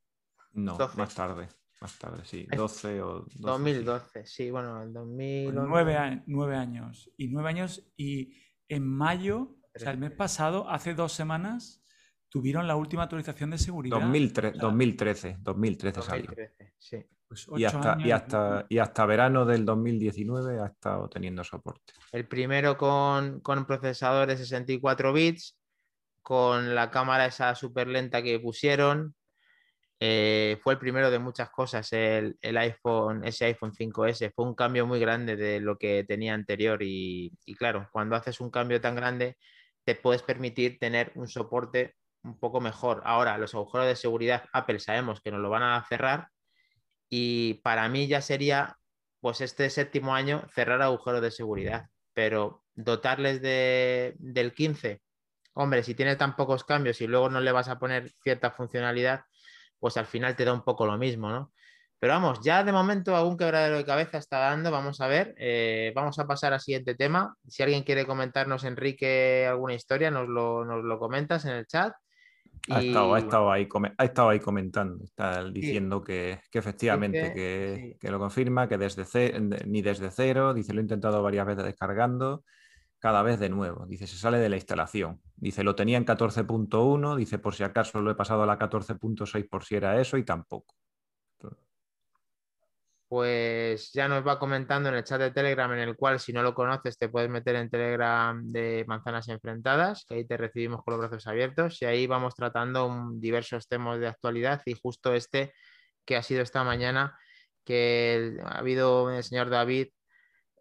No, 0.57 0.77
más 0.97 1.15
tarde. 1.15 1.49
Más 1.81 1.99
tarde, 1.99 2.23
sí. 2.25 2.47
12 2.57 3.03
o 3.03 3.21
12, 3.21 3.39
2012, 3.39 4.27
sí. 4.27 4.51
bueno, 4.51 4.83
en 4.83 4.93
2011. 4.93 5.69
9, 5.69 6.23
9 6.27 6.57
años. 6.57 7.11
Y 7.17 7.29
9 7.29 7.49
años 7.49 7.93
y 7.97 8.35
en 8.69 8.89
mayo, 8.89 9.57
o 9.75 9.79
sea, 9.79 9.93
el 9.93 9.99
mes 9.99 10.13
pasado, 10.13 10.69
hace 10.69 10.95
dos 10.95 11.13
semanas, 11.13 11.83
tuvieron 12.29 12.67
la 12.67 12.77
última 12.77 13.05
actualización 13.05 13.51
de 13.51 13.59
seguridad. 13.59 13.99
2013, 14.01 14.59
2013, 14.59 15.37
2013, 15.41 16.01
2013 16.01 16.75
sí. 16.79 17.05
Pues 17.29 17.49
y, 17.57 17.65
hasta, 17.65 17.99
y, 17.99 18.11
hasta, 18.13 18.67
y 18.69 18.79
hasta 18.79 19.05
verano 19.05 19.45
del 19.45 19.65
2019 19.65 20.61
ha 20.61 20.67
estado 20.67 21.09
teniendo 21.09 21.43
soporte. 21.43 21.93
El 22.13 22.29
primero 22.29 22.77
con, 22.77 23.41
con 23.41 23.67
procesador 23.67 24.29
de 24.29 24.37
64 24.37 25.13
bits, 25.13 25.59
con 26.23 26.75
la 26.75 26.91
cámara 26.91 27.27
esa 27.27 27.55
súper 27.57 27.89
lenta 27.89 28.23
que 28.23 28.39
pusieron. 28.39 29.17
Eh, 29.99 30.59
fue 30.63 30.75
el 30.75 30.79
primero 30.79 31.11
de 31.11 31.19
muchas 31.19 31.51
cosas, 31.51 31.91
el, 31.93 32.37
iPhone, 32.43 33.25
ese 33.25 33.47
iPhone 33.47 33.73
5S. 33.73 34.33
Fue 34.35 34.45
un 34.45 34.55
cambio 34.55 34.87
muy 34.87 35.01
grande 35.01 35.37
de 35.37 35.61
lo 35.61 35.79
que 35.79 36.05
tenía 36.05 36.35
anterior 36.35 36.83
y, 36.83 37.33
y 37.45 37.55
claro, 37.55 37.89
cuando 37.93 38.17
haces 38.17 38.41
un 38.41 38.51
cambio 38.51 38.81
tan 38.81 38.95
grande, 38.95 39.37
te 39.85 39.95
puedes 39.95 40.23
permitir 40.23 40.79
tener 40.79 41.13
un 41.15 41.29
soporte 41.29 41.95
un 42.23 42.39
poco 42.39 42.61
mejor. 42.61 43.03
Ahora, 43.05 43.39
los 43.39 43.55
agujeros 43.55 43.87
de 43.87 43.97
seguridad, 43.97 44.45
Apple 44.53 44.81
sabemos 44.81 45.21
que 45.21 45.31
nos 45.31 45.41
lo 45.41 45.49
van 45.49 45.63
a 45.63 45.85
cerrar 45.89 46.29
y 47.09 47.55
para 47.63 47.89
mí 47.89 48.07
ya 48.09 48.21
sería, 48.21 48.77
pues 49.21 49.41
este 49.41 49.71
séptimo 49.71 50.15
año, 50.15 50.45
cerrar 50.53 50.83
agujeros 50.83 51.23
de 51.23 51.31
seguridad, 51.31 51.87
pero 52.13 52.65
dotarles 52.75 53.41
de, 53.41 54.15
del 54.19 54.53
15, 54.53 55.01
hombre, 55.55 55.83
si 55.83 55.95
tiene 55.95 56.17
tan 56.17 56.37
pocos 56.37 56.65
cambios 56.65 57.01
y 57.01 57.07
luego 57.07 57.31
no 57.31 57.41
le 57.41 57.53
vas 57.53 57.69
a 57.69 57.79
poner 57.79 58.11
cierta 58.23 58.51
funcionalidad, 58.51 59.23
pues 59.79 59.97
al 59.97 60.07
final 60.07 60.37
te 60.37 60.45
da 60.45 60.53
un 60.53 60.63
poco 60.63 60.87
lo 60.87 60.97
mismo, 60.99 61.31
¿no? 61.31 61.53
Pero 61.99 62.13
vamos, 62.13 62.41
ya 62.43 62.63
de 62.63 62.73
momento 62.73 63.17
algún 63.17 63.39
quebradero 63.39 63.79
de 63.79 63.85
cabeza 63.85 64.19
está 64.19 64.39
dando, 64.39 64.71
vamos 64.71 65.01
a 65.01 65.07
ver, 65.07 65.35
eh, 65.39 65.93
vamos 65.95 66.19
a 66.19 66.27
pasar 66.27 66.53
al 66.53 66.61
siguiente 66.61 66.95
tema. 66.95 67.35
Si 67.49 67.63
alguien 67.63 67.85
quiere 67.85 68.05
comentarnos, 68.05 68.65
Enrique, 68.65 69.47
alguna 69.49 69.75
historia, 69.75 70.11
nos 70.11 70.29
lo, 70.29 70.65
nos 70.65 70.85
lo 70.85 70.99
comentas 70.99 71.47
en 71.47 71.53
el 71.53 71.67
chat. 71.67 71.95
Ha, 72.69 72.83
estado, 72.83 73.15
ha, 73.15 73.19
estado 73.19 73.51
ahí, 73.51 73.69
ha 73.97 74.05
estado 74.05 74.29
ahí 74.29 74.41
comentando, 74.41 75.05
está 75.05 75.45
diciendo 75.45 76.03
que, 76.03 76.41
que, 76.51 76.59
efectivamente, 76.59 77.33
que, 77.33 77.97
que, 78.01 78.11
lo 78.11 78.19
confirma, 78.19 78.69
que 78.69 78.77
desde 78.77 79.05
ni 79.67 79.83
desde 79.83 80.11
cero, 80.11 80.53
dice, 80.53 80.73
lo 80.73 80.81
he 80.81 80.83
intentado 80.83 81.23
varias 81.23 81.47
veces 81.47 81.65
descargando, 81.65 82.45
cada 82.99 83.23
vez 83.23 83.39
de 83.39 83.49
nuevo, 83.49 83.87
dice, 83.87 84.07
se 84.07 84.17
sale 84.17 84.39
de 84.39 84.49
la 84.49 84.57
instalación, 84.57 85.21
dice, 85.37 85.63
lo 85.63 85.75
tenía 85.75 85.99
en 85.99 86.07
14.1, 86.07 87.17
dice, 87.17 87.39
por 87.39 87.55
si 87.55 87.63
acaso 87.63 88.01
lo 88.01 88.11
he 88.11 88.15
pasado 88.15 88.43
a 88.43 88.47
la 88.47 88.59
14.6 88.59 89.49
por 89.49 89.65
si 89.65 89.77
era 89.77 90.01
eso 90.01 90.17
y 90.17 90.25
tampoco. 90.25 90.75
Pues 93.09 93.93
ya 93.93 94.09
nos 94.09 94.27
va 94.27 94.39
comentando 94.39 94.89
en 94.89 94.97
el 94.97 95.05
chat 95.05 95.21
de 95.21 95.31
Telegram, 95.31 95.73
en 95.73 95.79
el 95.79 95.97
cual 95.97 96.19
si 96.19 96.33
no 96.33 96.43
lo 96.43 96.55
conoces 96.55 96.99
te 96.99 97.09
puedes 97.09 97.31
meter 97.31 97.55
en 97.55 97.71
Telegram 97.71 98.45
de 98.49 98.85
Manzanas 98.89 99.29
Enfrentadas, 99.29 100.05
que 100.09 100.15
ahí 100.15 100.27
te 100.27 100.37
recibimos 100.37 100.83
con 100.83 100.93
los 100.93 101.01
brazos 101.01 101.29
abiertos 101.29 101.81
y 101.83 101.85
ahí 101.85 102.09
vamos 102.09 102.35
tratando 102.35 103.11
diversos 103.15 103.69
temas 103.69 104.01
de 104.01 104.09
actualidad 104.09 104.61
y 104.65 104.75
justo 104.75 105.15
este 105.15 105.53
que 106.05 106.17
ha 106.17 106.23
sido 106.25 106.43
esta 106.43 106.65
mañana, 106.65 107.17
que 107.65 108.39
ha 108.43 108.59
habido 108.59 109.09
el 109.13 109.23
señor 109.23 109.51
David 109.51 109.89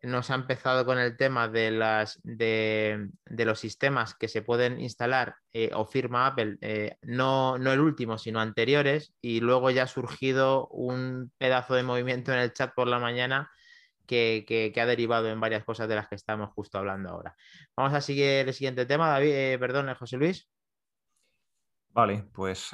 nos 0.05 0.29
ha 0.29 0.35
empezado 0.35 0.85
con 0.85 0.99
el 0.99 1.17
tema 1.17 1.47
de, 1.47 1.71
las, 1.71 2.19
de, 2.23 3.09
los 3.25 3.59
sistemas 3.59 4.13
que 4.13 4.27
se 4.27 4.41
pueden 4.41 4.79
instalar 4.79 5.35
eh, 5.51 5.71
o 5.73 5.85
firma 5.85 6.27
Apple, 6.27 6.57
eh, 6.61 6.97
no, 7.01 7.57
no 7.57 7.73
el 7.73 7.79
último, 7.79 8.17
sino 8.17 8.39
anteriores, 8.39 9.13
y 9.19 9.41
luego 9.41 9.71
ya 9.71 9.83
ha 9.83 9.87
surgido 9.87 10.67
un 10.67 11.31
pedazo 11.37 11.73
de 11.73 11.83
movimiento 11.83 12.31
en 12.31 12.39
el 12.39 12.53
chat 12.53 12.73
por 12.75 12.87
la 12.87 12.99
mañana 12.99 13.49
que, 14.05 14.71
ha 14.75 14.85
derivado 14.85 15.27
en 15.29 15.39
varias 15.39 15.63
cosas 15.63 15.89
de 15.89 15.95
las 15.95 16.07
que 16.07 16.15
estamos 16.15 16.51
justo 16.53 16.77
hablando 16.77 17.09
ahora. 17.09 17.35
Vamos 17.75 17.93
a 17.93 18.01
seguir 18.01 18.47
el 18.47 18.53
siguiente 18.53 18.85
tema, 18.85 19.09
David, 19.09 19.33
eh, 19.33 19.57
perdón, 19.59 19.93
José 19.95 20.17
Luis. 20.17 20.47
Vale, 21.89 22.25
pues 22.33 22.71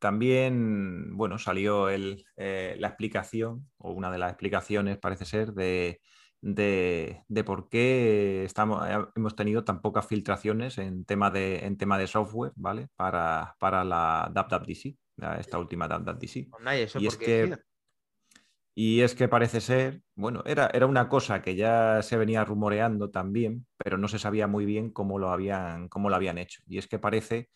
también, 0.00 1.16
bueno, 1.16 1.38
salió 1.38 1.88
el, 1.88 2.24
la 2.36 2.88
explicación, 2.88 3.70
o 3.78 3.92
una 3.92 4.10
de 4.10 4.18
las 4.18 4.32
explicaciones 4.32 4.98
parece 4.98 5.24
ser, 5.24 5.52
de 5.52 6.00
de, 6.42 7.24
por 7.46 7.68
qué 7.68 8.44
estamos, 8.44 8.84
hemos 9.14 9.36
tenido 9.36 9.64
tan 9.64 9.80
pocas 9.80 10.06
filtraciones 10.06 10.76
en 10.78 11.04
tema 11.04 11.30
de, 11.30 11.64
en 11.64 11.78
tema 11.78 11.96
de 11.98 12.08
software, 12.08 12.52
¿vale? 12.56 12.88
Para, 12.96 13.54
para 13.58 13.84
la 13.84 14.30
DAPDAPDC, 14.34 14.96
esta 15.38 15.58
última 15.58 15.86
DAPDAPDC. 15.86 16.48
y, 16.98 17.06
es 17.06 17.16
que, 17.16 17.56
y 18.74 19.00
es 19.02 19.14
que 19.14 19.28
parece 19.28 19.60
ser, 19.60 20.02
bueno, 20.16 20.42
era, 20.44 20.66
era 20.74 20.86
una 20.86 21.08
cosa 21.08 21.42
que 21.42 21.54
ya 21.54 22.02
se 22.02 22.16
venía 22.16 22.44
rumoreando 22.44 23.10
también, 23.10 23.66
pero 23.76 23.96
no 23.96 24.08
se 24.08 24.18
sabía 24.18 24.48
muy 24.48 24.64
bien 24.64 24.90
cómo 24.90 25.20
lo 25.20 25.30
habían, 25.30 25.88
cómo 25.88 26.10
lo 26.10 26.16
habían 26.16 26.38
hecho. 26.38 26.60
Y 26.66 26.78
es 26.78 26.88
que 26.88 26.98
parece 26.98 27.50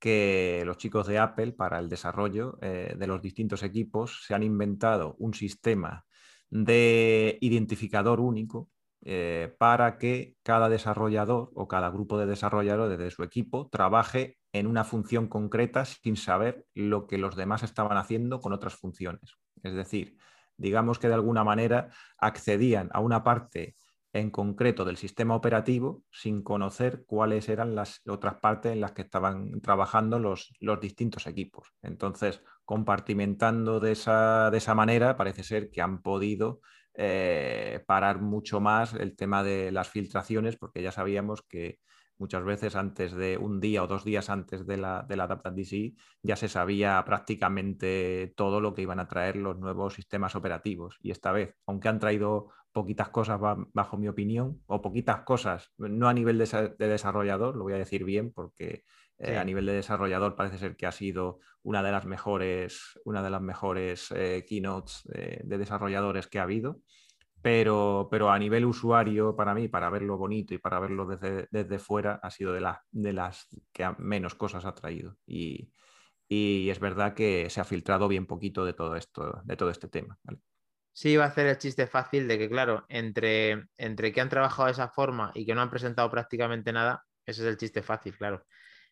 que 0.00 0.64
los 0.66 0.76
chicos 0.76 1.06
de 1.06 1.18
Apple, 1.18 1.52
para 1.52 1.78
el 1.78 1.88
desarrollo 1.88 2.58
eh, 2.60 2.96
de 2.98 3.06
los 3.06 3.22
distintos 3.22 3.62
equipos, 3.62 4.24
se 4.26 4.34
han 4.34 4.42
inventado 4.42 5.14
un 5.18 5.34
sistema 5.34 6.04
de 6.50 7.38
identificador 7.40 8.20
único 8.20 8.68
eh, 9.06 9.54
para 9.58 9.98
que 9.98 10.36
cada 10.42 10.68
desarrollador 10.68 11.50
o 11.54 11.68
cada 11.68 11.90
grupo 11.90 12.18
de 12.18 12.26
desarrolladores 12.26 12.98
de 12.98 13.10
su 13.10 13.22
equipo 13.22 13.68
trabaje 13.68 14.38
en 14.52 14.66
una 14.66 14.84
función 14.84 15.28
concreta 15.28 15.84
sin 15.84 16.16
saber 16.16 16.64
lo 16.74 17.06
que 17.06 17.18
los 17.18 17.36
demás 17.36 17.62
estaban 17.62 17.98
haciendo 17.98 18.40
con 18.40 18.52
otras 18.52 18.76
funciones. 18.76 19.36
Es 19.62 19.74
decir, 19.74 20.16
digamos 20.56 20.98
que 20.98 21.08
de 21.08 21.14
alguna 21.14 21.44
manera 21.44 21.90
accedían 22.16 22.88
a 22.92 23.00
una 23.00 23.24
parte 23.24 23.74
en 24.14 24.30
concreto 24.30 24.84
del 24.84 24.96
sistema 24.96 25.34
operativo 25.34 26.04
sin 26.10 26.42
conocer 26.42 27.04
cuáles 27.04 27.48
eran 27.48 27.74
las 27.74 28.00
otras 28.06 28.36
partes 28.36 28.72
en 28.72 28.80
las 28.80 28.92
que 28.92 29.02
estaban 29.02 29.60
trabajando 29.60 30.20
los, 30.20 30.54
los 30.60 30.80
distintos 30.80 31.26
equipos. 31.26 31.72
Entonces, 31.82 32.40
compartimentando 32.64 33.80
de 33.80 33.92
esa, 33.92 34.52
de 34.52 34.58
esa 34.58 34.74
manera, 34.74 35.16
parece 35.16 35.42
ser 35.42 35.68
que 35.68 35.82
han 35.82 36.00
podido 36.00 36.60
eh, 36.94 37.82
parar 37.88 38.20
mucho 38.20 38.60
más 38.60 38.94
el 38.94 39.16
tema 39.16 39.42
de 39.42 39.72
las 39.72 39.88
filtraciones, 39.88 40.56
porque 40.56 40.80
ya 40.80 40.92
sabíamos 40.92 41.42
que 41.42 41.80
muchas 42.16 42.44
veces 42.44 42.76
antes 42.76 43.12
de 43.12 43.36
un 43.36 43.58
día 43.58 43.82
o 43.82 43.88
dos 43.88 44.04
días 44.04 44.30
antes 44.30 44.64
de 44.64 44.76
la, 44.76 45.04
de 45.08 45.16
la 45.16 45.26
DC 45.26 45.94
ya 46.22 46.36
se 46.36 46.48
sabía 46.48 47.02
prácticamente 47.04 48.32
todo 48.36 48.60
lo 48.60 48.74
que 48.74 48.82
iban 48.82 49.00
a 49.00 49.08
traer 49.08 49.34
los 49.34 49.58
nuevos 49.58 49.94
sistemas 49.94 50.36
operativos. 50.36 50.98
Y 51.00 51.10
esta 51.10 51.32
vez, 51.32 51.56
aunque 51.66 51.88
han 51.88 51.98
traído 51.98 52.50
poquitas 52.74 53.08
cosas 53.08 53.40
bajo 53.40 53.96
mi 53.96 54.08
opinión, 54.08 54.60
o 54.66 54.82
poquitas 54.82 55.20
cosas, 55.20 55.72
no 55.78 56.08
a 56.08 56.12
nivel 56.12 56.36
de, 56.36 56.74
desarrollador, 56.76 57.56
lo 57.56 57.62
voy 57.62 57.72
a 57.72 57.78
decir 57.78 58.04
bien 58.04 58.32
porque 58.32 58.82
eh, 59.18 59.38
a 59.38 59.44
nivel 59.44 59.64
de 59.64 59.74
desarrollador 59.74 60.34
parece 60.34 60.58
ser 60.58 60.76
que 60.76 60.86
ha 60.86 60.92
sido 60.92 61.38
una 61.62 61.84
de 61.84 61.92
las 61.92 62.04
mejores, 62.04 63.00
una 63.04 63.22
de 63.22 63.30
las 63.30 63.40
mejores 63.40 64.10
eh, 64.10 64.44
keynotes 64.46 65.04
de 65.04 65.56
desarrolladores 65.56 66.26
que 66.26 66.40
ha 66.40 66.42
habido. 66.42 66.80
Pero, 67.40 68.08
pero, 68.10 68.30
a 68.30 68.38
nivel 68.38 68.64
usuario, 68.64 69.36
para 69.36 69.54
mí, 69.54 69.68
para 69.68 69.90
verlo 69.90 70.16
bonito 70.16 70.54
y 70.54 70.58
para 70.58 70.80
verlo 70.80 71.06
desde, 71.06 71.46
desde 71.50 71.78
fuera, 71.78 72.18
ha 72.22 72.30
sido 72.30 72.54
de, 72.54 72.66
de 72.90 73.12
las 73.12 73.48
que 73.70 73.86
menos 73.98 74.34
cosas 74.34 74.64
ha 74.64 74.74
traído. 74.74 75.18
Y, 75.26 75.70
y, 76.26 76.70
es 76.70 76.80
verdad 76.80 77.12
que 77.14 77.50
se 77.50 77.60
ha 77.60 77.64
filtrado 77.64 78.08
bien 78.08 78.26
poquito 78.26 78.64
de 78.64 78.72
todo 78.72 78.96
esto, 78.96 79.42
de 79.44 79.56
todo 79.58 79.68
este 79.68 79.88
tema. 79.88 80.18
Sí, 80.96 81.16
va 81.16 81.24
a 81.24 81.26
hacer 81.28 81.48
el 81.48 81.58
chiste 81.58 81.88
fácil 81.88 82.28
de 82.28 82.38
que, 82.38 82.48
claro, 82.48 82.86
entre, 82.88 83.66
entre 83.76 84.12
que 84.12 84.20
han 84.20 84.28
trabajado 84.28 84.66
de 84.66 84.72
esa 84.72 84.88
forma 84.88 85.32
y 85.34 85.44
que 85.44 85.52
no 85.52 85.60
han 85.60 85.70
presentado 85.70 86.08
prácticamente 86.08 86.72
nada, 86.72 87.04
ese 87.26 87.42
es 87.42 87.48
el 87.48 87.56
chiste 87.56 87.82
fácil, 87.82 88.16
claro. 88.16 88.46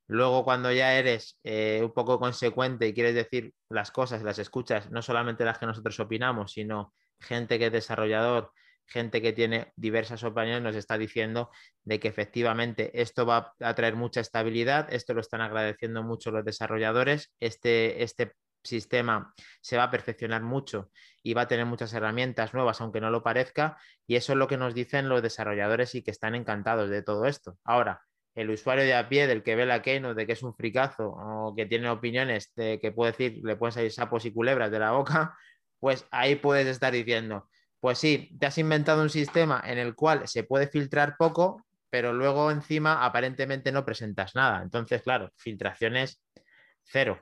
Luego, 0.09 0.45
cuando 0.45 0.73
ya 0.73 0.95
eres 0.99 1.39
eh, 1.45 1.81
un 1.81 1.93
poco 1.93 2.19
consecuente 2.19 2.89
y 2.89 2.93
quieres 2.93 3.15
decir 3.15 3.55
las 3.69 3.93
cosas, 3.93 4.25
las 4.25 4.41
escuchas, 4.41 4.91
no 4.91 5.01
solamente 5.01 5.45
las 5.45 5.59
que 5.59 5.67
nosotros 5.67 6.01
opinamos, 6.01 6.53
sino 6.53 6.93
gente 7.21 7.57
que 7.61 7.67
es 7.67 7.73
desarrollador, 7.73 8.51
gente 8.85 9.23
que 9.23 9.33
tiene 9.33 9.73
diversas 9.77 10.25
opiniones, 10.25 10.63
nos 10.63 10.75
está 10.75 10.99
diciendo 10.99 11.51
de 11.85 12.01
que 12.01 12.09
efectivamente 12.09 13.01
esto 13.01 13.25
va 13.27 13.55
a 13.61 13.75
traer 13.77 13.95
mucha 13.95 14.21
estabilidad, 14.21 14.93
esto 14.93 15.15
lo 15.15 15.21
están 15.21 15.41
agradeciendo 15.41 16.03
mucho 16.03 16.33
los 16.33 16.45
desarrolladores, 16.45 17.33
este, 17.39 18.03
este 18.03 18.33
sistema 18.65 19.33
se 19.61 19.77
va 19.77 19.85
a 19.85 19.91
perfeccionar 19.91 20.43
mucho 20.43 20.91
y 21.23 21.35
va 21.35 21.43
a 21.43 21.49
tener 21.49 21.67
muchas 21.67 21.93
herramientas 21.95 22.55
nuevas, 22.55 22.81
aunque 22.81 23.01
no 23.01 23.11
lo 23.11 23.23
parezca, 23.23 23.77
y 24.07 24.17
eso 24.17 24.33
es 24.33 24.39
lo 24.39 24.49
que 24.49 24.57
nos 24.57 24.75
dicen 24.75 25.09
los 25.09 25.23
desarrolladores 25.23 25.95
y 25.95 26.03
que 26.03 26.11
están 26.11 26.35
encantados 26.35 26.91
de 26.91 27.03
todo 27.03 27.27
esto. 27.27 27.59
Ahora, 27.65 28.03
el 28.35 28.51
usuario 28.51 28.85
de 28.85 28.95
a 28.95 29.09
pie 29.09 29.27
del 29.27 29.43
que 29.43 29.57
ve 29.57 29.67
la 29.67 29.83
Keynote 29.83 30.15
de 30.15 30.27
que 30.27 30.33
es 30.33 30.43
un 30.43 30.55
fricazo 30.55 31.09
o 31.09 31.55
que 31.55 31.67
tiene 31.67 31.91
opiniones 31.91 32.53
de 32.57 32.81
que 32.81 32.93
puede 32.93 33.13
decir, 33.13 33.41
le 33.45 33.57
pueden 33.57 33.73
salir 33.73 33.93
sapos 33.93 34.25
y 34.25 34.33
culebras 34.33 34.71
de 34.71 34.79
la 34.79 34.93
boca, 34.93 35.37
pues 35.79 36.07
ahí 36.11 36.37
puedes 36.37 36.67
estar 36.67 36.93
diciendo, 36.93 37.49
pues 37.81 37.99
sí, 37.99 38.37
te 38.39 38.47
has 38.47 38.59
inventado 38.59 39.03
un 39.03 39.11
sistema 39.11 39.63
en 39.67 39.79
el 39.79 39.95
cual 39.95 40.27
se 40.29 40.45
puede 40.45 40.69
filtrar 40.69 41.17
poco, 41.19 41.65
pero 41.91 42.13
luego 42.13 42.51
encima 42.51 43.05
aparentemente 43.05 43.73
no 43.73 43.85
presentas 43.85 44.35
nada. 44.35 44.63
Entonces, 44.63 45.03
claro, 45.03 45.31
filtraciones 45.37 46.23
cero. 46.85 47.21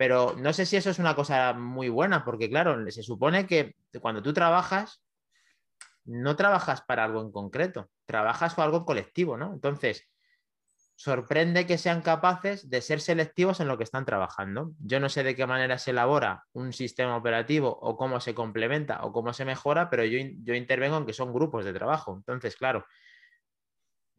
Pero 0.00 0.34
no 0.34 0.54
sé 0.54 0.64
si 0.64 0.78
eso 0.78 0.88
es 0.88 0.98
una 0.98 1.14
cosa 1.14 1.52
muy 1.52 1.90
buena, 1.90 2.24
porque 2.24 2.48
claro, 2.48 2.90
se 2.90 3.02
supone 3.02 3.46
que 3.46 3.76
cuando 4.00 4.22
tú 4.22 4.32
trabajas, 4.32 5.02
no 6.06 6.36
trabajas 6.36 6.80
para 6.80 7.04
algo 7.04 7.20
en 7.20 7.30
concreto, 7.30 7.90
trabajas 8.06 8.54
para 8.54 8.64
algo 8.64 8.86
colectivo, 8.86 9.36
¿no? 9.36 9.52
Entonces, 9.52 10.08
sorprende 10.94 11.66
que 11.66 11.76
sean 11.76 12.00
capaces 12.00 12.70
de 12.70 12.80
ser 12.80 13.02
selectivos 13.02 13.60
en 13.60 13.68
lo 13.68 13.76
que 13.76 13.84
están 13.84 14.06
trabajando. 14.06 14.72
Yo 14.78 15.00
no 15.00 15.10
sé 15.10 15.22
de 15.22 15.36
qué 15.36 15.46
manera 15.46 15.76
se 15.76 15.90
elabora 15.90 16.44
un 16.54 16.72
sistema 16.72 17.14
operativo 17.14 17.68
o 17.68 17.98
cómo 17.98 18.20
se 18.20 18.34
complementa 18.34 19.04
o 19.04 19.12
cómo 19.12 19.34
se 19.34 19.44
mejora, 19.44 19.90
pero 19.90 20.06
yo, 20.06 20.18
yo 20.44 20.54
intervengo 20.54 20.96
en 20.96 21.04
que 21.04 21.12
son 21.12 21.30
grupos 21.34 21.66
de 21.66 21.74
trabajo. 21.74 22.14
Entonces, 22.16 22.56
claro, 22.56 22.86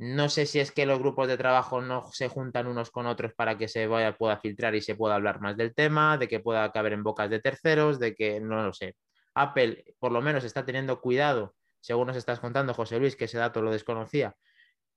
no 0.01 0.29
sé 0.29 0.47
si 0.47 0.59
es 0.59 0.71
que 0.71 0.87
los 0.87 0.97
grupos 0.97 1.27
de 1.27 1.37
trabajo 1.37 1.79
no 1.79 2.11
se 2.11 2.27
juntan 2.27 2.65
unos 2.65 2.89
con 2.89 3.05
otros 3.05 3.35
para 3.35 3.59
que 3.59 3.67
se 3.67 3.85
vaya, 3.85 4.17
pueda 4.17 4.35
filtrar 4.39 4.73
y 4.73 4.81
se 4.81 4.95
pueda 4.95 5.13
hablar 5.13 5.41
más 5.41 5.55
del 5.55 5.75
tema, 5.75 6.17
de 6.17 6.27
que 6.27 6.39
pueda 6.39 6.71
caber 6.71 6.93
en 6.93 7.03
bocas 7.03 7.29
de 7.29 7.39
terceros, 7.39 7.99
de 7.99 8.15
que 8.15 8.39
no 8.39 8.63
lo 8.63 8.73
sé. 8.73 8.95
Apple 9.35 9.93
por 9.99 10.11
lo 10.11 10.19
menos 10.19 10.43
está 10.43 10.65
teniendo 10.65 11.01
cuidado, 11.01 11.53
según 11.81 12.07
nos 12.07 12.17
estás 12.17 12.39
contando, 12.39 12.73
José 12.73 12.97
Luis, 12.97 13.15
que 13.15 13.25
ese 13.25 13.37
dato 13.37 13.61
lo 13.61 13.69
desconocía, 13.69 14.35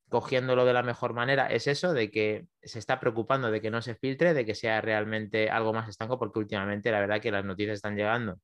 cogiéndolo 0.08 0.64
de 0.64 0.72
la 0.72 0.82
mejor 0.82 1.12
manera, 1.12 1.48
es 1.48 1.66
eso, 1.66 1.92
de 1.92 2.10
que 2.10 2.46
se 2.62 2.78
está 2.78 2.98
preocupando 2.98 3.50
de 3.50 3.60
que 3.60 3.70
no 3.70 3.82
se 3.82 3.96
filtre, 3.96 4.32
de 4.32 4.46
que 4.46 4.54
sea 4.54 4.80
realmente 4.80 5.50
algo 5.50 5.74
más 5.74 5.86
estanco, 5.86 6.18
porque 6.18 6.38
últimamente 6.38 6.90
la 6.90 7.00
verdad 7.00 7.20
que 7.20 7.30
las 7.30 7.44
noticias 7.44 7.74
están 7.74 7.94
llegando 7.94 8.38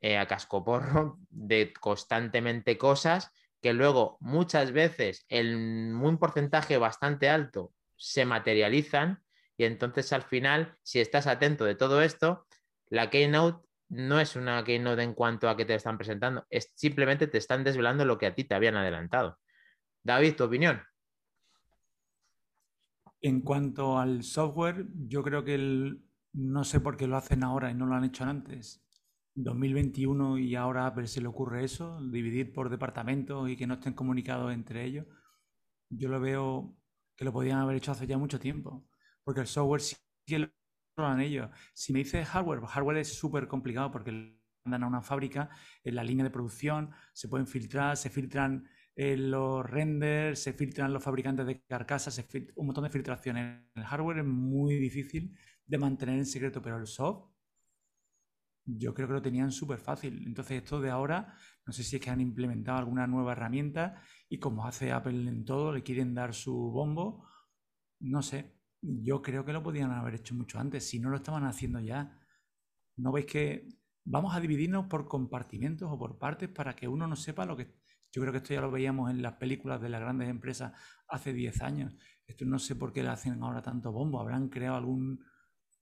eh, 0.00 0.18
a 0.18 0.28
cascoporro 0.28 1.18
de 1.30 1.72
constantemente 1.80 2.78
cosas 2.78 3.32
que 3.60 3.72
luego 3.72 4.16
muchas 4.20 4.72
veces 4.72 5.24
en 5.28 5.94
un 5.96 6.18
porcentaje 6.18 6.78
bastante 6.78 7.28
alto 7.28 7.72
se 7.96 8.24
materializan 8.24 9.22
y 9.56 9.64
entonces 9.64 10.12
al 10.12 10.22
final, 10.22 10.76
si 10.82 11.00
estás 11.00 11.26
atento 11.26 11.64
de 11.66 11.74
todo 11.74 12.00
esto, 12.00 12.46
la 12.88 13.10
Keynote 13.10 13.66
no 13.90 14.18
es 14.18 14.36
una 14.36 14.64
Keynote 14.64 15.02
en 15.02 15.14
cuanto 15.14 15.50
a 15.50 15.56
que 15.56 15.66
te 15.66 15.74
están 15.74 15.98
presentando, 15.98 16.46
es 16.48 16.72
simplemente 16.76 17.26
te 17.26 17.38
están 17.38 17.62
desvelando 17.62 18.04
lo 18.04 18.16
que 18.16 18.26
a 18.26 18.34
ti 18.34 18.44
te 18.44 18.54
habían 18.54 18.76
adelantado. 18.76 19.38
David, 20.02 20.36
tu 20.36 20.44
opinión. 20.44 20.82
En 23.20 23.42
cuanto 23.42 23.98
al 23.98 24.22
software, 24.22 24.86
yo 25.06 25.22
creo 25.22 25.44
que 25.44 25.98
no 26.32 26.64
sé 26.64 26.80
por 26.80 26.96
qué 26.96 27.06
lo 27.06 27.18
hacen 27.18 27.44
ahora 27.44 27.70
y 27.70 27.74
no 27.74 27.84
lo 27.84 27.96
han 27.96 28.04
hecho 28.04 28.24
antes. 28.24 28.82
2021 29.42 30.38
y 30.38 30.54
ahora 30.54 30.84
a 30.84 30.86
Apple 30.88 31.06
se 31.06 31.20
le 31.20 31.28
ocurre 31.28 31.64
eso, 31.64 32.00
dividir 32.10 32.52
por 32.52 32.68
departamentos 32.70 33.48
y 33.48 33.56
que 33.56 33.66
no 33.66 33.74
estén 33.74 33.94
comunicados 33.94 34.52
entre 34.52 34.84
ellos. 34.84 35.06
Yo 35.90 36.08
lo 36.08 36.20
veo 36.20 36.76
que 37.16 37.24
lo 37.24 37.32
podían 37.32 37.58
haber 37.58 37.76
hecho 37.76 37.92
hace 37.92 38.06
ya 38.06 38.18
mucho 38.18 38.38
tiempo, 38.40 38.86
porque 39.24 39.40
el 39.40 39.46
software 39.46 39.80
sí 39.80 39.96
lo 40.36 41.06
han 41.06 41.20
ellos. 41.20 41.50
Si 41.74 41.92
me 41.92 42.00
dices 42.00 42.26
hardware, 42.28 42.60
hardware 42.66 42.98
es 42.98 43.14
súper 43.14 43.48
complicado 43.48 43.90
porque 43.90 44.38
andan 44.64 44.84
a 44.84 44.86
una 44.86 45.02
fábrica, 45.02 45.50
en 45.84 45.94
la 45.94 46.04
línea 46.04 46.24
de 46.24 46.30
producción, 46.30 46.90
se 47.12 47.28
pueden 47.28 47.46
filtrar, 47.46 47.96
se 47.96 48.10
filtran 48.10 48.68
los 48.96 49.64
renders, 49.68 50.42
se 50.42 50.52
filtran 50.52 50.92
los 50.92 51.02
fabricantes 51.02 51.46
de 51.46 51.62
carcasas, 51.62 52.22
un 52.56 52.66
montón 52.66 52.84
de 52.84 52.90
filtraciones. 52.90 53.62
El 53.74 53.84
hardware 53.84 54.18
es 54.18 54.26
muy 54.26 54.76
difícil 54.76 55.34
de 55.66 55.78
mantener 55.78 56.16
en 56.18 56.26
secreto, 56.26 56.60
pero 56.60 56.76
el 56.78 56.86
soft, 56.86 57.29
yo 58.78 58.94
creo 58.94 59.08
que 59.08 59.14
lo 59.14 59.22
tenían 59.22 59.52
súper 59.52 59.78
fácil. 59.78 60.22
Entonces, 60.26 60.62
esto 60.62 60.80
de 60.80 60.90
ahora, 60.90 61.34
no 61.66 61.72
sé 61.72 61.82
si 61.84 61.96
es 61.96 62.02
que 62.02 62.10
han 62.10 62.20
implementado 62.20 62.78
alguna 62.78 63.06
nueva 63.06 63.32
herramienta 63.32 64.02
y 64.28 64.38
como 64.38 64.66
hace 64.66 64.92
Apple 64.92 65.28
en 65.28 65.44
todo, 65.44 65.72
le 65.72 65.82
quieren 65.82 66.14
dar 66.14 66.34
su 66.34 66.54
bombo. 66.54 67.26
No 68.00 68.22
sé, 68.22 68.54
yo 68.80 69.22
creo 69.22 69.44
que 69.44 69.52
lo 69.52 69.62
podían 69.62 69.90
haber 69.92 70.14
hecho 70.16 70.34
mucho 70.34 70.58
antes, 70.58 70.88
si 70.88 70.98
no 71.00 71.10
lo 71.10 71.16
estaban 71.16 71.44
haciendo 71.44 71.80
ya. 71.80 72.18
¿No 72.96 73.12
veis 73.12 73.26
que 73.26 73.68
vamos 74.04 74.34
a 74.34 74.40
dividirnos 74.40 74.86
por 74.86 75.08
compartimentos 75.08 75.88
o 75.90 75.98
por 75.98 76.18
partes 76.18 76.48
para 76.48 76.74
que 76.74 76.88
uno 76.88 77.06
no 77.06 77.16
sepa 77.16 77.46
lo 77.46 77.56
que 77.56 77.80
yo 78.12 78.20
creo 78.22 78.32
que 78.32 78.38
esto 78.38 78.54
ya 78.54 78.60
lo 78.60 78.70
veíamos 78.70 79.10
en 79.10 79.22
las 79.22 79.34
películas 79.34 79.80
de 79.80 79.88
las 79.88 80.00
grandes 80.00 80.28
empresas 80.28 80.72
hace 81.08 81.32
10 81.32 81.62
años. 81.62 81.94
Esto 82.26 82.44
no 82.44 82.58
sé 82.58 82.74
por 82.74 82.92
qué 82.92 83.02
le 83.02 83.10
hacen 83.10 83.40
ahora 83.42 83.62
tanto 83.62 83.92
bombo. 83.92 84.20
¿Habrán 84.20 84.48
creado 84.48 84.76
algún... 84.76 85.24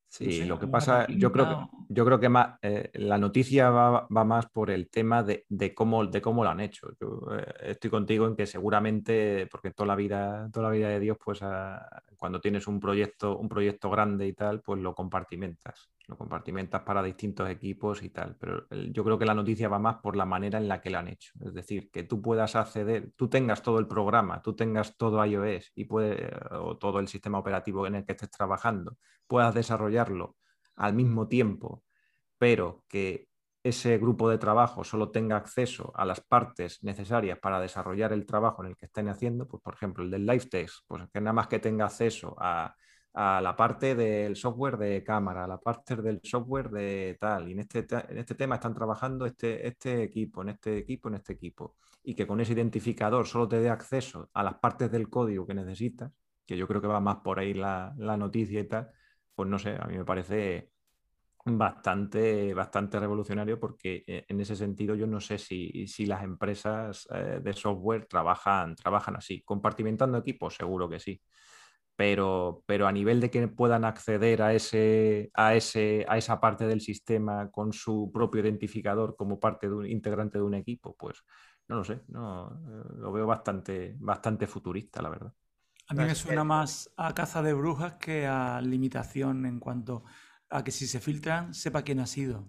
Sí, 0.09 0.44
lo 0.44 0.59
que 0.59 0.66
pasa, 0.66 1.06
yo 1.09 1.30
creo 1.30 1.48
que, 1.48 1.54
yo 1.90 2.04
creo 2.04 2.18
que 2.18 2.30
más, 2.30 2.59
eh, 2.62 2.90
la 2.94 3.18
noticia 3.18 3.68
va, 3.68 4.06
más 4.09 4.46
por 4.46 4.70
el 4.70 4.88
tema 4.88 5.22
de, 5.22 5.44
cómo, 5.74 6.06
de 6.06 6.22
cómo 6.22 6.42
lo 6.42 6.50
han 6.50 6.61
hecho. 6.61 6.88
Yo 6.98 7.20
eh, 7.36 7.54
estoy 7.70 7.90
contigo 7.90 8.26
en 8.26 8.34
que 8.34 8.46
seguramente, 8.46 9.46
porque 9.50 9.70
toda 9.70 9.86
la 9.86 9.96
vida, 9.96 10.48
toda 10.50 10.68
la 10.68 10.72
vida 10.72 10.88
de 10.88 11.00
Dios, 11.00 11.18
pues 11.22 11.40
ah, 11.42 12.02
cuando 12.16 12.40
tienes 12.40 12.66
un 12.66 12.80
proyecto, 12.80 13.36
un 13.36 13.48
proyecto 13.48 13.90
grande 13.90 14.26
y 14.26 14.32
tal, 14.32 14.62
pues 14.62 14.80
lo 14.80 14.94
compartimentas 14.94 15.90
lo 16.09 16.16
compartimentas 16.16 16.82
para 16.82 17.02
distintos 17.02 17.48
equipos 17.50 18.02
y 18.02 18.09
tal, 18.09 18.34
pero 18.40 18.66
yo 18.90 19.04
creo 19.04 19.18
que 19.18 19.26
la 19.26 19.34
noticia 19.34 19.68
va 19.68 19.78
más 19.78 19.96
por 19.96 20.16
la 20.16 20.24
manera 20.24 20.59
en 20.59 20.66
la 20.66 20.80
que 20.80 20.88
la 20.88 21.00
han 21.00 21.09
hecho, 21.09 21.32
es 21.44 21.52
decir, 21.52 21.90
que 21.90 22.02
tú 22.02 22.22
puedas 22.22 22.56
acceder, 22.56 23.12
tú 23.14 23.28
tengas 23.28 23.62
todo 23.62 23.78
el 23.78 23.86
programa, 23.86 24.40
tú 24.42 24.56
tengas 24.56 24.96
todo 24.96 25.24
iOS 25.24 25.70
y 25.74 25.84
puede, 25.84 26.30
o 26.50 26.78
todo 26.78 26.98
el 26.98 27.09
sistema 27.09 27.38
operativo 27.38 27.86
en 27.86 27.96
el 27.96 28.06
que 28.06 28.12
estés 28.12 28.30
trabajando, 28.30 28.96
puedas 29.26 29.54
desarrollarlo 29.54 30.36
al 30.76 30.94
mismo 30.94 31.28
tiempo, 31.28 31.84
pero 32.38 32.84
que 32.88 33.28
ese 33.62 33.98
grupo 33.98 34.30
de 34.30 34.38
trabajo 34.38 34.84
solo 34.84 35.11
tenga 35.11 35.36
acceso 35.36 35.92
a 35.94 36.06
las 36.06 36.22
partes 36.22 36.82
necesarias 36.82 37.38
para 37.38 37.61
desarrollar 37.61 38.14
el 38.14 38.24
trabajo 38.24 38.62
en 38.62 38.70
el 38.70 38.76
que 38.76 38.86
estén 38.86 39.09
haciendo, 39.09 39.46
pues 39.46 39.62
por 39.62 39.74
ejemplo 39.74 40.04
el 40.04 40.11
del 40.11 40.24
live 40.24 40.46
text, 40.46 40.84
pues 40.86 41.02
que 41.12 41.20
nada 41.20 41.34
más 41.34 41.48
que 41.48 41.59
tenga 41.59 41.84
acceso 41.84 42.34
a 42.38 42.74
a 43.14 43.40
la 43.40 43.56
parte 43.56 43.94
del 43.94 44.36
software 44.36 44.76
de 44.76 45.02
cámara, 45.02 45.44
a 45.44 45.48
la 45.48 45.59
parte 45.59 45.96
del 45.96 46.20
software 46.22 46.70
de 46.70 47.16
tal. 47.20 47.48
Y 47.48 47.52
en 47.52 47.61
este, 47.61 47.86
en 47.90 48.18
este 48.18 48.34
tema 48.34 48.56
están 48.56 48.74
trabajando 48.74 49.26
este, 49.26 49.66
este 49.66 50.02
equipo, 50.02 50.42
en 50.42 50.50
este 50.50 50.78
equipo, 50.78 51.09
en 51.09 51.16
este 51.16 51.32
equipo. 51.32 51.76
Y 52.02 52.14
que 52.14 52.26
con 52.26 52.40
ese 52.40 52.52
identificador 52.52 53.26
solo 53.26 53.48
te 53.48 53.61
dé 53.61 53.70
acceso 53.70 54.30
a 54.32 54.42
las 54.42 54.54
partes 54.59 54.90
del 54.90 55.09
código 55.09 55.46
que 55.46 55.54
necesitas, 55.54 56.12
que 56.46 56.56
yo 56.56 56.66
creo 56.68 56.80
que 56.80 56.86
va 56.86 57.00
más 57.00 57.16
por 57.16 57.38
ahí 57.38 57.54
la, 57.54 57.92
noticia 57.96 58.61
y 58.61 58.68
tal, 58.68 58.90
pues 59.34 59.48
no 59.48 59.59
sé, 59.59 59.76
a 59.78 59.86
mí 59.86 59.98
me 59.98 60.04
parece 60.04 60.70
bastante, 61.44 62.54
bastante 62.54 63.00
revolucionario 63.00 63.59
porque 63.59 64.04
eh, 64.06 64.24
en 64.28 64.40
ese 64.40 64.56
sentido 64.56 64.94
yo 64.94 65.06
no 65.06 65.20
sé 65.20 65.38
si, 65.38 65.86
las 66.06 66.22
empresas 66.22 67.09
eh, 67.12 67.40
de 67.42 67.52
software 67.52 68.06
trabajan, 68.06 68.74
trabajan 68.76 69.16
así. 69.16 69.42
Compartimentando 69.42 70.18
equipos, 70.18 70.54
seguro 70.54 70.88
que 70.88 71.00
sí 71.00 71.20
pero, 71.99 72.62
pero 72.64 72.86
a 72.86 72.92
nivel 72.92 73.20
de 73.20 73.28
que 73.28 73.49
puedan 73.49 73.84
acceder 73.84 74.40
a, 74.40 74.55
ese, 74.55 75.32
a, 75.34 75.57
ese, 75.57 76.07
a 76.09 76.16
esa 76.16 76.38
parte 76.38 76.64
del 76.64 76.80
sistema 76.80 77.51
con 77.51 77.72
su 77.72 78.12
propio 78.14 78.40
identificador 78.40 79.16
como 79.16 79.40
parte 79.40 79.68
de 79.68 79.74
un 79.74 79.84
integrante 79.84 80.38
de 80.38 80.44
un 80.44 80.55
equipo, 80.55 80.94
pues 80.96 81.24
no 81.66 81.74
lo 81.74 81.82
sé, 81.84 82.03
no, 82.07 82.53
eh, 82.53 82.84
lo 82.99 83.11
veo 83.11 83.26
bastante, 83.26 83.96
bastante 83.99 84.46
futurista, 84.46 85.03
la 85.03 85.09
verdad. 85.09 85.32
A 85.88 85.94
mí 85.94 86.05
me 86.05 86.14
suena 86.14 86.44
más 86.44 86.88
a 86.96 87.12
caza 87.14 87.42
de 87.42 87.53
brujas 87.53 87.94
que 87.94 88.28
a 88.28 88.61
limitación 88.61 89.44
en 89.44 89.59
cuanto 89.59 90.05
a 90.51 90.62
que 90.62 90.70
si 90.70 90.86
se 90.86 91.01
filtran, 91.01 91.53
sepa 91.53 91.82
quién 91.82 91.99
ha 91.99 92.07
sido. 92.07 92.49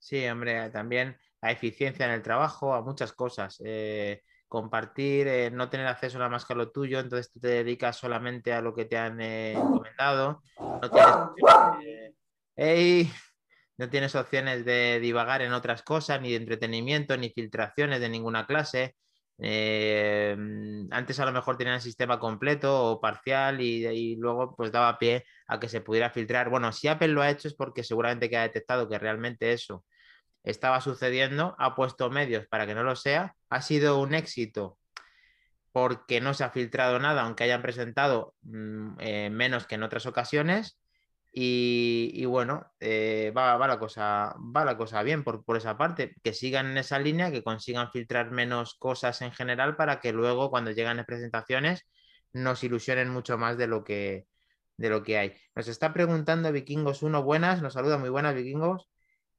Sí, 0.00 0.26
hombre, 0.26 0.68
también 0.70 1.16
a 1.40 1.52
eficiencia 1.52 2.06
en 2.06 2.10
el 2.10 2.22
trabajo, 2.22 2.74
a 2.74 2.82
muchas 2.82 3.12
cosas. 3.12 3.62
Eh, 3.64 4.24
compartir, 4.48 5.28
eh, 5.28 5.50
no 5.50 5.68
tener 5.68 5.86
acceso 5.86 6.18
nada 6.18 6.30
más 6.30 6.44
que 6.44 6.54
a 6.54 6.56
lo 6.56 6.70
tuyo, 6.70 6.98
entonces 6.98 7.30
tú 7.30 7.38
te 7.38 7.48
dedicas 7.48 7.96
solamente 7.96 8.52
a 8.52 8.62
lo 8.62 8.74
que 8.74 8.86
te 8.86 8.96
han 8.96 9.20
eh, 9.20 9.52
encomendado, 9.52 10.42
no 10.58 10.90
tienes, 10.90 11.14
no 13.76 13.90
tienes 13.90 14.14
opciones 14.14 14.64
de 14.64 14.98
divagar 15.00 15.42
en 15.42 15.52
otras 15.52 15.82
cosas, 15.82 16.20
ni 16.20 16.30
de 16.30 16.36
entretenimiento, 16.36 17.16
ni 17.16 17.30
filtraciones 17.30 18.00
de 18.00 18.08
ninguna 18.08 18.46
clase. 18.46 18.96
Eh, 19.40 20.36
antes 20.90 21.20
a 21.20 21.24
lo 21.24 21.32
mejor 21.32 21.56
tenían 21.56 21.76
el 21.76 21.80
sistema 21.80 22.18
completo 22.18 22.90
o 22.90 23.00
parcial 23.00 23.60
y, 23.60 23.86
y, 23.86 24.16
luego 24.16 24.56
pues 24.56 24.72
daba 24.72 24.98
pie 24.98 25.24
a 25.46 25.60
que 25.60 25.68
se 25.68 25.80
pudiera 25.80 26.10
filtrar. 26.10 26.50
Bueno, 26.50 26.72
si 26.72 26.88
Apple 26.88 27.08
lo 27.08 27.22
ha 27.22 27.30
hecho 27.30 27.46
es 27.46 27.54
porque 27.54 27.84
seguramente 27.84 28.28
que 28.28 28.36
ha 28.36 28.42
detectado 28.42 28.88
que 28.88 28.98
realmente 28.98 29.52
eso 29.52 29.84
estaba 30.42 30.80
sucediendo, 30.80 31.54
ha 31.58 31.74
puesto 31.74 32.10
medios 32.10 32.46
para 32.46 32.66
que 32.66 32.74
no 32.74 32.82
lo 32.82 32.96
sea, 32.96 33.34
ha 33.50 33.62
sido 33.62 34.00
un 34.00 34.14
éxito 34.14 34.78
porque 35.72 36.20
no 36.20 36.34
se 36.34 36.44
ha 36.44 36.50
filtrado 36.50 36.98
nada, 36.98 37.22
aunque 37.22 37.44
hayan 37.44 37.62
presentado 37.62 38.34
mm, 38.42 38.96
eh, 38.98 39.30
menos 39.30 39.66
que 39.66 39.76
en 39.76 39.82
otras 39.84 40.06
ocasiones. 40.06 40.78
Y, 41.40 42.24
bueno, 42.24 42.72
eh, 42.80 43.32
va, 43.36 43.58
la 43.68 43.78
cosa, 43.78 44.34
va 44.38 44.64
la 44.64 44.76
cosa 44.76 45.02
bien 45.04 45.22
por, 45.22 45.44
por, 45.44 45.56
esa 45.56 45.78
parte, 45.78 46.16
que 46.24 46.32
sigan 46.32 46.66
en 46.66 46.78
esa 46.78 46.98
línea, 46.98 47.30
que 47.30 47.44
consigan 47.44 47.92
filtrar 47.92 48.32
menos 48.32 48.74
cosas 48.74 49.22
en 49.22 49.30
general 49.30 49.76
para 49.76 50.00
que 50.00 50.12
luego 50.12 50.50
cuando 50.50 50.72
llegan 50.72 50.96
las 50.96 51.06
presentaciones 51.06 51.84
nos 52.32 52.64
ilusionen 52.64 53.10
mucho 53.10 53.38
más 53.38 53.56
de 53.56 53.68
lo 53.68 53.84
que, 53.84 54.26
de 54.76 54.90
lo 54.90 55.02
que 55.02 55.18
hay. 55.18 55.34
Nos 55.54 55.68
está 55.68 55.92
preguntando 55.92 56.50
Vikingos 56.50 57.02
1, 57.02 57.22
buenas, 57.22 57.62
nos 57.62 57.74
saluda 57.74 57.98
muy 57.98 58.08
buenas 58.10 58.34
Vikingos. 58.34 58.88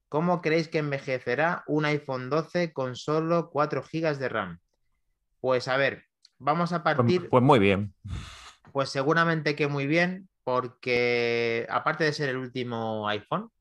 ¿Cómo 0.09 0.41
creéis 0.41 0.67
que 0.67 0.79
envejecerá 0.79 1.63
un 1.67 1.85
iPhone 1.85 2.29
12 2.29 2.73
con 2.73 2.95
solo 2.95 3.49
4 3.51 3.83
GB 3.83 4.17
de 4.17 4.29
RAM? 4.29 4.59
Pues 5.39 5.67
a 5.67 5.77
ver, 5.77 6.05
vamos 6.39 6.73
a 6.73 6.83
Pues, 6.83 6.95
partir, 6.95 7.29
pues 7.29 7.43
muy 7.43 7.59
bien. 7.59 7.93
pues 8.71 8.89
seguramente 8.89 9.55
que 9.55 9.67
muy 9.67 9.87
bien, 9.87 10.29
porque 10.43 11.67
aparte 11.69 12.03
de 12.03 12.13
ser 12.13 12.29
el 12.29 12.37
último 12.37 13.07
iPhone, 13.07 13.51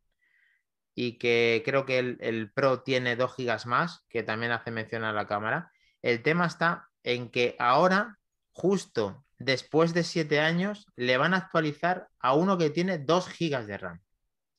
y 0.94 1.18
que 1.18 1.62
creo 1.64 1.84
que 1.86 1.98
el, 1.98 2.16
el 2.20 2.50
Pro 2.50 2.80
tiene 2.82 3.14
2 3.14 3.36
GB 3.36 3.66
más, 3.66 4.04
que 4.08 4.22
también 4.22 4.50
hace 4.52 4.70
mención 4.70 5.04
a 5.04 5.12
la 5.12 5.26
cámara, 5.26 5.70
el 6.02 6.22
tema 6.22 6.46
está 6.46 6.88
en 7.04 7.30
que 7.30 7.56
ahora, 7.58 8.18
justo 8.52 9.24
después 9.38 9.94
de 9.94 10.02
7 10.02 10.40
años, 10.40 10.86
le 10.96 11.16
van 11.16 11.34
a 11.34 11.36
actualizar 11.36 12.08
a 12.18 12.34
uno 12.34 12.58
que 12.58 12.70
tiene 12.70 12.98
2 12.98 13.28
GB 13.28 13.66
de 13.66 13.78
RAM, 13.78 14.00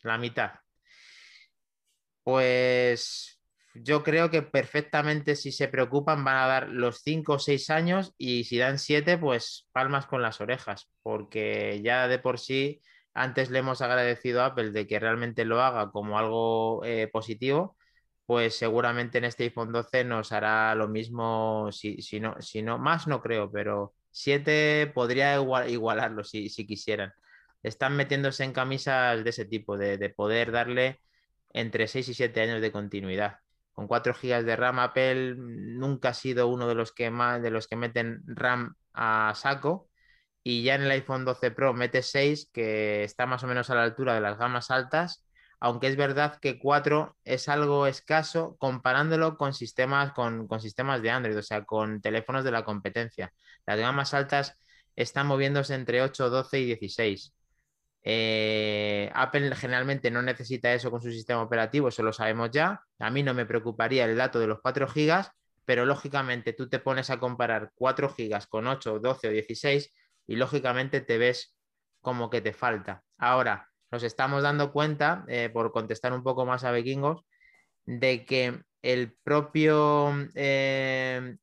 la 0.03 0.17
mitad. 0.17 0.51
Pues 2.29 3.39
yo 3.73 4.03
creo 4.03 4.29
que 4.29 4.43
perfectamente 4.43 5.35
si 5.35 5.51
se 5.51 5.67
preocupan 5.67 6.23
van 6.23 6.37
a 6.37 6.47
dar 6.47 6.69
los 6.69 7.01
5 7.01 7.33
o 7.33 7.39
6 7.39 7.69
años 7.71 8.13
y 8.19 8.43
si 8.43 8.57
dan 8.59 8.77
7, 8.77 9.17
pues 9.17 9.67
palmas 9.71 10.05
con 10.05 10.21
las 10.21 10.39
orejas, 10.39 10.89
porque 11.01 11.81
ya 11.83 12.07
de 12.07 12.19
por 12.19 12.39
sí 12.39 12.81
antes 13.15 13.49
le 13.49 13.59
hemos 13.59 13.81
agradecido 13.81 14.41
a 14.43 14.47
Apple 14.47 14.69
de 14.71 14.85
que 14.87 14.99
realmente 14.99 15.43
lo 15.45 15.59
haga 15.61 15.89
como 15.91 16.19
algo 16.19 16.83
eh, 16.85 17.07
positivo, 17.11 17.77
pues 18.27 18.55
seguramente 18.55 19.17
en 19.17 19.25
este 19.25 19.45
iPhone 19.45 19.71
12 19.71 20.03
nos 20.05 20.31
hará 20.31 20.75
lo 20.75 20.87
mismo, 20.87 21.71
si, 21.71 21.99
si 22.03 22.19
no, 22.19 22.39
si 22.41 22.61
no, 22.61 22.77
más 22.77 23.07
no 23.07 23.21
creo, 23.21 23.51
pero 23.51 23.95
7 24.11 24.91
podría 24.93 25.35
igual- 25.35 25.69
igualarlo 25.69 26.23
si, 26.23 26.49
si 26.49 26.67
quisieran. 26.67 27.11
Están 27.63 27.95
metiéndose 27.97 28.43
en 28.43 28.53
camisas 28.53 29.23
de 29.23 29.29
ese 29.31 29.45
tipo, 29.45 29.77
de, 29.77 29.97
de 29.97 30.09
poder 30.11 30.51
darle 30.51 30.99
entre 31.51 31.87
6 31.87 32.09
y 32.09 32.13
7 32.13 32.41
años 32.41 32.61
de 32.61 32.71
continuidad. 32.71 33.39
Con 33.73 33.87
4 33.87 34.13
GB 34.13 34.43
de 34.43 34.55
RAM, 34.55 34.79
Apple 34.79 35.35
nunca 35.37 36.09
ha 36.09 36.13
sido 36.13 36.47
uno 36.47 36.67
de 36.67 36.75
los 36.75 36.91
que 36.91 37.09
más, 37.11 37.41
de 37.41 37.51
los 37.51 37.67
que 37.67 37.75
meten 37.75 38.21
RAM 38.25 38.75
a 38.93 39.33
saco. 39.35 39.89
Y 40.43 40.63
ya 40.63 40.75
en 40.75 40.83
el 40.83 40.91
iPhone 40.91 41.25
12 41.25 41.51
Pro 41.51 41.73
mete 41.73 42.01
6, 42.01 42.49
que 42.53 43.03
está 43.03 43.25
más 43.25 43.43
o 43.43 43.47
menos 43.47 43.69
a 43.69 43.75
la 43.75 43.83
altura 43.83 44.13
de 44.15 44.21
las 44.21 44.37
gamas 44.37 44.71
altas, 44.71 45.25
aunque 45.59 45.87
es 45.87 45.95
verdad 45.97 46.39
que 46.41 46.59
4 46.59 47.17
es 47.23 47.49
algo 47.49 47.87
escaso 47.87 48.55
comparándolo 48.59 49.37
con 49.37 49.53
sistemas, 49.53 50.13
con, 50.13 50.47
con 50.47 50.61
sistemas 50.61 51.01
de 51.01 51.11
Android, 51.11 51.37
o 51.37 51.41
sea, 51.43 51.65
con 51.65 52.01
teléfonos 52.01 52.43
de 52.43 52.51
la 52.51 52.63
competencia. 52.63 53.33
Las 53.65 53.79
gamas 53.79 54.13
altas 54.13 54.57
están 54.95 55.27
moviéndose 55.27 55.75
entre 55.75 56.01
8, 56.01 56.29
12 56.29 56.59
y 56.59 56.65
16. 56.65 57.33
Eh, 58.03 59.11
Apple 59.13 59.55
generalmente 59.55 60.09
no 60.09 60.21
necesita 60.21 60.73
eso 60.73 60.89
con 60.89 61.01
su 61.01 61.11
sistema 61.11 61.41
operativo, 61.41 61.89
eso 61.89 62.03
lo 62.03 62.13
sabemos 62.13 62.51
ya. 62.51 62.81
A 62.99 63.09
mí 63.09 63.23
no 63.23 63.33
me 63.33 63.45
preocuparía 63.45 64.05
el 64.05 64.15
dato 64.15 64.39
de 64.39 64.47
los 64.47 64.59
4 64.61 64.87
GB, 64.87 65.25
pero 65.65 65.85
lógicamente 65.85 66.53
tú 66.53 66.69
te 66.69 66.79
pones 66.79 67.09
a 67.09 67.19
comparar 67.19 67.71
4 67.75 68.13
GB 68.17 68.47
con 68.47 68.67
8, 68.67 68.99
12 68.99 69.27
o 69.27 69.31
16 69.31 69.93
y 70.27 70.35
lógicamente 70.35 71.01
te 71.01 71.17
ves 71.17 71.55
como 72.01 72.29
que 72.29 72.41
te 72.41 72.53
falta. 72.53 73.03
Ahora, 73.17 73.69
nos 73.91 74.03
estamos 74.03 74.43
dando 74.43 74.71
cuenta, 74.71 75.25
eh, 75.27 75.49
por 75.51 75.71
contestar 75.71 76.13
un 76.13 76.23
poco 76.23 76.45
más 76.45 76.63
a 76.63 76.71
Vikingos, 76.71 77.25
de 77.85 78.25
que 78.25 78.61
el 78.81 79.13
propio 79.23 80.13
eh, 80.35 81.35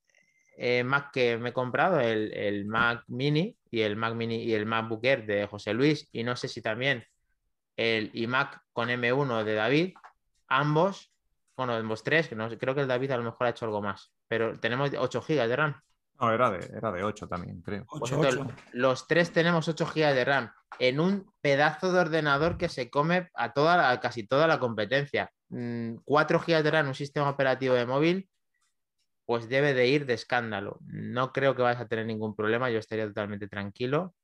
eh, 0.56 0.82
Mac 0.84 1.10
que 1.12 1.36
me 1.38 1.50
he 1.50 1.52
comprado, 1.52 2.00
el, 2.00 2.32
el 2.32 2.66
Mac 2.66 3.04
Mini 3.08 3.56
y 3.70 3.80
el 3.82 3.96
Mac 3.96 4.14
Mini 4.14 4.42
y 4.42 4.54
el 4.54 4.66
MacBook 4.66 5.04
Air 5.04 5.26
de 5.26 5.46
José 5.46 5.74
Luis, 5.74 6.08
y 6.12 6.24
no 6.24 6.36
sé 6.36 6.48
si 6.48 6.62
también 6.62 7.04
el 7.76 8.10
iMac 8.14 8.62
con 8.72 8.88
M1 8.88 9.44
de 9.44 9.54
David, 9.54 9.94
ambos, 10.48 11.12
bueno, 11.56 11.74
ambos 11.74 12.02
tres, 12.02 12.28
que 12.28 12.34
no, 12.34 12.48
sé, 12.48 12.58
creo 12.58 12.74
que 12.74 12.80
el 12.80 12.88
David 12.88 13.10
a 13.10 13.16
lo 13.18 13.24
mejor 13.24 13.46
ha 13.46 13.50
hecho 13.50 13.66
algo 13.66 13.82
más, 13.82 14.12
pero 14.28 14.58
tenemos 14.58 14.90
8 14.98 15.20
GB 15.20 15.48
de 15.48 15.56
RAM. 15.56 15.80
No, 16.18 16.32
era 16.32 16.50
de, 16.50 16.66
era 16.74 16.90
de 16.92 17.04
8 17.04 17.28
también, 17.28 17.60
creo. 17.60 17.84
Pues 17.84 18.10
8, 18.10 18.14
entonces, 18.14 18.56
los 18.72 19.06
tres 19.06 19.32
tenemos 19.32 19.68
8 19.68 19.86
GB 19.86 20.14
de 20.14 20.24
RAM 20.24 20.50
en 20.78 21.00
un 21.00 21.30
pedazo 21.42 21.92
de 21.92 22.00
ordenador 22.00 22.56
que 22.56 22.70
se 22.70 22.88
come 22.88 23.28
a, 23.34 23.52
toda 23.52 23.76
la- 23.76 23.90
a 23.90 24.00
casi 24.00 24.26
toda 24.26 24.46
la 24.46 24.58
competencia. 24.58 25.30
Mm, 25.50 25.96
4 26.04 26.40
GB 26.40 26.62
de 26.62 26.70
RAM 26.70 26.86
en 26.86 26.88
un 26.88 26.94
sistema 26.94 27.28
operativo 27.28 27.74
de 27.74 27.84
móvil, 27.86 28.28
pues 29.26 29.48
debe 29.48 29.74
de 29.74 29.88
ir 29.88 30.06
de 30.06 30.14
escándalo. 30.14 30.78
No 30.86 31.32
creo 31.32 31.54
que 31.54 31.62
vayas 31.62 31.82
a 31.82 31.88
tener 31.88 32.06
ningún 32.06 32.34
problema, 32.34 32.70
yo 32.70 32.78
estaría 32.78 33.06
totalmente 33.06 33.48
tranquilo. 33.48 34.14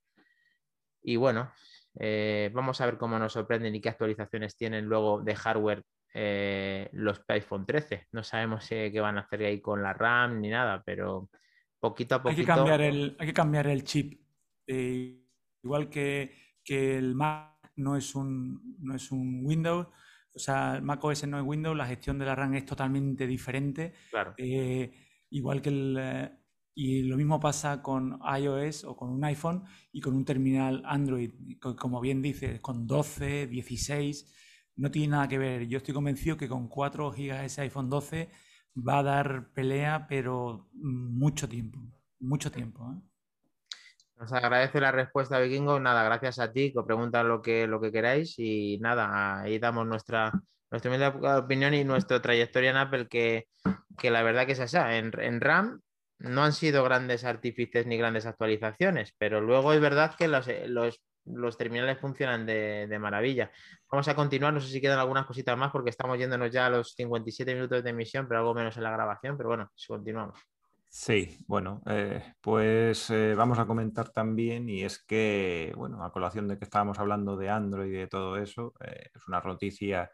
Y 1.03 1.17
bueno, 1.17 1.53
eh, 1.99 2.51
vamos 2.55 2.81
a 2.81 2.87
ver 2.87 2.97
cómo 2.97 3.19
nos 3.19 3.33
sorprenden 3.33 3.75
y 3.75 3.81
qué 3.81 3.89
actualizaciones 3.89 4.57
tienen 4.57 4.87
luego 4.87 5.21
de 5.21 5.35
hardware 5.35 5.83
eh, 6.15 6.89
los 6.93 7.21
iPhone 7.29 7.67
13. 7.67 8.07
No 8.13 8.23
sabemos 8.23 8.71
eh, 8.71 8.91
qué 8.93 9.01
van 9.01 9.19
a 9.19 9.23
hacer 9.23 9.43
ahí 9.43 9.61
con 9.61 9.83
la 9.83 9.93
RAM 9.93 10.41
ni 10.41 10.49
nada, 10.51 10.83
pero 10.87 11.29
poquito 11.81 12.15
a 12.15 12.19
Hay 12.19 12.23
poquito. 12.23 12.43
que 12.43 12.47
cambiar 12.47 12.81
el, 12.81 13.17
hay 13.19 13.27
que 13.27 13.35
cambiar 13.35 13.67
el 13.67 13.83
chip. 13.83 14.23
Igual 14.67 15.89
que, 15.91 16.33
que 16.65 16.97
el 16.97 17.17
Mac 17.17 17.73
no 17.77 17.97
es 17.97 18.15
un, 18.15 18.77
no 18.79 18.95
es 18.95 19.11
un 19.11 19.41
Windows, 19.45 19.89
o 20.35 20.39
sea, 20.39 20.77
el 20.77 20.83
Mac 20.83 21.03
OS 21.05 21.27
no 21.27 21.39
es 21.39 21.45
Windows, 21.45 21.77
la 21.77 21.87
gestión 21.87 22.19
de 22.19 22.27
la 22.27 22.35
RAM 22.35 22.55
es 22.55 22.67
totalmente 22.67 23.27
diferente. 23.27 23.93
Claro. 24.11 24.35
Eh, 24.37 24.93
igual 25.31 25.63
que 25.63 25.69
el. 25.71 25.97
eh, 26.01 26.31
y 26.75 27.03
lo 27.03 27.17
mismo 27.19 27.39
pasa 27.39 27.83
con 27.83 28.19
iOS 28.39 28.85
o 28.85 28.97
con 28.97 29.11
un 29.11 29.23
iPhone 29.25 29.65
y 29.93 30.01
con 30.01 30.15
un 30.15 30.25
terminal 30.25 30.83
Android. 30.87 31.31
Co- 31.61 31.77
Como 31.77 32.01
bien 32.01 32.23
dices, 32.23 32.61
con 32.61 32.87
12, 32.87 33.47
16, 33.47 34.33
no 34.77 34.91
tiene 34.91 35.09
nada 35.09 35.29
que 35.29 35.39
ver. 35.39 35.67
Yo 35.69 35.79
estoy 35.79 35.93
convencido 35.95 36.37
que 36.39 36.49
con 36.49 36.69
4 36.69 37.11
GB 37.13 37.45
ese 37.45 37.61
iPhone 37.63 37.91
12 37.91 38.31
va 38.77 38.99
a 39.01 39.03
dar 39.03 39.53
pelea, 39.53 40.07
pero 40.09 40.71
mucho 40.75 41.49
tiempo. 41.49 41.79
Mucho 42.21 42.51
tiempo. 42.51 42.91
¿eh? 42.93 43.01
Nos 44.23 44.33
agradece 44.35 44.81
la 44.81 44.93
respuesta, 44.93 45.41
Vikingo. 45.41 45.81
Nada, 45.81 46.05
gracias 46.05 46.39
a 46.39 46.53
ti, 46.53 46.73
que 46.73 46.81
pregunta 46.85 47.25
lo 47.25 47.43
que, 47.43 47.67
lo 47.67 47.81
que 47.81 47.91
queráis 47.91 48.39
y 48.39 48.79
nada, 48.79 49.41
ahí 49.41 49.59
damos 49.59 49.85
nuestra, 49.85 50.31
nuestra 50.71 51.39
opinión 51.39 51.75
y 51.75 51.83
nuestra 51.83 52.23
trayectoria 52.23 52.71
en 52.71 52.77
Apple, 52.77 53.09
que, 53.09 53.49
que 53.99 54.13
la 54.13 54.23
verdad 54.23 54.49
es 54.49 54.61
esa. 54.61 54.97
En, 54.97 55.11
en 55.19 55.41
RAM 55.41 55.81
no 56.19 56.45
han 56.45 56.53
sido 56.53 56.85
grandes 56.85 57.25
artífices 57.25 57.85
ni 57.85 57.97
grandes 57.97 58.25
actualizaciones, 58.25 59.13
pero 59.19 59.41
luego 59.41 59.73
es 59.73 59.81
verdad 59.81 60.15
que 60.17 60.29
los, 60.29 60.47
los, 60.67 61.03
los 61.25 61.59
terminales 61.59 61.99
funcionan 61.99 62.47
de, 62.47 62.87
de, 62.87 62.99
maravilla. 63.01 63.51
Vamos 63.91 64.07
a 64.07 64.15
continuar, 64.15 64.55
no 64.55 64.61
sé 64.61 64.69
si 64.69 64.81
quedan 64.81 65.01
algunas 65.01 65.27
cositas 65.27 65.59
más 65.59 65.73
porque 65.73 65.91
estamos 65.91 66.17
yéndonos 66.17 66.53
ya 66.53 66.67
a 66.67 66.71
los 66.71 66.95
57 66.95 67.55
minutos 67.55 67.83
de 67.83 67.91
emisión, 67.91 68.29
pero 68.29 68.39
algo 68.39 68.55
menos 68.55 68.77
en 68.77 68.85
la 68.85 68.93
grabación, 68.93 69.37
pero 69.37 69.49
bueno, 69.49 69.69
continuamos. 69.89 70.39
Sí, 70.95 71.39
bueno, 71.47 71.81
eh, 71.87 72.35
pues 72.43 73.09
eh, 73.09 73.35
vamos 73.35 73.59
a 73.59 73.67
comentar 73.67 74.11
también, 74.11 74.69
y 74.69 74.83
es 74.85 75.03
que, 75.03 75.73
bueno, 75.75 76.05
a 76.05 76.13
colación 76.13 76.47
de 76.49 76.59
que 76.59 76.65
estábamos 76.65 76.99
hablando 76.99 77.35
de 77.39 77.49
Android 77.49 77.91
y 77.91 77.97
de 77.97 78.09
todo 78.09 78.37
eso, 78.37 78.75
eh, 78.85 79.09
es 79.15 79.27
una 79.27 79.41
noticia 79.41 80.11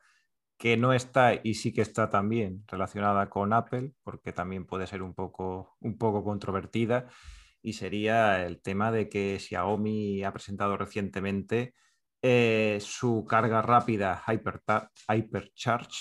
que 0.57 0.77
no 0.77 0.93
está 0.93 1.35
y 1.35 1.55
sí 1.55 1.73
que 1.73 1.83
está 1.83 2.11
también 2.11 2.65
relacionada 2.69 3.29
con 3.29 3.53
Apple, 3.53 3.93
porque 4.05 4.33
también 4.33 4.67
puede 4.67 4.87
ser 4.87 5.03
un 5.03 5.15
poco, 5.15 5.77
un 5.81 5.99
poco 5.99 6.23
controvertida, 6.23 7.09
y 7.61 7.73
sería 7.73 8.47
el 8.47 8.63
tema 8.63 8.93
de 8.93 9.09
que 9.09 9.41
Xiaomi 9.41 10.23
ha 10.23 10.33
presentado 10.33 10.77
recientemente 10.77 11.75
su 12.81 13.27
carga 13.29 13.63
rápida 13.63 14.23
Hypercharge 14.29 15.99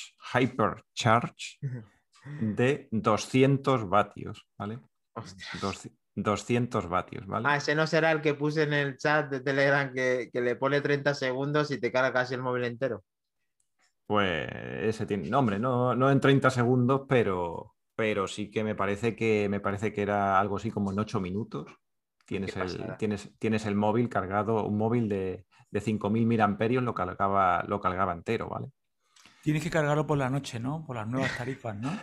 de 2.39 2.88
200 2.91 3.89
vatios, 3.89 4.47
¿vale? 4.57 4.80
Dos, 5.61 5.89
200 6.15 6.89
vatios, 6.89 7.25
¿vale? 7.28 7.47
Ah, 7.49 7.57
ese 7.57 7.75
no 7.75 7.88
será 7.88 8.11
el 8.11 8.21
que 8.21 8.34
puse 8.34 8.63
en 8.63 8.73
el 8.73 8.97
chat 8.97 9.30
de 9.30 9.39
Telegram 9.39 9.93
que, 9.93 10.30
que 10.32 10.41
le 10.41 10.55
pone 10.55 10.82
30 10.82 11.13
segundos 11.13 11.71
y 11.71 11.80
te 11.80 11.91
carga 11.91 12.13
casi 12.13 12.34
el 12.34 12.41
móvil 12.41 12.65
entero. 12.65 13.03
Pues 14.05 14.47
ese 14.82 15.05
tiene 15.05 15.30
nombre, 15.30 15.59
no, 15.59 15.95
no 15.95 16.09
en 16.09 16.19
30 16.19 16.49
segundos, 16.49 17.01
pero, 17.09 17.75
pero 17.95 18.28
sí 18.28 18.49
que 18.49 18.63
me 18.63 18.73
parece 18.73 19.15
que 19.15 19.49
me 19.49 19.59
parece 19.59 19.91
que 19.91 20.01
era 20.01 20.39
algo 20.39 20.55
así 20.55 20.71
como 20.71 20.91
en 20.91 20.99
8 20.99 21.19
minutos. 21.19 21.65
Tienes 22.25 22.55
el, 22.57 22.97
tienes, 22.97 23.32
tienes 23.38 23.65
el 23.65 23.75
móvil 23.75 24.09
cargado, 24.09 24.65
un 24.65 24.78
móvil 24.78 25.07
de, 25.07 25.45
de 25.69 25.82
5.000 25.82 26.47
mAh 26.47 26.82
lo 26.82 26.93
cargaba, 26.93 27.63
lo 27.67 27.80
cargaba 27.80 28.13
entero, 28.13 28.49
¿vale? 28.49 28.67
Tienes 29.47 29.63
que 29.63 29.69
cargarlo 29.69 30.05
por 30.05 30.17
la 30.17 30.29
noche, 30.29 30.59
¿no? 30.59 30.83
Por 30.85 30.97
las 30.97 31.07
nuevas 31.07 31.37
tarifas, 31.37 31.73
¿no? 31.77 31.97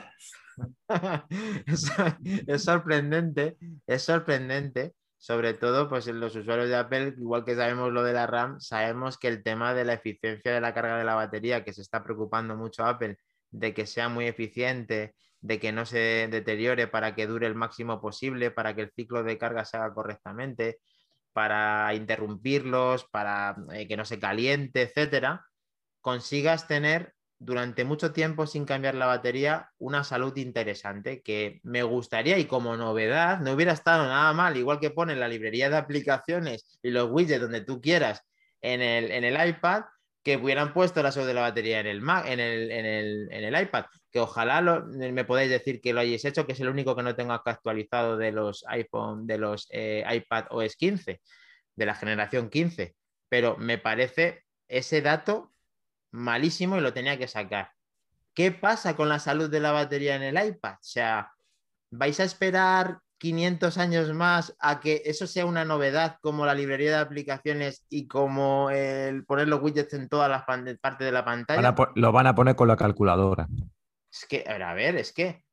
es, 2.46 2.64
sorprendente, 2.64 3.58
es 3.86 4.00
sorprendente. 4.00 4.94
Sobre 5.18 5.52
todo, 5.52 5.86
pues 5.86 6.06
los 6.06 6.34
usuarios 6.34 6.70
de 6.70 6.76
Apple, 6.76 7.14
igual 7.18 7.44
que 7.44 7.54
sabemos 7.54 7.92
lo 7.92 8.02
de 8.02 8.14
la 8.14 8.26
RAM, 8.26 8.60
sabemos 8.62 9.18
que 9.18 9.28
el 9.28 9.42
tema 9.42 9.74
de 9.74 9.84
la 9.84 9.92
eficiencia 9.92 10.54
de 10.54 10.60
la 10.62 10.72
carga 10.72 10.96
de 10.96 11.04
la 11.04 11.16
batería, 11.16 11.64
que 11.64 11.74
se 11.74 11.82
está 11.82 12.02
preocupando 12.02 12.56
mucho 12.56 12.82
Apple, 12.86 13.18
de 13.50 13.74
que 13.74 13.84
sea 13.84 14.08
muy 14.08 14.26
eficiente, 14.26 15.14
de 15.42 15.60
que 15.60 15.70
no 15.70 15.84
se 15.84 16.28
deteriore 16.30 16.86
para 16.86 17.14
que 17.14 17.26
dure 17.26 17.46
el 17.46 17.54
máximo 17.54 18.00
posible, 18.00 18.52
para 18.52 18.74
que 18.74 18.80
el 18.80 18.92
ciclo 18.96 19.22
de 19.22 19.36
carga 19.36 19.66
se 19.66 19.76
haga 19.76 19.92
correctamente, 19.92 20.78
para 21.34 21.94
interrumpirlos, 21.94 23.04
para 23.04 23.54
eh, 23.74 23.86
que 23.86 23.98
no 23.98 24.06
se 24.06 24.18
caliente, 24.18 24.80
etcétera, 24.80 25.44
consigas 26.00 26.66
tener 26.66 27.12
durante 27.44 27.84
mucho 27.84 28.12
tiempo 28.12 28.46
sin 28.46 28.64
cambiar 28.64 28.94
la 28.94 29.06
batería 29.06 29.70
una 29.78 30.02
salud 30.02 30.36
interesante 30.36 31.22
que 31.22 31.60
me 31.62 31.82
gustaría 31.82 32.38
y 32.38 32.46
como 32.46 32.76
novedad 32.76 33.40
no 33.40 33.52
hubiera 33.52 33.72
estado 33.72 34.04
nada 34.04 34.32
mal, 34.32 34.56
igual 34.56 34.80
que 34.80 34.90
pone 34.90 35.14
la 35.14 35.28
librería 35.28 35.68
de 35.68 35.76
aplicaciones 35.76 36.78
y 36.82 36.90
los 36.90 37.10
widgets 37.10 37.42
donde 37.42 37.60
tú 37.60 37.80
quieras 37.80 38.22
en 38.62 38.80
el, 38.80 39.10
en 39.10 39.24
el 39.24 39.48
iPad, 39.48 39.84
que 40.22 40.38
hubieran 40.38 40.72
puesto 40.72 41.02
la 41.02 41.12
salud 41.12 41.26
de 41.26 41.34
la 41.34 41.42
batería 41.42 41.80
en 41.80 41.86
el, 41.86 42.00
Mac, 42.00 42.26
en 42.26 42.40
el, 42.40 42.70
en 42.70 42.86
el, 42.86 43.28
en 43.30 43.44
el 43.44 43.62
iPad, 43.62 43.84
que 44.10 44.20
ojalá 44.20 44.62
me 44.62 45.24
podáis 45.24 45.50
decir 45.50 45.82
que 45.82 45.92
lo 45.92 46.00
hayáis 46.00 46.24
hecho, 46.24 46.46
que 46.46 46.52
es 46.52 46.60
el 46.60 46.70
único 46.70 46.96
que 46.96 47.02
no 47.02 47.14
tengo 47.14 47.34
actualizado 47.34 48.16
de 48.16 48.32
los 48.32 48.64
iPhone, 48.68 49.26
de 49.26 49.36
los 49.36 49.68
eh, 49.70 50.02
iPad 50.10 50.46
OS 50.48 50.76
15, 50.76 51.20
de 51.76 51.86
la 51.86 51.94
generación 51.94 52.48
15, 52.48 52.94
pero 53.28 53.58
me 53.58 53.76
parece 53.76 54.44
ese 54.66 55.02
dato 55.02 55.53
malísimo 56.14 56.78
y 56.78 56.80
lo 56.80 56.92
tenía 56.92 57.18
que 57.18 57.28
sacar. 57.28 57.70
¿Qué 58.34 58.52
pasa 58.52 58.96
con 58.96 59.08
la 59.08 59.18
salud 59.18 59.50
de 59.50 59.60
la 59.60 59.72
batería 59.72 60.16
en 60.16 60.22
el 60.22 60.46
iPad? 60.46 60.74
O 60.74 60.78
sea, 60.80 61.32
¿vais 61.90 62.18
a 62.20 62.24
esperar 62.24 63.00
500 63.18 63.78
años 63.78 64.12
más 64.12 64.56
a 64.58 64.80
que 64.80 65.02
eso 65.04 65.26
sea 65.26 65.46
una 65.46 65.64
novedad 65.64 66.18
como 66.20 66.46
la 66.46 66.54
librería 66.54 66.90
de 66.90 66.98
aplicaciones 66.98 67.84
y 67.88 68.06
como 68.06 68.70
el 68.70 69.24
poner 69.24 69.48
los 69.48 69.62
widgets 69.62 69.94
en 69.94 70.08
todas 70.08 70.28
las 70.28 70.44
partes 70.44 71.06
de 71.06 71.12
la 71.12 71.24
pantalla? 71.24 71.74
lo 71.94 72.12
van 72.12 72.26
a 72.26 72.34
poner 72.34 72.56
con 72.56 72.68
la 72.68 72.76
calculadora. 72.76 73.48
Es 74.12 74.26
que, 74.26 74.44
a 74.46 74.74
ver, 74.74 74.96
es 74.96 75.12
que 75.12 75.44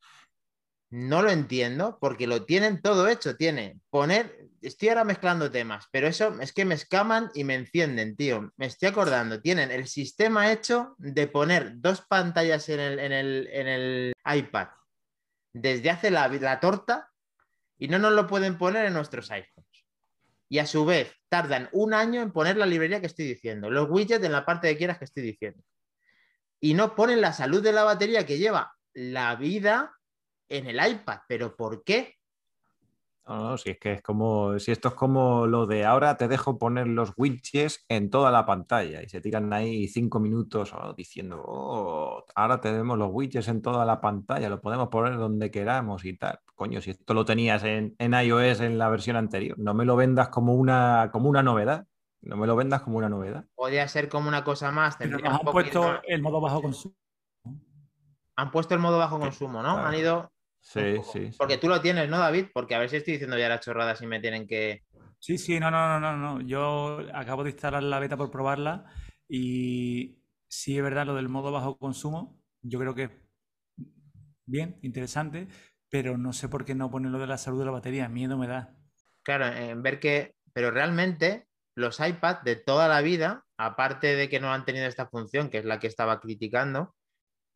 no 0.92 1.22
lo 1.22 1.32
entiendo 1.32 1.98
porque 2.00 2.28
lo 2.28 2.46
tienen 2.46 2.82
todo 2.82 3.08
hecho. 3.08 3.36
Tiene 3.36 3.80
poner, 3.90 4.41
estoy 4.62 4.90
ahora 4.90 5.04
mezclando 5.04 5.52
temas, 5.52 5.88
pero 5.92 6.08
eso 6.08 6.40
es 6.40 6.54
que 6.54 6.66
me 6.66 6.76
escaman 6.76 7.32
y 7.34 7.44
me 7.44 7.56
encienden, 7.56 8.16
tío. 8.16 8.52
Me 8.58 8.68
estoy 8.68 8.90
acordando, 8.90 9.42
tienen 9.42 9.72
el 9.72 9.88
sistema 9.88 10.52
hecho 10.52 10.96
de 10.98 11.28
poner 11.28 11.74
dos 11.76 12.02
pantallas 12.02 12.70
en 12.70 12.80
el, 12.80 14.14
iPad 14.26 14.68
desde 15.54 15.90
hace 15.90 16.12
la, 16.12 16.28
la 16.28 16.60
torta 16.60 17.10
y 17.78 17.88
no 17.88 18.00
nos 18.00 18.14
lo 18.14 18.28
pueden 18.28 18.58
poner 18.58 18.86
en 18.86 18.94
nuestros 18.94 19.32
iPhones. 19.32 19.86
Y 20.48 20.60
a 20.60 20.68
su 20.68 20.86
vez 20.86 21.14
tardan 21.30 21.70
un 21.72 21.94
año 21.94 22.22
en 22.22 22.32
poner 22.32 22.58
la 22.58 22.66
librería 22.66 23.00
que 23.00 23.08
estoy 23.08 23.26
diciendo, 23.26 23.70
los 23.70 23.90
widgets 23.90 24.24
en 24.24 24.32
la 24.32 24.46
parte 24.46 24.68
de 24.68 24.78
quieras 24.78 24.98
que 24.98 25.06
estoy 25.06 25.24
diciendo. 25.24 25.64
Y 26.60 26.74
no 26.74 26.96
ponen 26.96 27.22
la 27.22 27.34
salud 27.34 27.64
de 27.64 27.74
la 27.74 27.84
batería 27.84 28.26
que 28.26 28.38
lleva 28.38 28.76
la 28.94 29.36
vida 29.36 29.96
en 30.48 30.68
el 30.68 30.86
iPad. 30.86 31.20
¿Pero 31.28 31.56
por 31.56 31.84
qué? 31.84 32.21
No, 33.32 33.58
si 33.58 33.70
es 33.70 33.80
que 33.80 33.94
es 33.94 34.02
como, 34.02 34.60
si 34.60 34.74
esto 34.74 34.90
es 34.90 34.94
como 34.94 35.48
lo 35.48 35.66
de 35.66 35.86
ahora 35.86 36.18
te 36.18 36.28
dejo 36.28 36.58
poner 36.58 36.88
los 36.88 37.14
widgets 37.16 37.86
en 37.88 38.10
toda 38.10 38.30
la 38.30 38.46
pantalla 38.46 39.02
y 39.02 39.08
se 39.08 39.22
tiran 39.22 39.54
ahí 39.54 39.88
cinco 39.88 40.20
minutos 40.20 40.74
oh, 40.74 40.94
diciendo, 40.94 41.42
oh, 41.46 42.26
ahora 42.36 42.60
tenemos 42.60 42.98
los 42.98 43.10
widgets 43.10 43.48
en 43.48 43.62
toda 43.62 43.86
la 43.86 44.02
pantalla, 44.02 44.50
lo 44.50 44.60
podemos 44.60 44.90
poner 44.90 45.18
donde 45.18 45.50
queramos 45.50 46.04
y 46.04 46.18
tal. 46.18 46.40
Coño, 46.56 46.82
si 46.82 46.92
esto 46.92 47.14
lo 47.14 47.24
tenías 47.24 47.64
en, 47.64 47.96
iOS 48.00 48.60
en 48.60 48.78
la 48.78 48.90
versión 48.90 49.16
anterior, 49.16 49.58
no 49.58 49.74
me 49.74 49.86
lo 49.86 49.96
vendas 49.96 50.28
como 50.28 50.54
una, 50.54 51.10
como 51.14 51.30
una 51.30 51.42
novedad. 51.42 51.88
No 52.24 52.36
me 52.36 52.46
lo 52.46 52.56
vendas 52.56 52.82
como 52.82 52.98
una 52.98 53.10
novedad. 53.10 53.46
Podría 53.56 53.88
ser 53.88 54.10
como 54.10 54.28
una 54.28 54.44
cosa 54.44 54.72
más. 54.72 54.96
Pero 54.98 55.18
han 55.24 55.40
puesto 55.40 56.02
el 56.04 56.22
modo 56.22 56.40
bajo 56.40 56.62
consumo. 56.62 56.96
Han 58.36 58.52
puesto 58.52 58.76
el 58.76 58.80
modo 58.80 59.00
bajo 59.00 59.20
consumo, 59.20 59.64
¿no? 59.64 59.78
Han 59.78 59.96
ido 59.96 60.32
Sí, 60.62 60.96
sí, 61.12 61.32
Porque 61.38 61.58
tú 61.58 61.68
lo 61.68 61.82
tienes, 61.82 62.08
¿no, 62.08 62.20
David? 62.20 62.48
Porque 62.54 62.76
a 62.76 62.80
ver 62.80 62.90
si 62.90 62.98
estoy 62.98 63.14
diciendo 63.14 63.38
ya 63.38 63.50
las 63.50 63.62
chorradas 63.62 64.02
y 64.02 64.08
me 64.08 64.20
tienen 64.20 64.48
que. 64.48 64.84
Sí, 65.20 65.38
sí, 65.38 65.60
no, 65.60 65.70
no, 65.70 66.00
no, 66.00 66.00
no, 66.00 66.18
no. 66.18 66.42
Yo 66.42 67.00
acabo 67.14 67.44
de 67.44 67.50
instalar 67.50 67.84
la 67.84 68.00
beta 68.00 68.16
por 68.16 68.32
probarla 68.32 68.86
y 69.28 70.20
sí 70.48 70.78
es 70.78 70.84
verdad 70.84 71.06
lo 71.06 71.16
del 71.16 71.30
modo 71.30 71.52
bajo 71.52 71.78
consumo. 71.78 72.40
Yo 72.62 72.80
creo 72.80 72.96
que 72.96 73.10
bien, 74.46 74.78
interesante, 74.82 75.48
pero 75.90 76.18
no 76.18 76.32
sé 76.32 76.48
por 76.48 76.64
qué 76.64 76.76
no 76.76 76.92
ponen 76.92 77.12
lo 77.12 77.20
de 77.20 77.28
la 77.28 77.38
salud 77.38 77.60
de 77.60 77.66
la 77.66 77.72
batería. 77.72 78.08
Miedo 78.08 78.38
me 78.38 78.48
da. 78.48 78.76
Claro, 79.24 79.48
en 79.48 79.82
ver 79.82 80.00
que. 80.00 80.36
Pero 80.54 80.70
realmente 80.70 81.48
los 81.76 82.00
iPads 82.00 82.44
de 82.44 82.56
toda 82.58 82.88
la 82.88 83.02
vida, 83.02 83.46
aparte 83.58 84.16
de 84.16 84.30
que 84.30 84.40
no 84.40 84.54
han 84.54 84.66
tenido 84.66 84.86
esta 84.86 85.08
función, 85.08 85.50
que 85.50 85.60
es 85.60 85.66
la 85.66 85.80
que 85.80 85.88
estaba 85.88 86.20
criticando, 86.20 86.94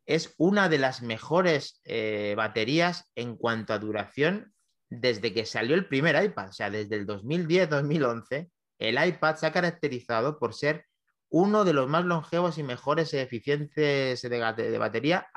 es 0.06 0.34
una 0.38 0.70
de 0.70 0.78
las 0.78 1.02
mejores 1.02 1.82
eh, 1.84 2.34
baterías 2.38 3.12
en 3.16 3.36
cuanto 3.38 3.74
a 3.74 3.80
duración 3.80 4.54
desde 4.90 5.34
que 5.34 5.46
salió 5.46 5.76
el 5.76 5.88
primer 5.88 6.22
iPad. 6.24 6.50
O 6.50 6.54
sea, 6.54 6.70
desde 6.70 6.96
el 6.96 7.08
2010-2011, 7.08 8.50
el 8.80 9.08
iPad 9.08 9.36
se 9.36 9.48
ha 9.48 9.52
caracterizado 9.52 10.38
por 10.38 10.54
ser 10.54 10.86
uno 11.30 11.66
de 11.66 11.74
los 11.74 11.90
más 11.90 12.06
longevos 12.06 12.58
y 12.58 12.64
mejores 12.64 13.14
eficientes 13.14 14.22
de, 14.22 14.78
batería 14.78 15.28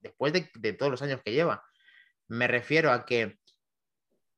después 0.00 0.32
de, 0.32 0.72
todos 0.72 0.90
los 0.90 1.02
años 1.02 1.20
que 1.24 1.32
lleva. 1.32 1.62
Me 2.26 2.48
refiero 2.48 2.92
a 2.92 3.06
que 3.06 3.38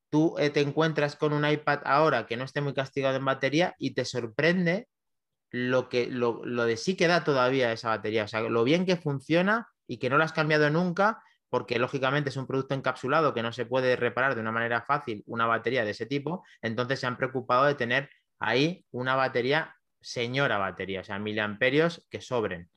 tú 0.09 0.35
eh, 0.37 0.49
te 0.49 0.61
encuentras 0.61 1.15
con 1.15 1.33
un 1.33 1.49
iPad 1.49 1.81
ahora 1.83 2.25
que 2.27 2.37
no 2.37 2.43
esté 2.43 2.61
muy 2.61 2.73
castigado 2.73 3.17
en 3.17 3.25
batería 3.25 3.75
y 3.79 3.93
te 3.93 4.05
sorprende 4.05 4.87
lo, 5.51 5.89
que, 5.89 6.07
lo, 6.07 6.41
de 6.41 6.77
sí 6.77 6.95
que 6.95 7.07
da 7.07 7.23
todavía 7.23 7.71
esa 7.71 7.89
batería, 7.89 8.23
o 8.23 8.27
sea, 8.27 8.41
lo 8.41 8.63
bien 8.63 8.85
que 8.85 8.95
funciona 8.95 9.67
y 9.85 9.97
que 9.97 10.09
no 10.09 10.17
la 10.17 10.25
has 10.25 10.33
cambiado 10.33 10.69
nunca, 10.69 11.21
porque 11.49 11.77
lógicamente 11.77 12.29
es 12.29 12.37
un 12.37 12.47
producto 12.47 12.73
encapsulado 12.73 13.33
que 13.33 13.43
no 13.43 13.51
se 13.51 13.65
puede 13.65 13.97
reparar 13.97 14.35
de 14.35 14.41
una 14.41 14.53
manera 14.53 14.83
fácil 14.83 15.23
una 15.27 15.45
batería 15.45 15.83
de 15.83 15.91
ese 15.91 16.05
tipo, 16.05 16.45
entonces 16.61 16.99
se 17.01 17.07
han 17.07 17.17
preocupado 17.17 17.65
de 17.65 17.75
tener 17.75 18.09
ahí 18.39 18.85
una 18.91 19.15
batería, 19.15 19.75
señora 19.99 20.57
batería, 20.57 21.01
o 21.01 21.03
sea, 21.03 21.19
miliamperios 21.19 22.07
que 22.09 22.21
sobren. 22.21 22.69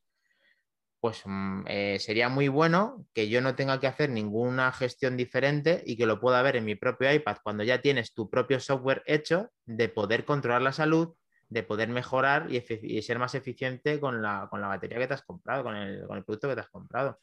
Pues 0.99 1.23
mm, 1.25 1.65
eh, 1.69 1.99
sería 2.01 2.29
muy 2.29 2.49
bueno 2.49 3.07
que 3.15 3.29
yo 3.29 3.41
no 3.41 3.55
tenga 3.55 3.79
que 3.79 3.87
hacer 3.87 4.11
ninguna 4.11 4.73
gestión 4.73 5.17
diferente 5.17 5.83
y 5.87 5.97
que 5.97 6.07
lo 6.07 6.19
pueda 6.19 6.43
ver 6.43 6.57
en 6.57 6.65
mi 6.65 6.75
propio 6.75 7.13
iPad 7.13 7.37
cuando 7.45 7.63
ya 7.63 7.81
tienes 7.81 8.15
tu 8.15 8.29
propio 8.29 8.59
software 8.59 9.05
hecho 9.07 9.51
de 9.65 9.89
poder 9.89 10.25
controlar 10.25 10.63
la 10.63 10.73
salud, 10.73 11.15
de 11.49 11.63
poder 11.63 11.89
mejorar 11.89 12.49
y, 12.51 13.03
ser 13.03 13.19
más 13.19 13.35
eficiente 13.35 14.01
con 14.01 14.23
la, 14.23 14.49
batería 14.51 14.99
que 14.99 15.07
te 15.07 15.15
has 15.15 15.23
comprado, 15.23 15.65
con 15.65 15.77
el, 15.77 16.05
producto 16.25 16.49
que 16.49 16.55
te 16.55 16.61
has 16.61 16.69
comprado. 16.69 17.19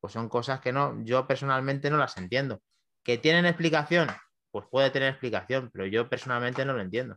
Pues 0.00 0.12
son 0.12 0.28
cosas 0.28 0.60
que 0.60 0.72
no, 0.72 1.02
yo 1.04 1.26
personalmente 1.26 1.90
no 1.90 1.96
las 1.96 2.16
entiendo. 2.16 2.60
¿Que 3.02 3.18
tienen 3.18 3.46
explicación? 3.46 4.08
Pues 4.50 4.66
puede 4.70 4.90
tener 4.90 5.10
explicación, 5.10 5.70
pero 5.72 5.86
yo 5.86 6.08
personalmente 6.08 6.64
no 6.64 6.72
lo 6.72 6.82
entiendo. 6.82 7.16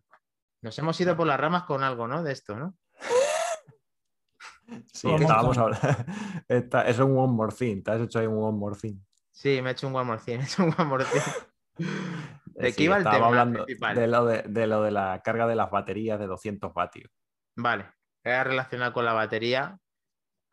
Nos 0.62 0.78
hemos 0.80 1.00
ido 1.00 1.16
por 1.16 1.28
las 1.28 1.40
ramas 1.40 1.64
con 1.64 1.84
algo, 1.84 2.08
¿no? 2.08 2.24
De 2.24 2.32
esto, 2.32 2.56
¿no? 2.56 2.76
Sí, 4.92 5.08
estábamos 5.14 5.58
hablando. 5.60 5.88
es 6.88 7.00
un 7.00 7.18
one 7.18 7.34
more 7.34 7.54
thing. 7.54 7.84
Te 7.84 7.92
has 7.92 8.02
hecho 8.02 8.18
ahí 8.18 8.26
un 8.26 8.44
one 8.44 8.58
more 8.58 8.76
thing. 8.76 8.96
Sí, 9.32 9.62
me 9.62 9.70
he 9.70 9.74
hecho 9.74 9.88
un 9.88 9.96
one 9.96 10.06
more 10.06 10.20
thing. 10.20 10.40
He 10.40 10.44
hecho 10.44 10.64
un 10.64 10.74
one 10.76 10.90
more 10.90 11.06
thing. 11.06 11.22
¿De 12.56 12.74
qué 12.74 12.84
iba 12.84 12.98
el 12.98 13.04
tema 13.04 13.28
hablando 13.28 13.66
de 13.66 14.08
lo 14.08 14.26
de, 14.26 14.68
lo 14.68 14.82
de 14.82 14.92
la 14.92 15.22
carga 15.24 15.46
de 15.46 15.56
las 15.56 15.70
baterías 15.70 16.20
de 16.20 16.28
200 16.28 16.74
vatios. 16.74 17.12
Vale, 17.58 17.92
era 18.24 18.44
relacionado 18.46 18.94
con 18.94 19.04
la 19.04 19.14
batería, 19.14 19.78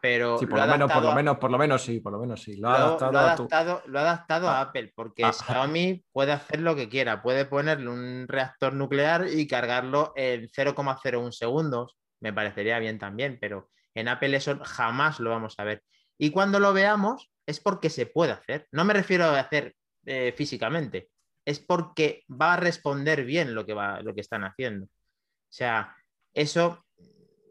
pero 0.01 0.37
sí, 0.37 0.47
por 0.47 0.59
lo, 0.59 0.67
menos, 0.67 0.93
por 0.93 1.03
lo 1.03 1.15
menos, 1.15 1.39
por 1.39 1.51
lo 1.53 1.59
menos 1.59 1.83
sí, 1.83 2.01
por 2.01 2.13
lo 2.13 2.19
menos 2.19 2.43
sí. 2.43 2.57
Lo, 2.57 2.71
ha 2.71 2.75
adaptado, 2.75 3.83
lo, 3.87 3.99
ha 4.01 4.03
adaptado, 4.03 4.49
a 4.49 4.59
ah. 4.59 4.61
Apple, 4.63 4.93
porque 4.97 5.25
ah. 5.25 5.33
Xiaomi 5.33 6.05
puede 6.11 6.33
hacer 6.33 6.61
lo 6.61 6.75
que 6.75 6.89
quiera, 6.89 7.23
puede 7.23 7.45
ponerle 7.45 7.89
un 7.89 8.27
reactor 8.27 8.75
nuclear 8.75 9.29
y 9.29 9.47
cargarlo 9.47 10.13
en 10.17 10.49
0,01 10.49 11.31
segundos. 11.31 11.97
Me 12.21 12.33
parecería 12.33 12.81
bien 12.81 12.99
también, 12.99 13.39
pero 13.41 13.71
en 13.95 14.09
Apple 14.09 14.37
eso 14.37 14.59
jamás 14.65 15.21
lo 15.21 15.31
vamos 15.31 15.55
a 15.59 15.65
ver. 15.65 15.85
Y 16.19 16.31
cuando 16.31 16.59
lo 16.59 16.73
veamos 16.73 17.31
es 17.47 17.61
porque 17.61 17.89
se 17.89 18.07
puede 18.07 18.33
hacer. 18.33 18.67
No 18.73 18.85
me 18.85 18.95
refiero 18.95 19.25
a 19.25 19.39
hacer 19.39 19.75
eh, 20.05 20.35
físicamente, 20.37 21.11
es 21.45 21.61
porque 21.61 22.25
va 22.29 22.55
a 22.55 22.57
responder 22.57 23.25
bien 23.25 23.55
lo 23.55 23.67
que, 23.67 23.75
va, 23.75 24.01
lo 24.01 24.15
que 24.15 24.21
están 24.21 24.45
haciendo. 24.45 24.87
O 24.87 24.89
sea, 25.49 25.97
eso 26.35 26.85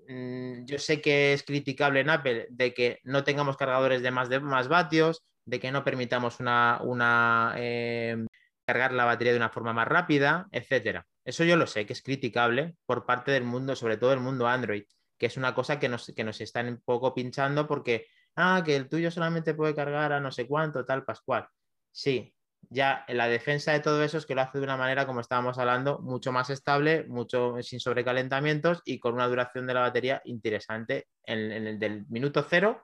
mm, 0.07 0.65
yo 0.65 0.79
sé 0.79 1.01
que 1.01 1.33
es 1.33 1.43
criticable 1.43 2.01
en 2.01 2.09
Apple 2.09 2.47
de 2.49 2.73
que 2.73 2.99
no 3.03 3.23
tengamos 3.23 3.57
cargadores 3.57 4.01
de 4.01 4.11
más, 4.11 4.29
de 4.29 4.39
más 4.39 4.67
vatios, 4.67 5.23
de 5.45 5.59
que 5.59 5.71
no 5.71 5.83
permitamos 5.83 6.39
una, 6.39 6.79
una 6.83 7.53
em, 7.57 8.27
cargar 8.65 8.93
la 8.93 9.05
batería 9.05 9.33
de 9.33 9.37
una 9.37 9.49
forma 9.49 9.73
más 9.73 9.87
rápida, 9.87 10.47
etcétera. 10.51 11.05
Eso 11.25 11.43
yo 11.43 11.55
lo 11.57 11.67
sé, 11.67 11.85
que 11.85 11.93
es 11.93 12.01
criticable 12.01 12.75
por 12.85 13.05
parte 13.05 13.31
del 13.31 13.43
mundo, 13.43 13.75
sobre 13.75 13.97
todo 13.97 14.13
el 14.13 14.19
mundo 14.19 14.47
Android, 14.47 14.83
que 15.17 15.27
es 15.27 15.37
una 15.37 15.53
cosa 15.53 15.79
que 15.79 15.89
nos, 15.89 16.11
que 16.15 16.23
nos 16.23 16.41
están 16.41 16.67
un 16.67 16.81
poco 16.81 17.13
pinchando 17.13 17.67
porque, 17.67 18.07
ah, 18.35 18.63
que 18.65 18.75
el 18.75 18.89
tuyo 18.89 19.11
solamente 19.11 19.53
puede 19.53 19.75
cargar 19.75 20.13
a 20.13 20.19
no 20.19 20.31
sé 20.31 20.47
cuánto, 20.47 20.85
tal, 20.85 21.03
pascual. 21.05 21.47
Sí, 21.91 22.33
ya 22.69 23.03
en 23.07 23.17
la 23.17 23.27
defensa 23.27 23.73
de 23.73 23.79
todo 23.79 24.03
eso 24.03 24.17
es 24.17 24.25
que 24.25 24.35
lo 24.35 24.41
hace 24.41 24.59
de 24.59 24.63
una 24.63 24.77
manera, 24.77 25.05
como 25.05 25.19
estábamos 25.19 25.57
hablando, 25.57 25.99
mucho 25.99 26.31
más 26.31 26.49
estable, 26.49 27.05
mucho 27.07 27.55
sin 27.61 27.79
sobrecalentamientos 27.79 28.81
y 28.85 28.99
con 28.99 29.13
una 29.13 29.27
duración 29.27 29.67
de 29.67 29.73
la 29.73 29.81
batería 29.81 30.21
interesante 30.25 31.07
en, 31.25 31.51
el 31.51 31.79
del 31.79 32.05
minuto 32.07 32.45
cero 32.47 32.83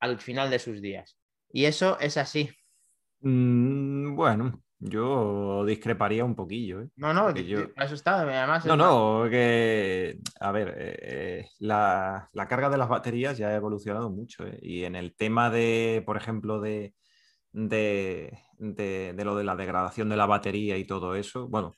al 0.00 0.18
final 0.20 0.50
de 0.50 0.58
sus 0.58 0.80
días. 0.80 1.18
Y 1.50 1.64
eso 1.64 1.98
es 2.00 2.16
así. 2.16 2.50
Mm, 3.20 4.14
bueno, 4.14 4.62
yo 4.78 5.64
discreparía 5.64 6.24
un 6.24 6.34
poquillo. 6.34 6.82
¿eh? 6.82 6.88
No, 6.96 7.14
no, 7.14 7.30
eso 7.30 7.94
está. 7.94 8.20
Además, 8.20 8.66
no, 8.66 8.76
no, 8.76 9.28
que, 9.30 10.18
a 10.38 10.52
ver, 10.52 10.74
eh, 10.78 11.48
la, 11.58 12.28
carga 12.48 12.68
de 12.68 12.76
las 12.76 12.88
baterías 12.88 13.38
ya 13.38 13.48
ha 13.48 13.54
evolucionado 13.54 14.10
mucho. 14.10 14.46
¿eh? 14.46 14.58
Y 14.62 14.84
en 14.84 14.94
el 14.94 15.14
tema 15.14 15.50
de, 15.50 16.02
por 16.04 16.16
ejemplo, 16.16 16.60
de, 16.60 16.94
de, 17.56 18.38
lo 18.58 19.36
de 19.36 19.44
la 19.44 19.56
degradación 19.56 20.08
de 20.08 20.16
la 20.16 20.26
batería 20.26 20.76
y 20.76 20.84
todo 20.84 21.14
eso, 21.14 21.48
bueno, 21.48 21.72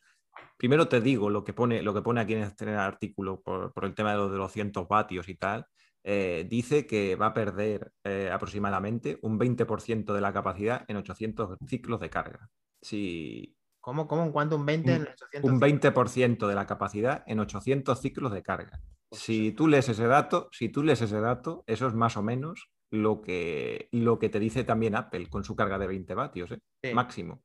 primero 0.57 0.89
te 0.89 1.01
digo 1.01 1.31
lo 1.31 1.45
que 1.45 1.53
pone, 1.53 1.83
lo 1.83 1.95
que 1.95 2.03
pone 2.03 2.21
aquí 2.21 2.35
en 2.35 2.43
este 2.43 2.71
artículo 2.71 3.41
por, 3.41 3.73
el 3.83 3.95
tema 3.95 4.13
de 4.13 4.19
los 4.19 4.31
de 4.31 4.39
200 4.39 4.89
vatios 4.89 5.29
y 5.29 5.37
tal. 5.37 5.67
dice 6.05 6.87
que 6.87 7.17
va 7.17 7.27
a 7.27 7.35
perder 7.35 7.93
aproximadamente 8.33 9.19
un 9.23 9.39
20% 9.39 10.13
de 10.13 10.21
la 10.21 10.33
capacidad 10.33 10.85
en 10.89 10.97
800 10.97 11.59
ciclos 11.67 12.01
de 12.01 12.11
carga 12.11 12.51
si... 12.83 13.55
¿Cómo, 13.81 14.07
cómo? 14.07 14.25
¿En 14.25 14.33
cuánto? 14.33 14.57
¿Un 14.57 14.67
20 14.67 14.93
en 14.93 15.03
800? 15.03 15.51
Un 15.51 15.61
20% 15.61 16.47
de 16.47 16.55
la 16.55 16.67
capacidad 16.67 17.23
en 17.27 17.41
800 17.41 17.99
ciclos 17.99 18.33
de 18.33 18.43
carga. 18.43 18.83
Si 19.13 19.53
tú 19.53 19.67
lees 19.67 19.89
ese 19.89 20.07
dato, 20.07 20.49
si 20.53 20.69
tú 20.69 20.83
lees 20.83 21.01
ese 21.01 21.21
dato, 21.21 21.65
eso 21.67 21.87
es 21.87 21.95
más 21.95 22.17
o 22.17 22.23
menos 22.23 22.71
lo 22.91 23.21
que, 23.21 23.89
lo 23.93 24.19
que 24.19 24.29
te 24.29 24.41
dice 24.41 24.65
también 24.65 24.95
Apple 24.95 25.29
con 25.29 25.45
su 25.45 25.55
carga 25.55 25.79
de 25.79 25.87
20 25.87 26.15
vatios, 26.15 26.51
¿eh? 26.53 26.95
máximo. 26.95 27.43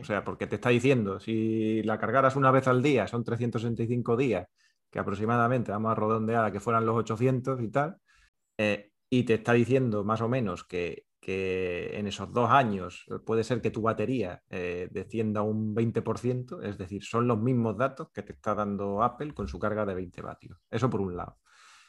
O 0.00 0.04
sea, 0.04 0.24
porque 0.24 0.48
te 0.48 0.56
está 0.56 0.70
diciendo, 0.70 1.20
si 1.20 1.80
la 1.84 1.96
cargaras 1.96 2.34
una 2.34 2.50
vez 2.50 2.66
al 2.66 2.82
día, 2.82 3.06
son 3.06 3.22
365 3.22 4.16
días, 4.16 4.48
que 4.90 4.98
aproximadamente 4.98 5.70
vamos 5.70 5.92
a 5.92 5.94
redondear 5.94 6.44
a 6.44 6.50
que 6.50 6.58
fueran 6.58 6.84
los 6.84 6.96
800 6.96 7.62
y 7.62 7.68
tal, 7.68 7.96
eh, 8.58 8.90
y 9.08 9.22
te 9.22 9.34
está 9.34 9.52
diciendo 9.52 10.02
más 10.02 10.20
o 10.22 10.28
menos 10.28 10.64
que 10.64 11.06
que 11.26 11.98
en 11.98 12.06
esos 12.06 12.32
dos 12.32 12.48
años 12.50 13.04
eh, 13.08 13.18
puede 13.18 13.42
ser 13.42 13.60
que 13.60 13.72
tu 13.72 13.82
batería 13.82 14.44
eh, 14.48 14.86
descienda 14.92 15.42
un 15.42 15.74
20%, 15.74 16.62
es 16.62 16.78
decir, 16.78 17.02
son 17.02 17.26
los 17.26 17.36
mismos 17.40 17.76
datos 17.76 18.10
que 18.14 18.22
te 18.22 18.32
está 18.32 18.54
dando 18.54 19.02
Apple 19.02 19.34
con 19.34 19.48
su 19.48 19.58
carga 19.58 19.84
de 19.84 19.96
20 19.96 20.22
vatios. 20.22 20.58
Eso 20.70 20.88
por 20.88 21.00
un 21.00 21.16
lado. 21.16 21.38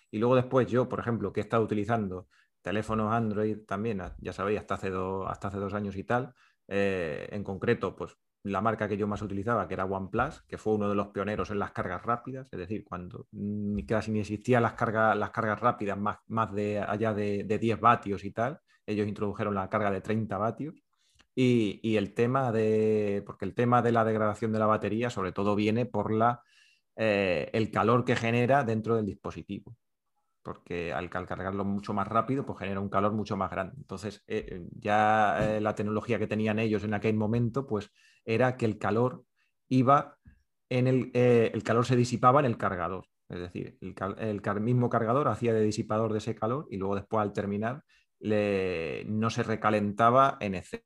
Y 0.09 0.17
luego 0.17 0.35
después 0.35 0.65
yo, 0.65 0.89
por 0.89 0.99
ejemplo, 0.99 1.31
que 1.31 1.41
he 1.41 1.43
estado 1.43 1.63
utilizando 1.63 2.27
teléfonos 2.67 3.13
Android 3.13 3.59
también, 3.65 4.01
ya 4.19 4.33
sabéis, 4.33 4.59
hasta 4.59 4.75
hace, 4.75 4.91
hasta 5.25 5.47
hace 5.47 5.57
dos 5.57 5.73
años 5.73 5.95
y 5.95 6.03
tal, 6.03 6.33
eh, 6.67 7.29
en 7.31 7.41
concreto, 7.41 7.95
pues 7.95 8.17
la 8.43 8.59
marca 8.59 8.89
que 8.89 8.97
yo 8.97 9.07
más 9.07 9.21
utilizaba, 9.21 9.69
que 9.69 9.73
era 9.73 9.85
OnePlus, 9.85 10.41
que 10.41 10.57
fue 10.57 10.73
uno 10.73 10.89
de 10.89 10.95
los 10.95 11.07
pioneros 11.07 11.49
en 11.49 11.59
las 11.59 11.71
cargas 11.71 12.03
rápidas, 12.03 12.49
es 12.51 12.59
decir, 12.59 12.83
cuando 12.83 13.27
casi 13.87 14.11
ni 14.11 14.19
existían 14.19 14.63
las 14.63 14.73
cargas, 14.73 15.15
las 15.15 15.31
cargas 15.31 15.61
rápidas 15.61 15.97
más, 15.97 16.17
más 16.27 16.53
de 16.53 16.79
allá 16.79 17.13
de, 17.13 17.45
de 17.45 17.57
10 17.57 17.79
vatios 17.79 18.25
y 18.25 18.31
tal, 18.31 18.59
ellos 18.85 19.07
introdujeron 19.07 19.55
la 19.55 19.69
carga 19.69 19.89
de 19.89 20.01
30 20.01 20.37
vatios. 20.37 20.75
Y, 21.39 21.95
el 21.95 22.15
tema 22.15 22.51
de, 22.51 23.23
porque 23.25 23.45
el 23.45 23.53
tema 23.53 23.83
de 23.83 23.91
la 23.91 24.03
degradación 24.03 24.51
de 24.51 24.59
la 24.59 24.65
batería 24.65 25.11
sobre 25.11 25.31
todo 25.31 25.55
viene 25.55 25.85
por 25.85 26.11
la, 26.11 26.41
eh, 26.95 27.49
el 27.53 27.69
calor 27.69 28.03
que 28.03 28.15
genera 28.15 28.63
dentro 28.63 28.95
del 28.95 29.05
dispositivo. 29.05 29.75
Porque 30.47 30.93
al, 30.93 31.09
cargarlo 31.09 31.65
mucho 31.65 31.93
más 31.93 32.07
rápido, 32.07 32.45
pues 32.45 32.59
genera 32.59 32.79
un 32.79 32.87
calor 32.87 33.11
mucho 33.11 33.35
más 33.35 33.51
grande. 33.51 33.73
Entonces, 33.75 34.23
eh, 34.27 34.45
eh, 34.47 34.67
ya 34.79 35.57
la 35.59 35.75
tecnología 35.75 36.17
que 36.17 36.25
tenían 36.25 36.57
ellos 36.57 36.85
en 36.85 36.93
aquel 36.93 37.17
momento, 37.17 37.67
pues 37.67 37.91
era 38.23 38.55
que 38.55 38.65
el 38.65 38.77
calor 38.77 39.25
iba 39.67 40.17
en 40.69 40.87
el, 40.87 41.11
el 41.13 41.63
calor 41.63 41.85
se 41.85 41.97
disipaba 41.97 42.39
en 42.39 42.45
el 42.45 42.57
cargador. 42.57 43.09
Es 43.27 43.39
decir, 43.39 43.77
el, 43.81 43.93
el, 44.19 44.61
mismo 44.61 44.89
cargador 44.89 45.27
hacía 45.27 45.51
de 45.51 45.65
disipador 45.65 46.13
de 46.13 46.19
ese 46.19 46.33
calor 46.33 46.65
y 46.71 46.77
luego 46.77 46.95
después 46.95 47.21
al 47.21 47.33
terminar 47.33 47.83
no 48.21 49.29
se 49.29 49.43
recalentaba 49.43 50.37
en 50.39 50.55
exceso. 50.55 50.83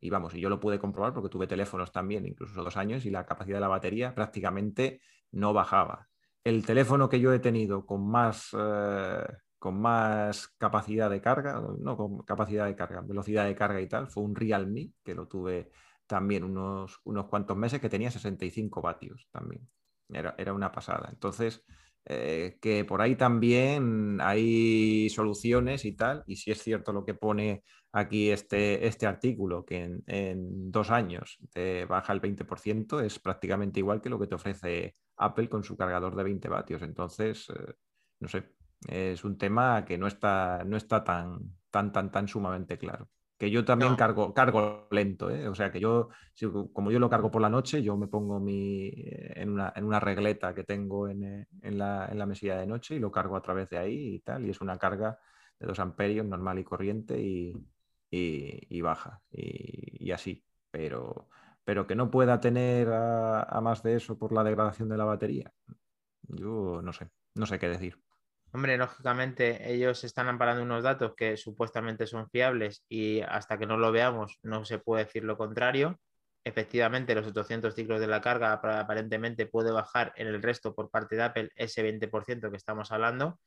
Y 0.00 0.10
vamos, 0.10 0.34
y 0.34 0.40
yo 0.40 0.50
lo 0.50 0.60
pude 0.60 0.78
comprobar 0.78 1.14
porque 1.14 1.30
tuve 1.30 1.46
teléfonos 1.46 1.92
también, 1.92 2.26
incluso 2.26 2.62
dos 2.62 2.76
años, 2.76 3.06
y 3.06 3.10
la 3.10 3.24
capacidad 3.24 3.56
de 3.56 3.62
la 3.62 3.68
batería 3.68 4.14
prácticamente 4.14 5.00
no 5.30 5.54
bajaba. 5.54 6.11
El 6.44 6.64
teléfono 6.66 7.08
que 7.08 7.20
yo 7.20 7.32
he 7.32 7.38
tenido 7.38 7.86
con 7.86 8.08
más, 8.10 8.48
eh, 8.58 9.26
con 9.58 9.80
más 9.80 10.48
capacidad 10.58 11.08
de 11.08 11.20
carga, 11.20 11.62
no 11.78 11.96
con 11.96 12.22
capacidad 12.22 12.66
de 12.66 12.74
carga, 12.74 13.00
velocidad 13.02 13.46
de 13.46 13.54
carga 13.54 13.80
y 13.80 13.88
tal, 13.88 14.08
fue 14.08 14.24
un 14.24 14.34
Realme, 14.34 14.90
que 15.04 15.14
lo 15.14 15.28
tuve 15.28 15.70
también 16.06 16.44
unos, 16.44 17.00
unos 17.04 17.26
cuantos 17.28 17.56
meses, 17.56 17.80
que 17.80 17.88
tenía 17.88 18.10
65 18.10 18.82
vatios 18.82 19.28
también. 19.30 19.68
Era, 20.08 20.34
era 20.36 20.52
una 20.52 20.72
pasada. 20.72 21.08
Entonces, 21.12 21.64
eh, 22.04 22.58
que 22.60 22.84
por 22.84 23.00
ahí 23.00 23.14
también 23.14 24.18
hay 24.20 25.08
soluciones 25.10 25.84
y 25.84 25.92
tal, 25.92 26.24
y 26.26 26.36
si 26.36 26.50
es 26.50 26.60
cierto 26.60 26.92
lo 26.92 27.04
que 27.04 27.14
pone 27.14 27.62
aquí 27.92 28.30
este, 28.30 28.86
este 28.86 29.06
artículo, 29.06 29.64
que 29.64 30.00
en, 30.06 30.70
dos 30.72 30.90
años 30.90 31.38
te 31.52 31.84
baja 31.84 32.12
el 32.12 32.20
20%, 32.20 33.00
es 33.04 33.18
prácticamente 33.20 33.78
igual 33.78 34.00
que 34.00 34.10
lo 34.10 34.18
que 34.18 34.26
te 34.26 34.34
ofrece 34.34 34.96
Apple 35.24 35.48
con 35.48 35.64
su 35.64 35.76
cargador 35.76 36.16
de 36.16 36.24
20 36.24 36.48
vatios. 36.48 36.82
Entonces, 36.82 37.48
eh, 37.50 37.74
no 38.20 38.28
sé, 38.28 38.54
es 38.88 39.24
un 39.24 39.38
tema 39.38 39.84
que 39.84 39.98
no 39.98 40.06
está, 40.06 40.62
no 40.64 40.76
está 40.76 41.04
tan, 41.04 41.56
tan, 41.70 41.92
tan, 41.92 42.10
tan 42.10 42.28
sumamente 42.28 42.78
claro. 42.78 43.08
Que 43.38 43.50
yo 43.50 43.64
también 43.64 43.96
cargo, 43.96 44.32
cargo 44.32 44.86
lento, 44.92 45.28
¿eh? 45.28 45.48
o 45.48 45.54
sea 45.56 45.72
que 45.72 45.80
yo, 45.80 46.10
como 46.72 46.92
yo 46.92 47.00
lo 47.00 47.10
cargo 47.10 47.28
por 47.28 47.42
la 47.42 47.48
noche, 47.48 47.82
yo 47.82 47.96
me 47.96 48.06
pongo 48.06 48.38
mi, 48.38 48.92
en, 48.94 49.50
una, 49.50 49.72
en 49.74 49.84
una 49.84 49.98
regleta 49.98 50.54
que 50.54 50.62
tengo 50.62 51.08
en, 51.08 51.24
eh, 51.24 51.48
en, 51.60 51.76
la, 51.76 52.06
en, 52.08 52.18
la, 52.18 52.26
mesilla 52.26 52.56
de 52.56 52.68
noche 52.68 52.94
y 52.94 52.98
lo 53.00 53.10
cargo 53.10 53.34
a 53.34 53.42
través 53.42 53.68
de 53.68 53.78
ahí 53.78 54.14
y 54.14 54.18
tal, 54.20 54.46
y 54.46 54.50
es 54.50 54.60
una 54.60 54.78
carga 54.78 55.18
de 55.58 55.66
2 55.66 55.76
amperios 55.80 56.24
normal 56.24 56.60
y 56.60 56.64
corriente 56.64 57.20
y, 57.20 57.52
y, 58.12 58.80
baja, 58.80 59.20
y, 59.32 60.10
así, 60.12 60.44
pero, 60.70 61.28
pero 61.64 61.86
que 61.86 61.94
no 61.94 62.10
pueda 62.10 62.40
tener 62.40 62.88
a 62.92 63.60
más 63.62 63.82
de 63.82 63.96
eso 63.96 64.18
por 64.18 64.32
la 64.32 64.44
degradación 64.44 64.88
de 64.88 64.96
la 64.96 65.04
batería, 65.04 65.52
yo 66.22 66.80
no 66.82 66.92
sé, 66.92 67.08
no 67.34 67.46
sé 67.46 67.58
qué 67.58 67.68
decir. 67.68 67.96
Hombre, 68.54 68.76
lógicamente 68.76 69.72
ellos 69.72 70.04
están 70.04 70.28
amparando 70.28 70.62
unos 70.62 70.82
datos 70.82 71.14
que 71.16 71.38
supuestamente 71.38 72.06
son 72.06 72.28
fiables 72.28 72.84
y 72.86 73.22
hasta 73.22 73.58
que 73.58 73.66
no 73.66 73.78
lo 73.78 73.92
veamos 73.92 74.38
no 74.42 74.66
se 74.66 74.78
puede 74.78 75.04
decir 75.04 75.24
lo 75.24 75.38
contrario. 75.38 75.98
Efectivamente, 76.44 77.14
los 77.14 77.26
800 77.26 77.74
ciclos 77.74 78.00
de 78.00 78.08
la 78.08 78.20
carga 78.20 78.52
aparentemente 78.52 79.46
puede 79.46 79.70
bajar 79.70 80.12
en 80.16 80.26
el 80.26 80.42
resto 80.42 80.74
por 80.74 80.90
parte 80.90 81.16
de 81.16 81.22
Apple 81.22 81.50
ese 81.56 81.82
20% 81.82 82.50
que 82.50 82.56
estamos 82.56 82.92
hablando. 82.92 83.38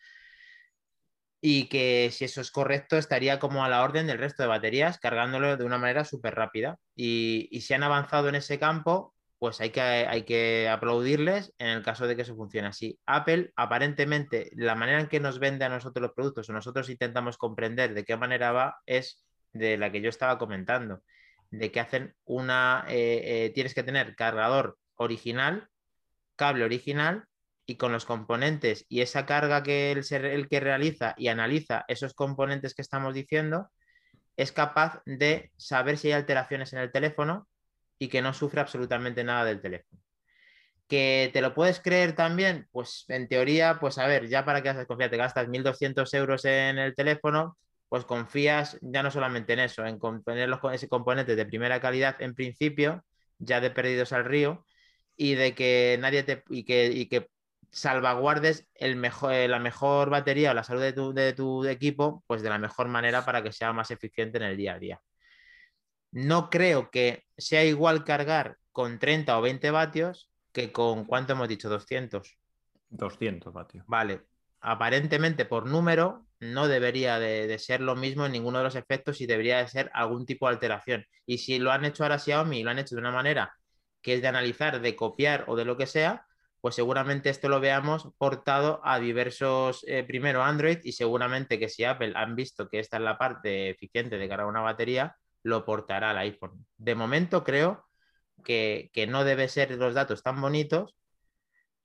Y 1.47 1.67
que 1.67 2.09
si 2.11 2.25
eso 2.25 2.41
es 2.41 2.49
correcto, 2.49 2.97
estaría 2.97 3.37
como 3.37 3.63
a 3.63 3.69
la 3.69 3.83
orden 3.83 4.07
del 4.07 4.17
resto 4.17 4.41
de 4.41 4.49
baterías, 4.49 4.97
cargándolo 4.97 5.57
de 5.57 5.63
una 5.63 5.77
manera 5.77 6.03
súper 6.03 6.33
rápida. 6.33 6.79
Y, 6.95 7.47
y 7.51 7.61
si 7.61 7.75
han 7.75 7.83
avanzado 7.83 8.29
en 8.29 8.33
ese 8.33 8.57
campo, 8.57 9.13
pues 9.37 9.61
hay 9.61 9.69
que, 9.69 9.79
hay 9.79 10.23
que 10.23 10.67
aplaudirles 10.67 11.53
en 11.59 11.67
el 11.67 11.83
caso 11.83 12.07
de 12.07 12.15
que 12.15 12.23
eso 12.23 12.35
funcione 12.35 12.69
así. 12.69 12.97
Apple, 13.05 13.53
aparentemente, 13.55 14.49
la 14.55 14.73
manera 14.73 14.99
en 14.99 15.07
que 15.07 15.19
nos 15.19 15.37
vende 15.37 15.65
a 15.65 15.69
nosotros 15.69 16.01
los 16.01 16.13
productos 16.13 16.49
o 16.49 16.53
nosotros 16.53 16.89
intentamos 16.89 17.37
comprender 17.37 17.93
de 17.93 18.05
qué 18.05 18.17
manera 18.17 18.51
va 18.51 18.77
es 18.87 19.23
de 19.53 19.77
la 19.77 19.91
que 19.91 20.01
yo 20.01 20.09
estaba 20.09 20.39
comentando, 20.39 21.03
de 21.51 21.71
que 21.71 21.79
hacen 21.79 22.15
una, 22.23 22.85
eh, 22.89 23.21
eh, 23.23 23.51
tienes 23.53 23.75
que 23.75 23.83
tener 23.83 24.15
cargador 24.15 24.79
original, 24.95 25.69
cable 26.37 26.65
original 26.65 27.27
y 27.65 27.75
con 27.75 27.91
los 27.91 28.05
componentes 28.05 28.85
y 28.89 29.01
esa 29.01 29.25
carga 29.25 29.63
que 29.63 29.91
el, 29.91 30.05
el 30.25 30.47
que 30.47 30.59
realiza 30.59 31.15
y 31.17 31.27
analiza 31.29 31.85
esos 31.87 32.13
componentes 32.13 32.75
que 32.75 32.81
estamos 32.81 33.13
diciendo, 33.13 33.69
es 34.37 34.51
capaz 34.51 35.01
de 35.05 35.51
saber 35.57 35.97
si 35.97 36.07
hay 36.07 36.13
alteraciones 36.13 36.73
en 36.73 36.79
el 36.79 36.91
teléfono 36.91 37.47
y 37.97 38.09
que 38.09 38.21
no 38.21 38.33
sufre 38.33 38.61
absolutamente 38.61 39.23
nada 39.23 39.45
del 39.45 39.61
teléfono. 39.61 40.01
¿Que 40.87 41.31
te 41.33 41.41
lo 41.41 41.55
puedes 41.55 41.79
creer 41.79 42.13
también? 42.13 42.67
Pues 42.71 43.05
en 43.07 43.27
teoría, 43.27 43.79
pues 43.79 43.97
a 43.97 44.05
ver, 44.05 44.27
ya 44.27 44.45
para 44.45 44.61
que 44.61 44.69
haces 44.69 44.85
confiar, 44.85 45.09
te 45.09 45.17
gastas 45.17 45.47
1.200 45.47 46.13
euros 46.13 46.45
en 46.45 46.77
el 46.77 46.93
teléfono, 46.93 47.57
pues 47.89 48.05
confías 48.05 48.77
ya 48.81 49.01
no 49.01 49.09
solamente 49.09 49.53
en 49.53 49.59
eso, 49.59 49.85
en 49.85 49.99
tener 50.23 50.49
los, 50.49 50.59
ese 50.73 50.87
componente 50.87 51.35
de 51.35 51.45
primera 51.45 51.79
calidad 51.79 52.21
en 52.21 52.35
principio, 52.35 53.03
ya 53.39 53.61
de 53.61 53.71
perdidos 53.71 54.13
al 54.13 54.25
río, 54.25 54.65
y 55.17 55.33
de 55.35 55.55
que 55.55 55.97
nadie 55.99 56.23
te 56.23 56.43
y 56.49 56.65
que 56.65 57.29
salvaguardes 57.75 58.69
el 58.73 58.95
mejor, 58.95 59.33
la 59.49 59.59
mejor 59.59 60.09
batería 60.09 60.51
o 60.51 60.53
la 60.53 60.63
salud 60.63 60.81
de 60.81 60.93
tu, 60.93 61.13
de 61.13 61.33
tu 61.33 61.65
equipo, 61.65 62.23
pues 62.25 62.41
de 62.41 62.49
la 62.49 62.57
mejor 62.57 62.87
manera 62.87 63.25
para 63.25 63.43
que 63.43 63.51
sea 63.51 63.73
más 63.73 63.91
eficiente 63.91 64.37
en 64.37 64.45
el 64.45 64.55
día 64.55 64.75
a 64.75 64.79
día. 64.79 65.01
No 66.11 66.49
creo 66.49 66.89
que 66.89 67.25
sea 67.37 67.65
igual 67.65 68.05
cargar 68.05 68.57
con 68.71 68.97
30 68.97 69.37
o 69.37 69.41
20 69.41 69.71
vatios 69.71 70.31
que 70.53 70.71
con, 70.71 71.03
¿cuánto 71.03 71.33
hemos 71.33 71.49
dicho? 71.49 71.67
200. 71.67 72.37
200 72.89 73.53
vatios. 73.53 73.83
Vale. 73.87 74.21
Aparentemente, 74.61 75.43
por 75.43 75.67
número, 75.67 76.25
no 76.39 76.69
debería 76.69 77.19
de, 77.19 77.59
ser 77.59 77.81
lo 77.81 77.97
mismo 77.97 78.25
en 78.25 78.31
ninguno 78.31 78.59
de 78.59 78.63
los 78.63 78.75
efectos 78.75 79.19
y 79.19 79.25
debería 79.25 79.57
de 79.57 79.67
ser 79.67 79.91
algún 79.93 80.25
tipo 80.25 80.47
de 80.47 80.53
alteración. 80.53 81.05
Y 81.25 81.39
si 81.39 81.59
lo 81.59 81.73
han 81.73 81.83
hecho 81.83 82.03
ahora 82.03 82.19
Xiaomi 82.19 82.59
y 82.59 82.63
lo 82.63 82.71
han 82.71 82.79
hecho 82.79 82.95
de 82.95 83.01
una 83.01 83.11
manera 83.11 83.53
que 84.01 84.13
es 84.13 84.21
de 84.21 84.29
analizar, 84.29 84.79
de 84.79 84.95
copiar 84.95 85.43
o 85.47 85.57
de 85.57 85.65
lo 85.65 85.75
que 85.75 85.87
sea, 85.87 86.24
pues 86.65 86.73
seguramente 86.73 87.29
esto 87.29 87.47
lo 87.47 87.59
veamos 87.59 88.09
portado 88.17 88.81
a 88.83 88.99
diversos, 88.99 89.85
eh, 89.87 90.03
primero 90.03 90.41
Android 90.41 90.79
y 90.83 90.93
seguramente 90.93 91.59
que 91.59 91.69
si 91.69 91.83
Apple 91.83 92.13
han 92.15 92.35
visto 92.35 92.69
que 92.69 92.79
esta 92.79 92.97
es 92.97 93.03
la 93.03 93.19
parte 93.19 93.69
eficiente 93.69 94.17
de 94.17 94.27
cargar 94.27 94.47
una 94.47 94.61
batería, 94.61 95.15
lo 95.43 95.63
portará 95.63 96.09
al 96.09 96.17
iPhone. 96.17 96.65
De 96.77 96.95
momento 96.95 97.43
creo 97.43 97.85
que, 98.43 98.89
que 98.93 99.05
no 99.05 99.23
debe 99.23 99.47
ser 99.47 99.77
los 99.77 99.93
datos 99.93 100.23
tan 100.23 100.41
bonitos 100.41 100.95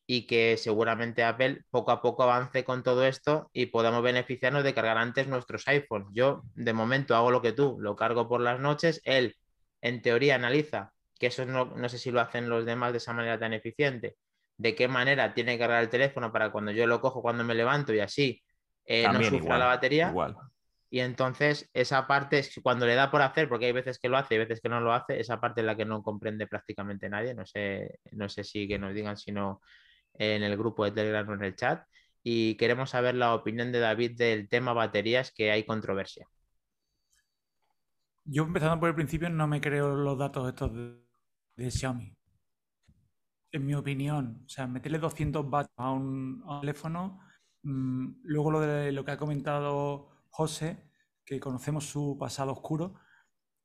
y 0.06 0.26
que 0.26 0.56
seguramente 0.56 1.24
Apple 1.24 1.62
poco 1.68 1.90
a 1.90 2.00
poco 2.00 2.22
avance 2.22 2.64
con 2.64 2.82
todo 2.82 3.04
esto 3.04 3.50
y 3.52 3.66
podamos 3.66 4.02
beneficiarnos 4.02 4.64
de 4.64 4.72
cargar 4.72 4.96
antes 4.96 5.28
nuestros 5.28 5.68
iPhones. 5.68 6.08
Yo 6.14 6.40
de 6.54 6.72
momento 6.72 7.14
hago 7.14 7.30
lo 7.30 7.42
que 7.42 7.52
tú, 7.52 7.76
lo 7.80 7.96
cargo 7.96 8.30
por 8.30 8.40
las 8.40 8.60
noches, 8.60 9.02
él 9.04 9.36
en 9.82 10.00
teoría 10.00 10.36
analiza, 10.36 10.94
que 11.18 11.26
eso 11.26 11.44
no, 11.44 11.66
no 11.66 11.90
sé 11.90 11.98
si 11.98 12.10
lo 12.10 12.22
hacen 12.22 12.48
los 12.48 12.64
demás 12.64 12.92
de 12.92 12.96
esa 12.98 13.12
manera 13.12 13.38
tan 13.38 13.52
eficiente, 13.52 14.16
de 14.60 14.74
qué 14.74 14.88
manera 14.88 15.32
tiene 15.32 15.52
que 15.52 15.60
cargar 15.60 15.82
el 15.82 15.88
teléfono 15.88 16.30
para 16.30 16.52
cuando 16.52 16.70
yo 16.70 16.86
lo 16.86 17.00
cojo, 17.00 17.22
cuando 17.22 17.42
me 17.44 17.54
levanto 17.54 17.94
y 17.94 18.00
así 18.00 18.42
eh, 18.84 19.08
no 19.10 19.22
sufra 19.22 19.56
la 19.56 19.64
batería. 19.64 20.10
Igual. 20.10 20.36
Y 20.90 21.00
entonces 21.00 21.70
esa 21.72 22.06
parte 22.06 22.40
es 22.40 22.60
cuando 22.62 22.84
le 22.84 22.94
da 22.94 23.10
por 23.10 23.22
hacer, 23.22 23.48
porque 23.48 23.66
hay 23.66 23.72
veces 23.72 23.98
que 23.98 24.10
lo 24.10 24.18
hace 24.18 24.34
y 24.34 24.38
veces 24.38 24.60
que 24.60 24.68
no 24.68 24.80
lo 24.80 24.92
hace, 24.92 25.18
esa 25.18 25.40
parte 25.40 25.60
es 25.62 25.66
la 25.66 25.76
que 25.76 25.86
no 25.86 26.02
comprende 26.02 26.46
prácticamente 26.46 27.08
nadie. 27.08 27.32
No 27.32 27.46
sé, 27.46 28.00
no 28.12 28.28
sé 28.28 28.44
si 28.44 28.68
que 28.68 28.78
nos 28.78 28.92
digan 28.92 29.16
si 29.16 29.32
no 29.32 29.62
en 30.14 30.42
el 30.42 30.58
grupo 30.58 30.84
de 30.84 30.90
Telegram 30.90 31.26
o 31.26 31.34
en 31.34 31.44
el 31.44 31.56
chat. 31.56 31.82
Y 32.22 32.56
queremos 32.56 32.90
saber 32.90 33.14
la 33.14 33.34
opinión 33.34 33.72
de 33.72 33.78
David 33.78 34.18
del 34.18 34.48
tema 34.50 34.74
baterías, 34.74 35.32
que 35.32 35.50
hay 35.50 35.64
controversia. 35.64 36.26
Yo 38.24 38.42
empezando 38.42 38.78
por 38.78 38.90
el 38.90 38.94
principio 38.94 39.30
no 39.30 39.46
me 39.46 39.62
creo 39.62 39.94
los 39.94 40.18
datos 40.18 40.48
estos 40.48 40.70
de, 41.56 41.70
Xiaomi. 41.70 42.14
En 43.52 43.66
mi 43.66 43.74
opinión, 43.74 44.42
o 44.46 44.48
sea, 44.48 44.66
meterle 44.66 44.98
200 44.98 45.46
watts 45.50 45.70
a 45.76 45.90
un, 45.92 46.44
teléfono, 46.60 47.20
mm, 47.62 48.20
luego 48.22 48.50
lo 48.50 48.60
de 48.60 48.92
lo 48.92 49.04
que 49.04 49.10
ha 49.12 49.16
comentado 49.16 50.10
José, 50.28 50.90
que 51.24 51.40
conocemos 51.40 51.84
su 51.86 52.16
pasado 52.18 52.52
oscuro 52.52 52.94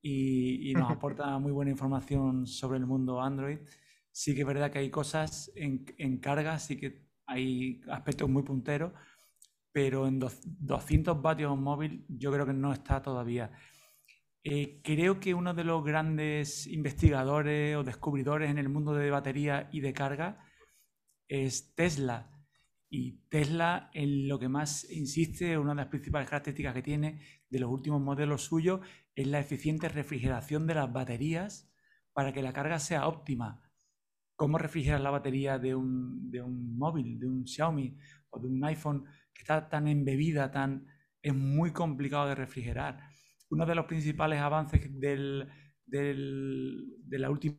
y, 0.02 0.72
y 0.72 0.74
nos 0.74 0.92
aporta 0.92 1.38
muy 1.40 1.52
buena 1.52 1.72
información 1.72 2.48
sobre 2.48 2.78
el 2.80 2.86
mundo 2.86 3.22
Android 3.22 3.60
sí 4.16 4.34
que 4.34 4.42
es 4.42 4.48
verdad 4.48 4.72
que 4.72 4.80
hay 4.80 4.90
cosas 4.90 5.52
en, 5.56 6.20
carga, 6.20 6.58
sí 6.58 6.78
que 6.78 7.06
hay 7.28 7.82
aspectos 7.90 8.30
muy 8.30 8.44
punteros, 8.44 8.94
pero 9.74 10.08
en 10.08 10.20
200 10.20 11.22
vatios 11.22 11.58
móvil 11.58 12.06
yo 12.08 12.32
creo 12.32 12.46
que 12.46 12.54
no 12.54 12.72
está 12.72 13.02
todavía. 13.02 13.52
Eh, 14.48 14.80
creo 14.84 15.20
que 15.20 15.34
uno 15.34 15.56
de 15.56 15.64
los 15.64 15.84
grandes 15.84 16.68
investigadores 16.68 17.76
o 17.76 17.84
descubridores 17.84 18.52
en 18.52 18.60
el 18.60 18.70
mundo 18.70 18.94
de 18.94 19.10
batería 19.10 19.70
y 19.72 19.82
de 19.82 19.92
carga 19.92 20.46
es 21.28 21.74
Tesla. 21.74 22.32
Y 22.88 23.28
Tesla 23.28 23.90
en 23.94 24.28
lo 24.28 24.38
que 24.38 24.48
más 24.48 24.90
insiste, 24.92 25.58
una 25.58 25.72
de 25.72 25.78
las 25.78 25.88
principales 25.88 26.30
características 26.30 26.76
que 26.76 26.84
tiene 26.84 27.22
de 27.50 27.60
los 27.60 27.72
últimos 27.72 28.00
modelos 28.02 28.44
suyos, 28.44 28.82
es 29.16 29.26
la 29.26 29.40
eficiente 29.40 29.90
refrigeración 29.90 30.68
de 30.68 30.76
las 30.76 30.94
baterías 30.94 31.74
para 32.14 32.32
que 32.32 32.44
la 32.44 32.54
carga 32.54 32.78
sea 32.80 33.08
óptima 33.08 33.66
cómo 34.36 34.58
refrigerar 34.58 35.02
la 35.02 35.12
batería 35.12 35.58
de 35.58 35.74
un, 35.74 36.78
móvil, 36.78 37.20
de 37.20 37.28
un 37.28 37.48
Xiaomi 37.48 37.98
o 38.30 38.40
de 38.40 38.48
un 38.48 38.64
iPhone 38.66 39.06
que 39.34 39.42
está 39.42 39.68
tan 39.70 39.88
embebida, 39.88 40.52
tan, 40.52 40.88
es 41.22 41.34
muy 41.34 41.72
complicado 41.72 42.28
de 42.28 42.36
refrigerar. 42.36 43.15
Uno 43.56 43.66
de 43.66 43.76
los 43.76 43.86
principales 43.86 44.42
avances 44.42 44.82
del, 45.00 45.50
de 45.86 47.20
la 47.20 47.30
última 47.30 47.58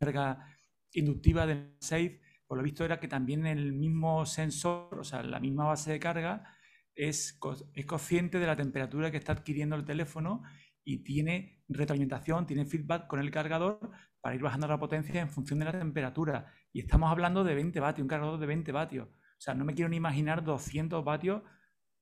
carga 0.00 0.44
inductiva 0.92 1.46
del 1.46 1.76
Safe, 1.78 2.20
por 2.48 2.58
lo 2.58 2.64
visto, 2.64 2.84
era 2.84 2.98
que 2.98 3.06
también 3.06 3.46
el 3.46 3.72
mismo 3.72 4.26
sensor, 4.26 4.98
o 4.98 5.04
sea, 5.04 5.22
la 5.22 5.38
misma 5.38 5.66
base 5.66 5.92
de 5.92 6.00
carga, 6.00 6.52
es, 6.96 7.38
es 7.74 7.86
consciente 7.86 8.40
de 8.40 8.46
la 8.46 8.56
temperatura 8.56 9.12
que 9.12 9.18
está 9.18 9.30
adquiriendo 9.30 9.76
el 9.76 9.84
teléfono 9.84 10.42
y 10.82 11.04
tiene 11.04 11.62
retroalimentación, 11.68 12.44
tiene 12.48 12.66
feedback 12.66 13.06
con 13.06 13.20
el 13.20 13.30
cargador 13.30 13.78
para 14.20 14.34
ir 14.34 14.42
bajando 14.42 14.66
la 14.66 14.80
potencia 14.80 15.20
en 15.20 15.30
función 15.30 15.60
de 15.60 15.66
la 15.66 15.78
temperatura. 15.78 16.52
Y 16.72 16.80
estamos 16.80 17.08
hablando 17.08 17.44
de 17.44 17.54
20 17.54 17.78
vatios, 17.78 18.02
un 18.02 18.08
cargador 18.08 18.40
de 18.40 18.46
20 18.46 18.72
vatios. 18.72 19.06
O 19.08 19.40
sea, 19.40 19.54
no 19.54 19.64
me 19.64 19.74
quiero 19.74 19.88
ni 19.88 19.96
imaginar 19.96 20.42
200 20.42 21.04
vatios, 21.04 21.42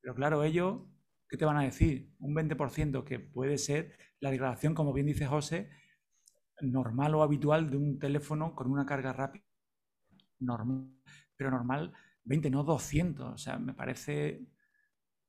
pero 0.00 0.14
claro, 0.14 0.42
ellos, 0.44 0.80
¿qué 1.28 1.36
te 1.36 1.44
van 1.44 1.56
a 1.56 1.62
decir? 1.62 2.10
Un 2.18 2.34
20% 2.34 3.04
que 3.04 3.20
puede 3.20 3.58
ser 3.58 3.96
la 4.20 4.30
degradación, 4.30 4.74
como 4.74 4.92
bien 4.92 5.06
dice 5.06 5.26
José, 5.26 5.70
normal 6.60 7.14
o 7.14 7.22
habitual 7.22 7.70
de 7.70 7.76
un 7.76 7.98
teléfono 7.98 8.54
con 8.54 8.70
una 8.70 8.86
carga 8.86 9.12
rápida. 9.12 9.44
Normal, 10.40 10.90
pero 11.36 11.50
normal 11.50 11.92
20, 12.24 12.50
no 12.50 12.64
200. 12.64 13.34
O 13.34 13.38
sea, 13.38 13.58
me 13.58 13.74
parece... 13.74 14.40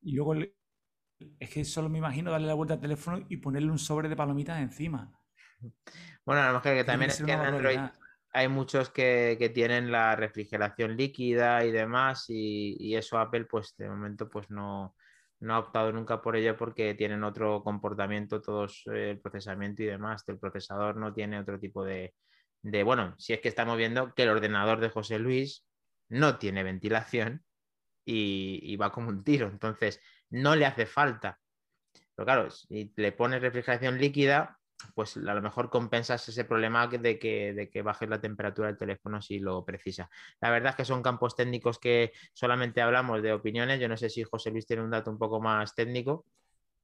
Y 0.02 0.14
luego 0.14 0.36
es 0.36 1.50
que 1.50 1.66
solo 1.66 1.90
me 1.90 1.98
imagino 1.98 2.32
darle 2.32 2.48
la 2.48 2.54
vuelta 2.54 2.76
al 2.76 2.80
teléfono 2.80 3.26
y 3.28 3.38
ponerle 3.38 3.72
un 3.72 3.80
sobre 3.80 4.08
de 4.08 4.16
palomitas 4.16 4.60
encima. 4.60 5.12
Bueno, 6.26 6.42
a 6.42 6.48
lo 6.48 6.54
mejor 6.54 6.74
que 6.74 6.84
también 6.84 7.12
es 7.12 7.22
que 7.22 7.32
en 7.32 7.40
Android 7.40 7.80
hay 8.32 8.48
muchos 8.48 8.90
que, 8.90 9.52
tienen 9.54 9.92
la 9.92 10.16
refrigeración 10.16 10.96
líquida 10.96 11.66
y 11.66 11.72
demás, 11.72 12.26
y, 12.30 12.96
eso 12.96 13.18
Apple, 13.18 13.46
pues 13.46 13.76
de 13.78 13.90
momento, 13.90 14.30
pues 14.30 14.50
no, 14.50 14.96
no, 15.40 15.56
ha 15.56 15.60
optado 15.60 15.92
nunca 15.92 16.22
por 16.22 16.36
ello 16.36 16.58
porque 16.58 16.94
tienen 16.96 17.24
otro 17.24 17.64
comportamiento, 17.64 18.42
todos 18.42 18.84
eh, 18.94 19.12
el 19.12 19.20
procesamiento 19.20 19.84
y 19.84 19.88
demás. 19.88 20.24
El 20.28 20.40
procesador 20.40 20.98
no 20.98 21.14
tiene 21.14 21.40
otro 21.40 21.60
tipo 21.60 21.84
de, 21.84 22.14
de, 22.62 22.84
bueno, 22.84 23.16
si 23.18 23.34
es 23.34 23.40
que 23.40 23.50
estamos 23.50 23.78
viendo 23.78 24.14
que 24.14 24.24
el 24.24 24.30
ordenador 24.30 24.80
de 24.80 24.90
José 24.90 25.20
Luis 25.20 25.66
no 26.10 26.38
tiene 26.38 26.64
ventilación 26.64 27.44
y, 28.06 28.60
y 28.64 28.76
va 28.76 28.92
como 28.92 29.10
un 29.10 29.24
tiro, 29.24 29.48
entonces 29.48 30.02
no 30.30 30.56
le 30.56 30.66
hace 30.66 30.86
falta. 30.86 31.40
Pero 32.16 32.26
claro, 32.26 32.50
si 32.50 32.92
le 32.98 33.12
pones 33.14 33.42
refrigeración 33.42 33.98
líquida, 33.98 34.59
pues 34.94 35.18
a 35.18 35.34
lo 35.34 35.42
mejor 35.42 35.70
compensas 35.70 36.28
ese 36.30 36.46
problema 36.46 36.88
de 36.88 37.20
que, 37.20 37.54
de 37.54 37.70
que 37.70 37.82
bajes 37.82 38.10
la 38.10 38.22
temperatura 38.22 38.68
del 38.68 38.78
teléfono 38.78 39.22
si 39.22 39.40
lo 39.40 39.64
precisa. 39.66 40.10
La 40.42 40.50
verdad 40.50 40.72
es 40.72 40.76
que 40.76 40.86
son 40.86 41.04
campos 41.04 41.36
técnicos 41.36 41.80
que 41.80 42.12
solamente 42.34 42.82
hablamos 42.82 43.22
de 43.22 43.34
opiniones. 43.34 43.80
Yo 43.80 43.88
no 43.88 43.98
sé 43.98 44.10
si 44.10 44.24
José 44.24 44.52
Luis 44.52 44.66
tiene 44.66 44.84
un 44.84 44.92
dato 44.92 45.12
un 45.12 45.18
poco 45.18 45.42
más 45.42 45.76
técnico. 45.76 46.26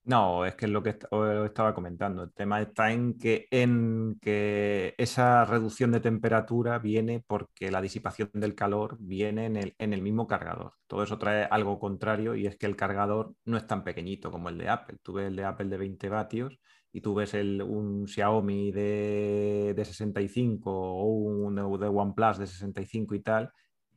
No, 0.06 0.46
es 0.46 0.54
que 0.54 0.66
es 0.66 0.72
lo 0.72 0.84
que 0.84 0.92
estaba 0.92 1.74
comentando. 1.74 2.24
El 2.24 2.32
tema 2.32 2.62
está 2.62 2.92
en 2.92 3.18
que, 3.18 3.48
en 3.50 4.20
que 4.22 4.94
esa 5.00 5.46
reducción 5.46 5.92
de 5.92 6.00
temperatura 6.00 6.78
viene 6.78 7.24
porque 7.26 7.72
la 7.72 7.82
disipación 7.82 8.30
del 8.34 8.54
calor 8.54 8.98
viene 9.00 9.48
en 9.48 9.56
el, 9.56 9.76
en 9.80 9.94
el 9.94 10.04
mismo 10.04 10.28
cargador. 10.28 10.74
Todo 10.86 11.02
eso 11.02 11.18
trae 11.18 11.46
algo 11.50 11.80
contrario 11.80 12.36
y 12.36 12.46
es 12.46 12.56
que 12.56 12.68
el 12.68 12.76
cargador 12.76 13.34
no 13.46 13.58
es 13.58 13.66
tan 13.66 13.84
pequeñito 13.84 14.32
como 14.32 14.50
el 14.50 14.60
de 14.60 14.70
Apple. 14.70 15.00
Tú 15.02 15.14
ves 15.14 15.28
el 15.28 15.36
de 15.36 15.46
Apple 15.46 15.70
de 15.70 15.78
20 15.78 16.08
vatios 16.10 16.60
y 16.96 17.02
tú 17.02 17.14
ves 17.14 17.34
el, 17.34 17.62
un 17.62 18.08
Xiaomi 18.08 18.72
de, 18.72 19.74
de 19.76 19.84
65 19.84 20.72
o 20.72 21.04
un 21.04 21.54
de 21.54 21.88
OnePlus 21.88 22.38
de 22.38 22.48
65 22.48 23.16
y 23.16 23.20
tal, 23.20 23.52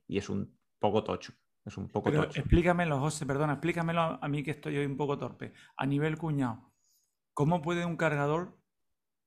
y 0.09 0.18
es 0.18 0.28
un 0.28 0.59
poco 0.80 1.05
tocho. 1.05 1.32
Es 1.64 1.76
un 1.76 1.86
poco 1.86 2.11
Pero 2.11 2.24
tocho. 2.24 2.40
Explícamelo, 2.40 2.99
José, 2.99 3.24
perdona, 3.24 3.53
explícamelo 3.53 4.18
a 4.20 4.28
mí 4.28 4.42
que 4.42 4.51
estoy 4.51 4.78
hoy 4.78 4.84
un 4.84 4.96
poco 4.96 5.16
torpe. 5.16 5.53
A 5.76 5.86
nivel 5.86 6.18
cuñado, 6.18 6.72
¿cómo 7.34 7.62
puede 7.62 7.86
un 7.86 7.96
cargador 7.96 8.59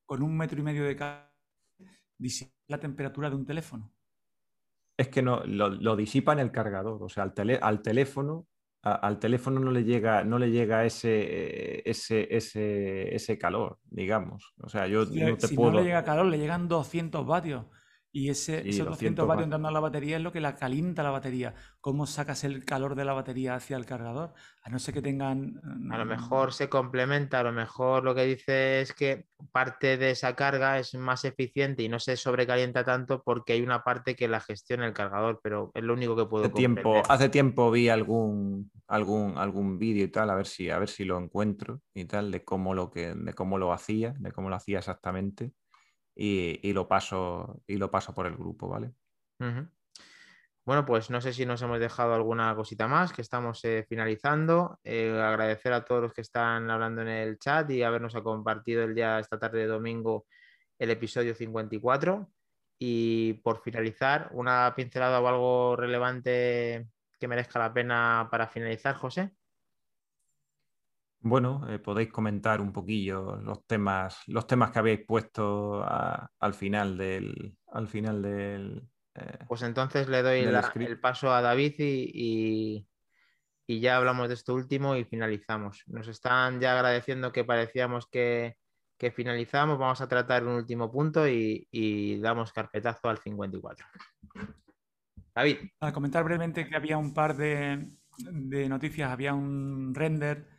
con 0.04 0.22
un 0.22 0.36
metro 0.36 0.60
y 0.60 0.64
medio 0.64 0.84
de 0.84 0.94
carga 0.94 1.32
disipar 2.18 2.52
la 2.66 2.78
temperatura 2.78 3.30
de 3.30 3.36
un 3.36 3.46
teléfono? 3.46 3.90
Es 4.98 5.08
que 5.08 5.22
no, 5.22 5.44
lo, 5.46 5.96
disipa 5.96 6.34
en 6.34 6.40
el 6.40 6.52
cargador. 6.52 7.02
O 7.02 7.08
sea, 7.08 7.22
al, 7.22 7.58
al 7.62 7.80
teléfono 7.80 8.48
al 8.82 9.18
teléfono 9.20 9.60
no 9.60 9.70
le 9.70 9.84
llega, 9.84 10.24
no 10.24 10.38
le 10.38 10.50
llega 10.50 10.84
ese, 10.84 11.88
ese, 11.88 12.26
ese, 12.34 13.14
ese 13.14 13.38
calor, 13.38 13.78
digamos. 13.84 14.54
O 14.60 14.68
sea, 14.68 14.88
yo 14.88 15.04
no 15.04 15.36
te 15.36 15.46
si 15.46 15.56
no 15.56 15.70
le 15.70 15.84
llega 15.84 16.02
calor, 16.04 16.26
le 16.26 16.38
llegan 16.38 16.66
200 16.66 17.24
vatios. 17.24 17.64
Y 18.14 18.28
ese, 18.28 18.68
esos 18.68 18.86
200 18.86 19.26
vatios 19.26 19.44
entrando 19.44 19.68
a 19.68 19.72
la 19.72 19.80
batería 19.80 20.18
es 20.18 20.22
lo 20.22 20.32
que 20.32 20.40
la 20.42 20.54
calienta 20.54 21.02
la 21.02 21.10
batería. 21.10 21.54
¿Cómo 21.80 22.06
sacas 22.06 22.44
el 22.44 22.62
calor 22.66 22.94
de 22.94 23.06
la 23.06 23.14
batería 23.14 23.54
hacia 23.54 23.78
el 23.78 23.86
cargador? 23.86 24.34
A 24.62 24.68
no 24.68 24.78
ser 24.78 24.92
que 24.92 25.00
tengan... 25.00 25.60
A 25.90 25.96
lo 25.96 26.04
mejor 26.04 26.52
se 26.52 26.68
complementa, 26.68 27.40
a 27.40 27.42
lo 27.42 27.52
mejor 27.52 28.04
lo 28.04 28.14
que 28.14 28.26
dice 28.26 28.82
es 28.82 28.92
que 28.92 29.24
parte 29.50 29.96
de 29.96 30.10
esa 30.10 30.36
carga 30.36 30.78
es 30.78 30.94
más 30.94 31.24
eficiente 31.24 31.82
y 31.82 31.88
no 31.88 31.98
se 31.98 32.18
sobrecalienta 32.18 32.84
tanto 32.84 33.22
porque 33.22 33.54
hay 33.54 33.62
una 33.62 33.82
parte 33.82 34.14
que 34.14 34.28
la 34.28 34.40
gestiona 34.40 34.86
el 34.86 34.92
cargador, 34.92 35.40
pero 35.42 35.70
es 35.72 35.82
lo 35.82 35.94
único 35.94 36.14
que 36.14 36.26
puedo 36.26 36.44
hace 36.44 36.54
tiempo 36.54 37.02
Hace 37.08 37.30
tiempo 37.30 37.70
vi 37.70 37.88
algún, 37.88 38.70
algún, 38.88 39.38
algún 39.38 39.78
vídeo 39.78 40.04
y 40.04 40.08
tal, 40.08 40.28
a 40.28 40.34
ver, 40.34 40.46
si, 40.46 40.68
a 40.68 40.78
ver 40.78 40.90
si 40.90 41.04
lo 41.04 41.18
encuentro 41.18 41.80
y 41.94 42.04
tal, 42.04 42.30
de 42.30 42.44
cómo 42.44 42.74
lo, 42.74 42.90
que, 42.90 43.14
de 43.14 43.32
cómo 43.32 43.56
lo 43.56 43.72
hacía, 43.72 44.14
de 44.18 44.32
cómo 44.32 44.50
lo 44.50 44.56
hacía 44.56 44.80
exactamente 44.80 45.52
y, 46.14 46.72
lo 46.72 46.88
paso, 46.88 47.62
y 47.66 47.76
lo 47.76 47.90
paso 47.90 48.14
por 48.14 48.26
el 48.26 48.36
grupo, 48.36 48.68
¿vale? 48.68 48.92
Bueno, 50.64 50.86
pues 50.86 51.10
no 51.10 51.20
sé 51.20 51.32
si 51.32 51.44
nos 51.44 51.60
hemos 51.62 51.80
dejado 51.80 52.14
alguna 52.14 52.54
cosita 52.54 52.86
más, 52.86 53.12
que 53.12 53.22
estamos 53.22 53.64
eh, 53.64 53.84
finalizando. 53.88 54.78
Eh, 54.84 55.10
agradecer 55.10 55.72
a 55.72 55.84
todos 55.84 56.02
los 56.02 56.12
que 56.12 56.20
están 56.20 56.70
hablando 56.70 57.02
en 57.02 57.08
el 57.08 57.38
chat 57.38 57.68
y 57.70 57.82
habernos 57.82 58.14
compartido 58.14 58.84
el 58.84 58.94
día, 58.94 59.18
esta 59.18 59.40
tarde 59.40 59.60
de 59.60 59.66
domingo, 59.66 60.26
el 60.78 60.90
episodio 60.90 61.34
54. 61.34 62.30
Y 62.78 63.34
por 63.44 63.60
finalizar, 63.62 64.28
una 64.32 64.72
pincelada 64.76 65.20
o 65.20 65.26
algo 65.26 65.76
relevante 65.76 66.86
que 67.18 67.28
merezca 67.28 67.58
la 67.58 67.72
pena 67.72 68.28
para 68.30 68.46
finalizar, 68.46 68.94
José. 68.94 69.32
Bueno, 71.24 71.64
eh, 71.68 71.78
podéis 71.78 72.10
comentar 72.10 72.60
un 72.60 72.72
poquillo 72.72 73.36
los 73.36 73.64
temas, 73.64 74.22
los 74.26 74.44
temas 74.46 74.72
que 74.72 74.80
habéis 74.80 75.06
puesto 75.06 75.84
al 75.84 76.54
final 76.54 76.98
del, 76.98 77.56
al 77.68 77.86
final 77.86 78.22
del. 78.22 78.82
Eh, 79.14 79.38
pues 79.46 79.62
entonces 79.62 80.08
le 80.08 80.22
doy 80.22 80.40
el 80.40 81.00
paso 81.00 81.32
a 81.32 81.40
David 81.40 81.74
y, 81.78 82.88
y, 83.66 83.80
ya 83.80 83.98
hablamos 83.98 84.28
de 84.28 84.34
esto 84.34 84.52
último 84.52 84.96
y 84.96 85.04
finalizamos. 85.04 85.84
Nos 85.86 86.08
están 86.08 86.60
ya 86.60 86.72
agradeciendo 86.72 87.30
que 87.30 87.44
parecíamos 87.44 88.08
que, 88.08 88.56
que 88.98 89.12
finalizamos. 89.12 89.78
Vamos 89.78 90.00
a 90.00 90.08
tratar 90.08 90.42
un 90.42 90.54
último 90.54 90.90
punto 90.90 91.28
y, 91.28 91.68
y 91.70 92.18
damos 92.18 92.52
carpetazo 92.52 93.08
al 93.08 93.18
54. 93.18 93.86
David. 95.36 95.58
A 95.78 95.92
comentar 95.92 96.24
brevemente 96.24 96.66
que 96.68 96.74
había 96.74 96.98
un 96.98 97.14
par 97.14 97.36
de, 97.36 97.86
de 98.18 98.68
noticias, 98.68 99.10
había 99.10 99.34
un 99.34 99.94
render 99.94 100.51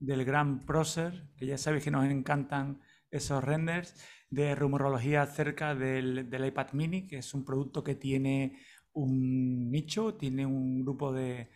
del 0.00 0.24
gran 0.24 0.64
Procer, 0.66 1.28
que 1.36 1.46
ya 1.46 1.58
sabéis 1.58 1.84
que 1.84 1.90
nos 1.90 2.04
encantan 2.06 2.80
esos 3.10 3.44
renders, 3.44 3.94
de 4.30 4.54
rumorología 4.54 5.22
acerca 5.22 5.74
del, 5.74 6.28
iPad 6.32 6.72
mini, 6.72 7.06
que 7.06 7.18
es 7.18 7.34
un 7.34 7.44
producto 7.44 7.84
que 7.84 7.94
tiene 7.94 8.58
un 8.92 9.70
nicho, 9.70 10.14
tiene 10.14 10.46
un 10.46 10.82
grupo 10.82 11.12
de, 11.12 11.50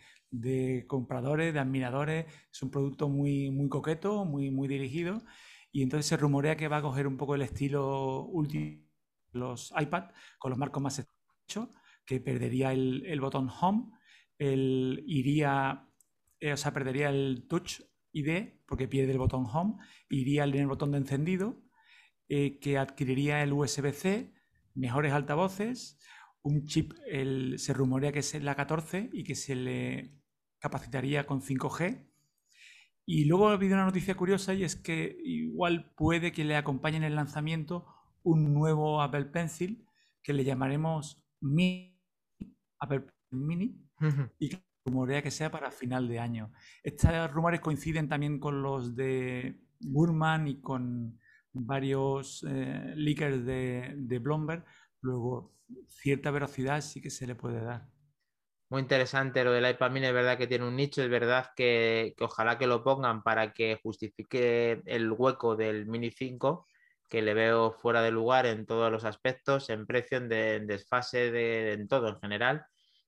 compradores, 0.87 1.53
de 1.53 1.59
admiradores, 1.59 2.25
es 2.51 2.61
un 2.61 2.71
producto 2.71 3.09
muy, 3.09 3.49
muy 3.49 3.69
coqueto, 3.69 4.25
muy, 4.25 4.51
muy 4.51 4.67
dirigido, 4.67 5.23
y 5.71 5.81
entonces 5.81 6.05
se 6.05 6.17
rumorea 6.17 6.57
que 6.57 6.67
va 6.67 6.77
a 6.77 6.81
coger 6.81 7.07
un 7.07 7.17
poco 7.17 7.35
el 7.35 7.41
estilo 7.41 8.25
último 8.25 8.65
de 9.33 9.39
los 9.39 9.73
iPad, 9.77 10.11
con 10.37 10.51
los 10.51 10.59
marcos 10.59 10.83
más 10.83 10.99
estrechos, 10.99 11.69
que 12.05 12.19
perdería 12.19 12.73
el, 12.73 13.19
botón 13.21 13.49
Home, 13.61 13.91
el, 14.37 15.03
iría, 15.07 15.89
eh, 16.39 16.53
o 16.53 16.57
sea, 16.57 16.73
perdería 16.73 17.09
el 17.09 17.45
touch 17.47 17.81
ID, 18.15 18.61
porque 18.65 18.87
pierde 18.87 19.11
el 19.11 19.17
botón 19.17 19.45
Home, 19.45 19.75
iría 20.09 20.45
en 20.45 20.55
el 20.55 20.67
botón 20.67 20.91
de 20.91 20.99
encendido, 20.99 21.61
eh, 22.29 22.59
que 22.59 22.77
adquiriría 22.77 23.43
el 23.43 23.53
USB-C, 23.53 24.33
mejores 24.73 25.13
altavoces, 25.13 25.99
un 26.41 26.65
chip, 26.65 26.93
se 27.57 27.73
rumorea 27.73 28.11
que 28.11 28.19
es 28.19 28.43
la 28.43 28.55
14 28.55 29.09
y 29.11 29.23
que 29.23 29.35
se 29.35 29.55
le 29.55 30.21
capacitaría 30.59 31.25
con 31.25 31.41
5G. 31.41 32.07
Y 33.05 33.25
luego 33.25 33.49
ha 33.49 33.53
habido 33.53 33.75
una 33.75 33.85
noticia 33.85 34.15
curiosa 34.15 34.53
y 34.53 34.63
es 34.63 34.75
que 34.75 35.17
igual 35.23 35.91
puede 35.95 36.31
que 36.31 36.43
le 36.43 36.55
acompañe 36.55 36.97
en 36.97 37.03
el 37.03 37.15
lanzamiento 37.15 37.85
un 38.23 38.53
nuevo 38.53 39.01
Apple 39.01 39.25
Pencil 39.25 39.85
que 40.23 40.33
le 40.33 40.43
llamaremos 40.43 41.23
Mini, 41.39 41.99
Apple 42.79 43.05
Mini, 43.29 43.79
y 44.39 44.49
que 44.49 44.64
rumorea 44.85 45.21
que 45.21 45.31
sea 45.31 45.51
para 45.51 45.71
final 45.71 46.07
de 46.07 46.19
año. 46.19 46.51
Estos 46.83 47.31
rumores 47.31 47.59
coinciden 47.59 48.07
también 48.07 48.39
con 48.39 48.61
los 48.61 48.95
de 48.95 49.59
Burman 49.79 50.47
y 50.47 50.61
con 50.61 51.19
varios 51.51 52.45
eh, 52.47 52.93
de, 52.95 53.93
de 53.97 54.19
Bloomberg. 54.19 54.63
Luego, 55.01 55.53
cierta 55.89 56.31
velocidad 56.31 56.81
sí 56.81 57.01
que 57.01 57.09
se 57.09 57.25
le 57.27 57.35
puede 57.35 57.61
dar. 57.61 57.87
Muy 58.69 58.81
interesante 58.81 59.43
lo 59.43 59.51
del 59.51 59.69
iPad 59.69 59.91
mini, 59.91 60.07
es 60.07 60.13
verdad 60.13 60.37
que 60.37 60.47
tiene 60.47 60.67
un 60.67 60.75
nicho, 60.75 61.03
es 61.03 61.09
verdad 61.09 61.51
que, 61.55 62.15
ojalá 62.19 62.57
que 62.57 62.65
lo 62.65 62.83
pongan 62.83 63.21
para 63.21 63.53
que 63.53 63.79
justifique 63.81 64.81
el 64.85 65.11
hueco 65.11 65.55
del 65.55 65.85
Mini 65.85 66.09
5, 66.09 66.67
que 67.07 67.21
le 67.21 67.35
veo 67.35 67.71
fuera 67.71 68.01
de 68.01 68.09
lugar 68.09 68.47
en 68.47 68.65
todos 68.65 68.91
los 68.91 69.05
aspectos, 69.05 69.69
en 69.69 69.85
precio, 69.85 70.17
en, 70.17 70.65
desfase, 70.65 71.31
de, 71.31 71.73
en 71.73 71.87
todo 71.87 72.09
en 72.09 72.19
general 72.19 72.65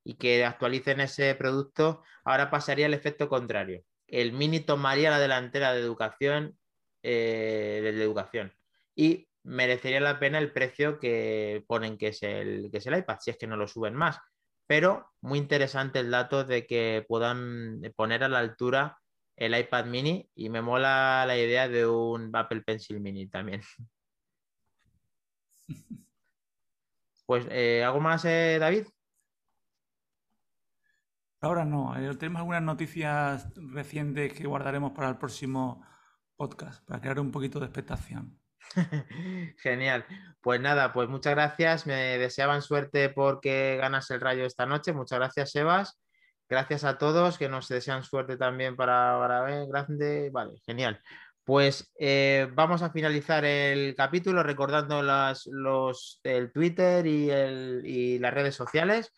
y 0.07 0.15
que 0.15 0.45
actualicen 0.45 1.01
ese 1.01 1.35
producto, 1.35 2.01
ahora 2.23 2.49
pasaría 2.49 2.85
el 2.85 2.93
efecto 2.93 3.27
contrario. 3.27 3.83
El 4.07 4.31
Mini 4.31 4.61
tomaría 4.61 5.09
la 5.09 5.19
delantera 5.19 5.73
de 5.73 5.81
educación, 5.81 6.57
eh, 7.03 7.81
de 7.83 7.89
educación 8.01 8.53
y 8.95 9.27
merecería 9.43 9.99
la 9.99 10.17
pena 10.17 10.37
el 10.39 10.53
precio 10.53 10.97
que 10.97 11.65
ponen 11.67 11.97
que 11.97 12.07
es, 12.07 12.23
el, 12.23 12.69
que 12.71 12.77
es 12.77 12.87
el 12.87 12.97
iPad, 12.97 13.17
si 13.19 13.31
es 13.31 13.37
que 13.37 13.47
no 13.47 13.57
lo 13.57 13.67
suben 13.67 13.95
más. 13.95 14.17
Pero 14.65 15.11
muy 15.19 15.39
interesante 15.39 15.99
el 15.99 16.09
dato 16.09 16.45
de 16.45 16.65
que 16.65 17.03
puedan 17.05 17.81
poner 17.97 18.23
a 18.23 18.29
la 18.29 18.39
altura 18.39 18.99
el 19.35 19.59
iPad 19.59 19.87
mini 19.87 20.29
y 20.35 20.47
me 20.47 20.61
mola 20.61 21.25
la 21.27 21.37
idea 21.37 21.67
de 21.67 21.85
un 21.85 22.33
Apple 22.33 22.61
Pencil 22.61 23.01
mini 23.01 23.27
también. 23.27 23.61
Pues, 27.25 27.45
eh, 27.51 27.83
¿algo 27.83 27.99
más, 27.99 28.23
eh, 28.23 28.57
David? 28.57 28.85
Ahora 31.47 31.63
no, 31.63 31.95
eh, 31.95 32.13
tenemos 32.17 32.41
algunas 32.41 32.61
noticias 32.61 33.47
recientes 33.55 34.33
que 34.33 34.45
guardaremos 34.45 34.91
para 34.91 35.07
el 35.07 35.17
próximo 35.17 35.81
podcast, 36.35 36.85
para 36.85 36.99
crear 36.99 37.21
un 37.21 37.31
poquito 37.31 37.57
de 37.57 37.67
expectación. 37.67 38.37
Genial. 39.63 40.05
Pues 40.41 40.59
nada, 40.59 40.91
pues 40.91 41.07
muchas 41.07 41.35
gracias. 41.35 41.87
Me 41.87 42.17
deseaban 42.17 42.61
suerte 42.61 43.07
porque 43.07 43.77
ganas 43.79 44.11
el 44.11 44.19
rayo 44.19 44.43
esta 44.45 44.65
noche. 44.65 44.91
Muchas 44.91 45.19
gracias, 45.19 45.51
Sebas. 45.51 45.97
Gracias 46.49 46.83
a 46.83 46.97
todos 46.97 47.37
que 47.37 47.47
nos 47.47 47.69
desean 47.69 48.03
suerte 48.03 48.35
también 48.35 48.75
para, 48.75 49.17
para 49.17 49.65
grande. 49.67 50.29
Vale, 50.33 50.59
genial. 50.65 51.01
Pues 51.47 51.89
eh, 51.97 52.49
vamos 52.55 52.81
a 52.81 52.89
finalizar 52.89 53.45
el 53.45 53.95
capítulo 53.95 54.43
recordando 54.43 55.01
los, 55.01 56.19
el 56.23 56.51
Twitter 56.51 57.07
y, 57.07 57.31
y 57.89 58.19
las 58.19 58.33
redes 58.33 58.53
sociales. 58.53 59.13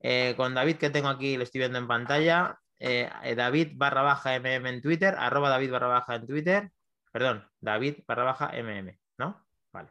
Eh, 0.00 0.34
con 0.36 0.54
David 0.54 0.78
que 0.78 0.90
tengo 0.90 1.06
aquí, 1.06 1.36
lo 1.36 1.44
estoy 1.44 1.60
viendo 1.60 1.78
en 1.78 1.86
pantalla. 1.86 2.58
Eh, 2.80 3.08
David 3.36 3.74
barra 3.76 4.02
baja 4.02 4.40
mm 4.40 4.66
en 4.66 4.82
Twitter, 4.82 5.14
arroba 5.16 5.50
David 5.50 5.70
barra 5.70 5.86
baja 5.86 6.16
en 6.16 6.26
Twitter. 6.26 6.72
Perdón, 7.12 7.48
David 7.60 7.98
barra 8.08 8.24
baja 8.24 8.50
mm, 8.60 8.98
¿no? 9.18 9.46
Vale. 9.72 9.90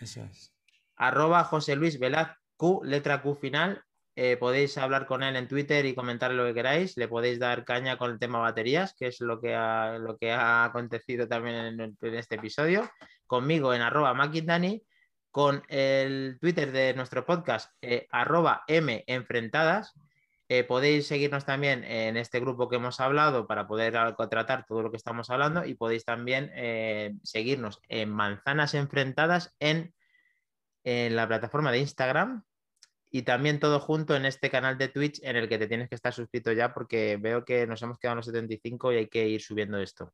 Eso 0.00 0.24
es. 0.24 0.52
Arroba 0.96 1.44
José 1.44 1.76
Luis 1.76 2.00
Velaz 2.00 2.36
Q, 2.56 2.80
letra 2.82 3.22
Q 3.22 3.36
final. 3.36 3.84
Eh, 4.22 4.36
podéis 4.36 4.76
hablar 4.76 5.06
con 5.06 5.22
él 5.22 5.34
en 5.34 5.48
Twitter 5.48 5.86
y 5.86 5.94
comentar 5.94 6.30
lo 6.32 6.44
que 6.44 6.52
queráis. 6.52 6.94
Le 6.98 7.08
podéis 7.08 7.38
dar 7.38 7.64
caña 7.64 7.96
con 7.96 8.10
el 8.10 8.18
tema 8.18 8.38
baterías, 8.38 8.92
que 8.92 9.06
es 9.06 9.22
lo 9.22 9.40
que 9.40 9.54
ha, 9.54 9.96
lo 9.96 10.18
que 10.18 10.30
ha 10.30 10.64
acontecido 10.64 11.26
también 11.26 11.80
en, 11.80 11.96
este 12.14 12.34
episodio. 12.34 12.90
Conmigo 13.26 13.72
en 13.72 13.80
arroba 13.80 14.14
con 15.30 15.62
el 15.68 16.36
Twitter 16.38 16.70
de 16.70 16.92
nuestro 16.92 17.24
podcast, 17.24 17.72
eh, 17.80 18.08
arroba 18.10 18.62
M 18.66 19.02
Enfrentadas. 19.06 19.94
Eh, 20.50 20.64
podéis 20.64 21.06
seguirnos 21.06 21.46
también 21.46 21.82
en 21.84 22.18
este 22.18 22.40
grupo 22.40 22.68
que 22.68 22.76
hemos 22.76 23.00
hablado 23.00 23.46
para 23.46 23.66
poder 23.66 23.94
tratar 24.28 24.66
todo 24.66 24.82
lo 24.82 24.90
que 24.90 24.98
estamos 24.98 25.30
hablando 25.30 25.64
y 25.64 25.76
podéis 25.76 26.04
también 26.04 26.50
eh, 26.54 27.14
seguirnos 27.22 27.80
en 27.88 28.10
Manzanas 28.10 28.74
Enfrentadas 28.74 29.56
en, 29.60 29.94
en 30.84 31.16
la 31.16 31.26
plataforma 31.26 31.72
de 31.72 31.78
Instagram 31.78 32.44
y 33.10 33.22
también 33.22 33.58
todo 33.58 33.80
junto 33.80 34.14
en 34.14 34.24
este 34.24 34.50
canal 34.50 34.78
de 34.78 34.88
Twitch 34.88 35.20
en 35.22 35.36
el 35.36 35.48
que 35.48 35.58
te 35.58 35.66
tienes 35.66 35.88
que 35.88 35.96
estar 35.96 36.12
suscrito 36.12 36.52
ya 36.52 36.72
porque 36.72 37.18
veo 37.20 37.44
que 37.44 37.66
nos 37.66 37.82
hemos 37.82 37.98
quedado 37.98 38.14
en 38.14 38.16
los 38.18 38.26
75 38.26 38.92
y 38.92 38.96
hay 38.96 39.08
que 39.08 39.28
ir 39.28 39.42
subiendo 39.42 39.78
esto. 39.78 40.12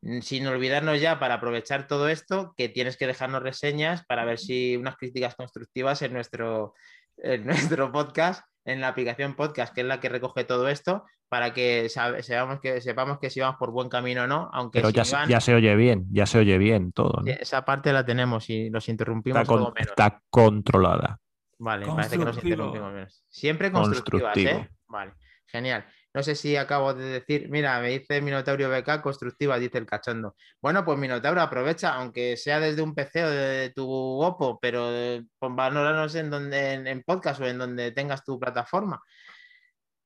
Mm, 0.00 0.20
sin 0.20 0.46
olvidarnos 0.46 1.00
ya 1.00 1.18
para 1.18 1.34
aprovechar 1.34 1.86
todo 1.86 2.08
esto 2.08 2.54
que 2.56 2.68
tienes 2.68 2.96
que 2.96 3.06
dejarnos 3.06 3.42
reseñas 3.42 4.04
para 4.06 4.24
ver 4.24 4.38
si 4.38 4.76
unas 4.76 4.96
críticas 4.96 5.34
constructivas 5.34 6.00
en 6.02 6.14
nuestro, 6.14 6.74
en 7.18 7.44
nuestro 7.44 7.92
podcast, 7.92 8.44
en 8.64 8.80
la 8.80 8.88
aplicación 8.88 9.34
podcast, 9.34 9.74
que 9.74 9.82
es 9.82 9.86
la 9.86 10.00
que 10.00 10.08
recoge 10.08 10.44
todo 10.44 10.68
esto, 10.68 11.04
para 11.28 11.52
que, 11.52 11.90
sepamos 11.90 12.60
que 12.60 12.80
sepamos 12.80 13.18
que 13.18 13.28
si 13.28 13.40
vamos 13.40 13.56
por 13.58 13.70
buen 13.70 13.90
camino 13.90 14.24
o 14.24 14.26
no, 14.26 14.48
aunque 14.52 14.80
Pero 14.80 14.90
ya, 14.90 15.04
se 15.04 15.54
oye 15.54 15.76
bien, 15.76 16.06
ya 16.10 16.24
se 16.24 16.38
oye 16.38 16.56
bien 16.56 16.92
todo. 16.92 17.22
Esa 17.26 17.66
parte 17.66 17.92
la 17.92 18.04
tenemos 18.06 18.48
y 18.48 18.70
nos 18.70 18.88
interrumpimos 18.88 19.42
está, 19.42 19.54
menos. 19.54 19.74
está 19.78 20.22
controlada. 20.30 21.20
Vale, 21.58 21.86
parece 21.86 22.18
que 22.18 22.24
nos 22.24 22.42
interrumpimos 22.42 22.92
menos. 22.92 23.24
Siempre 23.28 23.72
constructivas, 23.72 24.36
¿eh? 24.36 24.68
Vale, 24.86 25.14
genial. 25.46 25.84
No 26.14 26.22
sé 26.22 26.34
si 26.34 26.56
acabo 26.56 26.94
de 26.94 27.04
decir, 27.04 27.48
mira, 27.50 27.80
me 27.80 27.90
dice 27.90 28.22
Minotauro 28.22 28.70
BK, 28.70 29.02
constructiva, 29.02 29.58
dice 29.58 29.78
el 29.78 29.86
cachondo. 29.86 30.36
Bueno, 30.60 30.84
pues 30.84 30.98
Minotauro, 30.98 31.40
aprovecha, 31.40 31.94
aunque 31.94 32.36
sea 32.36 32.60
desde 32.60 32.82
un 32.82 32.94
PC 32.94 33.24
o 33.24 33.30
de 33.30 33.72
tu 33.74 33.86
Oppo, 33.88 34.58
pero 34.60 34.88
eh, 34.90 35.24
valorarnos 35.40 36.14
en 36.14 36.30
donde, 36.30 36.72
en, 36.72 37.02
podcast 37.02 37.40
o 37.40 37.46
en 37.46 37.58
donde 37.58 37.92
tengas 37.92 38.24
tu 38.24 38.38
plataforma. 38.38 39.02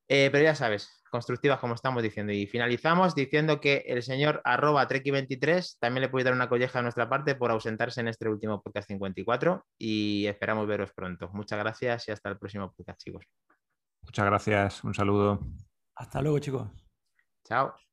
Eh, 0.08 0.28
pero 0.32 0.44
ya 0.44 0.54
sabes, 0.54 1.01
constructivas 1.12 1.60
como 1.60 1.74
estamos 1.74 2.02
diciendo. 2.02 2.32
Y 2.32 2.46
finalizamos 2.46 3.14
diciendo 3.14 3.60
que 3.60 3.84
el 3.86 4.02
señor 4.02 4.40
arroba 4.44 4.88
Treki23 4.88 5.76
también 5.78 6.00
le 6.00 6.08
puede 6.08 6.24
dar 6.24 6.32
una 6.32 6.48
colleja 6.48 6.78
a 6.78 6.82
nuestra 6.82 7.08
parte 7.08 7.34
por 7.34 7.50
ausentarse 7.50 8.00
en 8.00 8.08
este 8.08 8.28
último 8.28 8.62
podcast 8.62 8.88
54 8.88 9.66
y 9.78 10.26
esperamos 10.26 10.66
veros 10.66 10.90
pronto. 10.92 11.28
Muchas 11.34 11.58
gracias 11.58 12.08
y 12.08 12.12
hasta 12.12 12.30
el 12.30 12.38
próximo 12.38 12.72
podcast, 12.72 12.98
chicos. 13.00 13.26
Muchas 14.02 14.24
gracias, 14.24 14.82
un 14.82 14.94
saludo. 14.94 15.40
Hasta 15.94 16.22
luego, 16.22 16.38
chicos. 16.38 16.68
Chao. 17.44 17.91